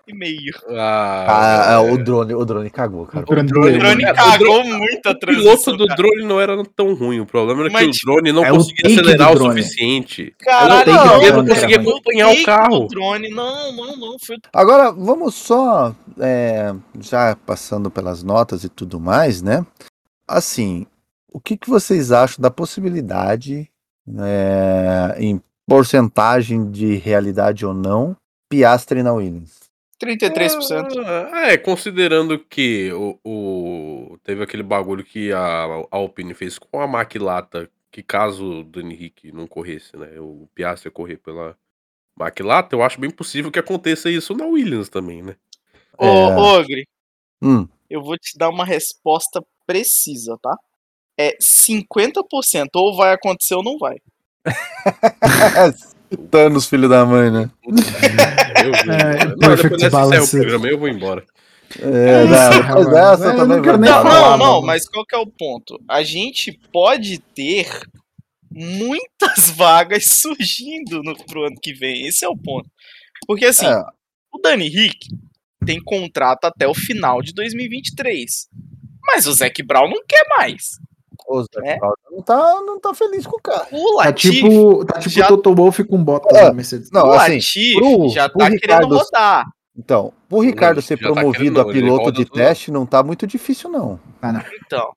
[0.79, 1.27] Ah,
[1.69, 3.25] Ah, é, o drone, o drone cagou, cara.
[3.29, 5.77] O drone o cagou muito a O piloto transição.
[5.77, 5.97] do cara.
[5.97, 7.21] drone não era tão ruim.
[7.21, 9.63] O problema era que Mas, o drone não é o conseguia acelerar o drone.
[9.63, 10.35] suficiente.
[10.39, 12.81] Caralho, não, Ele não drone, conseguia acompanhar o carro.
[12.81, 13.29] do drone.
[13.31, 14.17] Não, não, não.
[14.19, 19.67] Foi Agora, vamos só, é, já passando pelas notas e tudo mais, né?
[20.29, 20.87] Assim,
[21.33, 23.69] o que, que vocês acham da possibilidade,
[24.21, 28.17] é, em porcentagem de realidade ou não,
[28.49, 29.59] Piastre na Williams?
[29.99, 30.99] 33%.
[31.33, 36.87] Ah, é, considerando que o, o- teve aquele bagulho que a Alpine fez com a
[36.87, 41.57] Maquilata, que caso o Dani Henrique não corresse, né, o Piastri ia correr pela
[42.19, 45.37] Maquilata, eu acho bem possível que aconteça isso na Williams também, né?
[45.99, 46.39] Ô, É.
[46.39, 46.87] Ogre,
[47.43, 50.55] Hum, eu vou te dar uma resposta precisa, tá?
[51.19, 52.77] É 50%.
[52.77, 53.97] Ou vai acontecer ou não vai.
[56.31, 57.51] Thanos, filho da mãe, né?
[57.67, 58.91] Eu vi.
[58.91, 61.25] É, não, depois dessa o programa, eu vou embora.
[61.81, 65.81] É, isso, não, também não Não, não, mas qual que é o ponto?
[65.89, 67.69] A gente pode ter
[68.51, 72.07] muitas vagas surgindo no, pro ano que vem.
[72.07, 72.71] Esse é o ponto.
[73.27, 73.83] Porque assim, É.
[74.33, 75.09] o Dani Rick
[75.65, 78.49] tem contrato até o final de 2023.
[79.05, 80.79] Mas o Zac Brown não quer mais.
[81.29, 81.79] O Zac É.
[81.79, 83.67] Brown não tá, não tá feliz com o carro.
[83.73, 86.45] O Tá Latifi, tipo, tá tipo já- o Toto Wolff com bota É.
[86.45, 86.91] da Mercedes.
[86.91, 89.47] Não, o assim, Latifi pro- já pro tá Ricardo- querendo rodar.
[89.79, 92.35] Então, o Ricardo ser já tá promovido querendo, a não, piloto de tudo.
[92.37, 94.01] teste não tá muito difícil, não.
[94.65, 94.91] Então,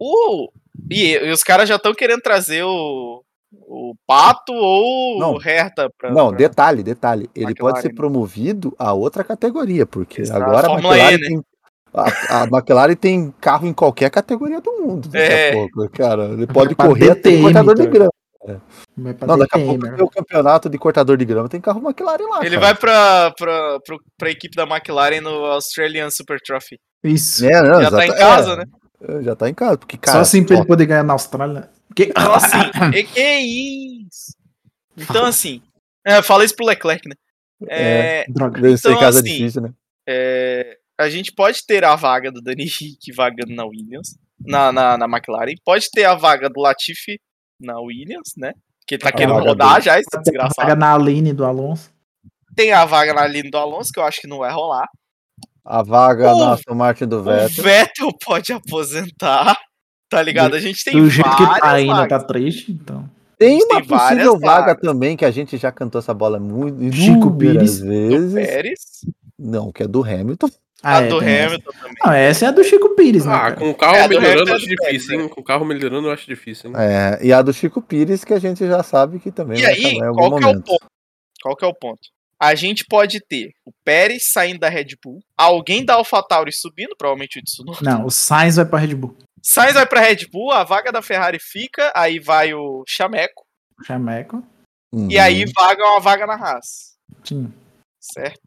[0.00, 0.50] o...
[0.90, 3.22] E, e os caras já estão querendo trazer o,
[3.52, 5.34] o Pato ou Não.
[5.36, 6.10] o Herta pra...
[6.12, 7.30] Não, pra- detalhe, detalhe.
[7.34, 7.94] Ele McLaren, pode ser né?
[7.94, 11.28] promovido a outra categoria, porque Exato, agora a Fórmula McLaren, E, né?
[11.28, 11.42] tem,
[11.94, 15.08] a, a McLaren tem carro em qualquer categoria do mundo.
[15.08, 15.50] Daqui É.
[15.50, 16.24] a pouco, cara.
[16.26, 17.90] Ele pode pra correr até DTM, cortador de tá?
[17.90, 18.10] grama.
[18.96, 19.92] Vai pra Não, daqui a pouco né?
[19.96, 22.40] tem o campeonato de cortador de grama, tem carro McLaren lá.
[22.46, 22.60] Ele cara.
[22.60, 23.78] vai pra, pra,
[24.16, 26.78] pra equipe da McLaren no Australian Super Trophy.
[27.02, 27.44] Isso.
[27.44, 28.64] É, não, Já tá em exata- casa, é, né?
[29.02, 30.18] é, Já tá em casa, porque, cara.
[30.18, 31.68] Só assim pra ele poder ganhar na Austrália.
[31.94, 32.12] Que...
[32.16, 32.58] Então, assim,
[32.94, 34.34] e que isso?
[34.96, 35.60] Então, assim,
[36.04, 37.14] é, fala isso pro Leclerc, né?
[37.68, 38.60] É, Droga.
[38.60, 39.70] vencer então, em casa assim, é difícil, né?
[40.06, 44.96] é, a gente pode ter a vaga do Dani Rick vagando na Williams, na, na,
[44.98, 47.18] na McLaren, pode ter a vaga do Latifi
[47.60, 48.52] na Williams, né?
[48.86, 49.84] Que ele tá A querendo vaga rodar dele.
[49.84, 50.76] já, esse Vaga desgraçado.
[50.76, 51.90] na Aline do Alonso.
[52.54, 54.86] Tem a vaga na linha do Alonso, que eu acho que não vai rolar.
[55.64, 57.64] A vaga o- na Aston Martin do O Vettel.
[57.64, 59.58] Vettel pode aposentar,
[60.08, 60.54] tá ligado?
[60.54, 63.10] A gente tem Do jeito que várias tá ainda, tá triste, então.
[63.38, 64.80] Tem tem uma várias possível vaga vagas.
[64.80, 67.80] também que a gente já cantou essa bola muito Chico Pires.
[67.80, 68.32] do vezes.
[68.34, 68.80] Pérez,
[69.38, 70.48] Não, que é do Hamilton.
[70.86, 71.46] A é, do tem essa.
[71.46, 71.94] Hamilton também.
[72.04, 73.32] Não, essa é a do Chico Pires, né?
[73.34, 73.56] Ah, cara?
[73.56, 75.28] com o carro É, do melhorando Hamilton eu acho é Pérez, difícil, hein?
[75.28, 76.76] Com o carro melhorando eu acho difícil, hein?
[76.78, 79.72] É, e a do Chico Pires, que a gente já sabe que também E vai
[79.72, 80.64] aí, acabar em algum qual que é o momento.
[80.66, 80.86] ponto?
[81.42, 82.00] Qual que é o ponto?
[82.38, 87.38] A gente pode ter o Pérez saindo da Red Bull, alguém da AlphaTauri subindo, provavelmente
[87.38, 87.78] o Tsunoda.
[87.80, 89.16] Não, o Sainz vai pra Red Bull.
[89.42, 93.44] Sainz vai pra Red Bull, a vaga da Ferrari fica, aí vai o Chameco,
[93.86, 94.44] Chameco.
[94.92, 95.10] Uhum.
[95.10, 97.50] e aí vaga uma vaga na Haas, Sim,
[97.98, 98.40] certo?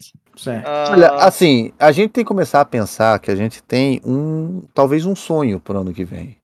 [0.44, 0.68] Certo.
[0.68, 4.64] Ah, Olha, assim, a gente tem que começar a pensar que a gente tem um,
[4.74, 6.38] talvez um sonho pro ano que vem.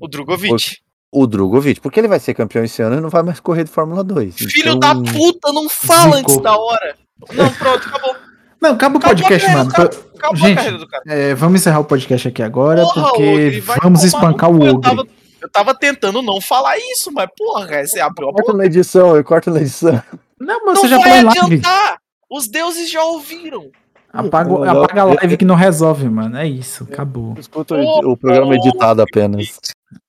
[0.00, 0.78] o Drogovic.
[1.12, 3.70] O Drogovic, porque ele vai ser campeão esse ano e não vai mais correr de
[3.70, 4.36] Fórmula 2.
[4.36, 6.32] Filho Então, da puta, não fala Zicou.
[6.34, 6.96] antes da hora.
[7.34, 8.16] Não, pronto, acabou.
[8.62, 9.70] Não, acaba o Acabou podcast, a mano.
[9.70, 11.02] Acabou Gente, a carreira do cara.
[11.06, 14.64] É, vamos encerrar o podcast aqui agora, Porra, porque vamos espancar o.
[14.64, 14.82] Eu Ogre.
[14.82, 15.06] tava,
[15.42, 18.58] eu tava tentando não falar isso, mas porra, você abriu a Corta boca.
[18.58, 20.00] na edição, eu corto na edição.
[20.38, 21.40] Não, mas Não você já vai falou live.
[21.56, 21.98] adiantar.
[22.30, 23.70] Os deuses já ouviram.
[24.12, 26.36] Apaga, Não, apaga a eu- live que não resolve, mano.
[26.36, 27.34] É isso, acabou.
[27.38, 29.58] Escuta o, o programa editado apenas.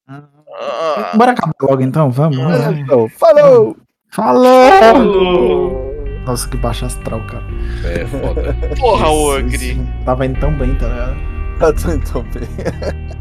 [0.07, 2.39] Ah, Bora acabar logo então, vamos.
[2.39, 2.57] Ah.
[2.57, 2.79] vamos.
[2.79, 3.77] Então, falou!
[4.09, 5.91] Falou!
[6.25, 7.43] Nossa, que baixo astral, cara.
[7.85, 8.55] É foda.
[8.79, 9.81] Porra, Ogre.
[10.05, 11.15] Tava indo tão bem, tá ligado?
[11.59, 13.11] Tá tudo bem.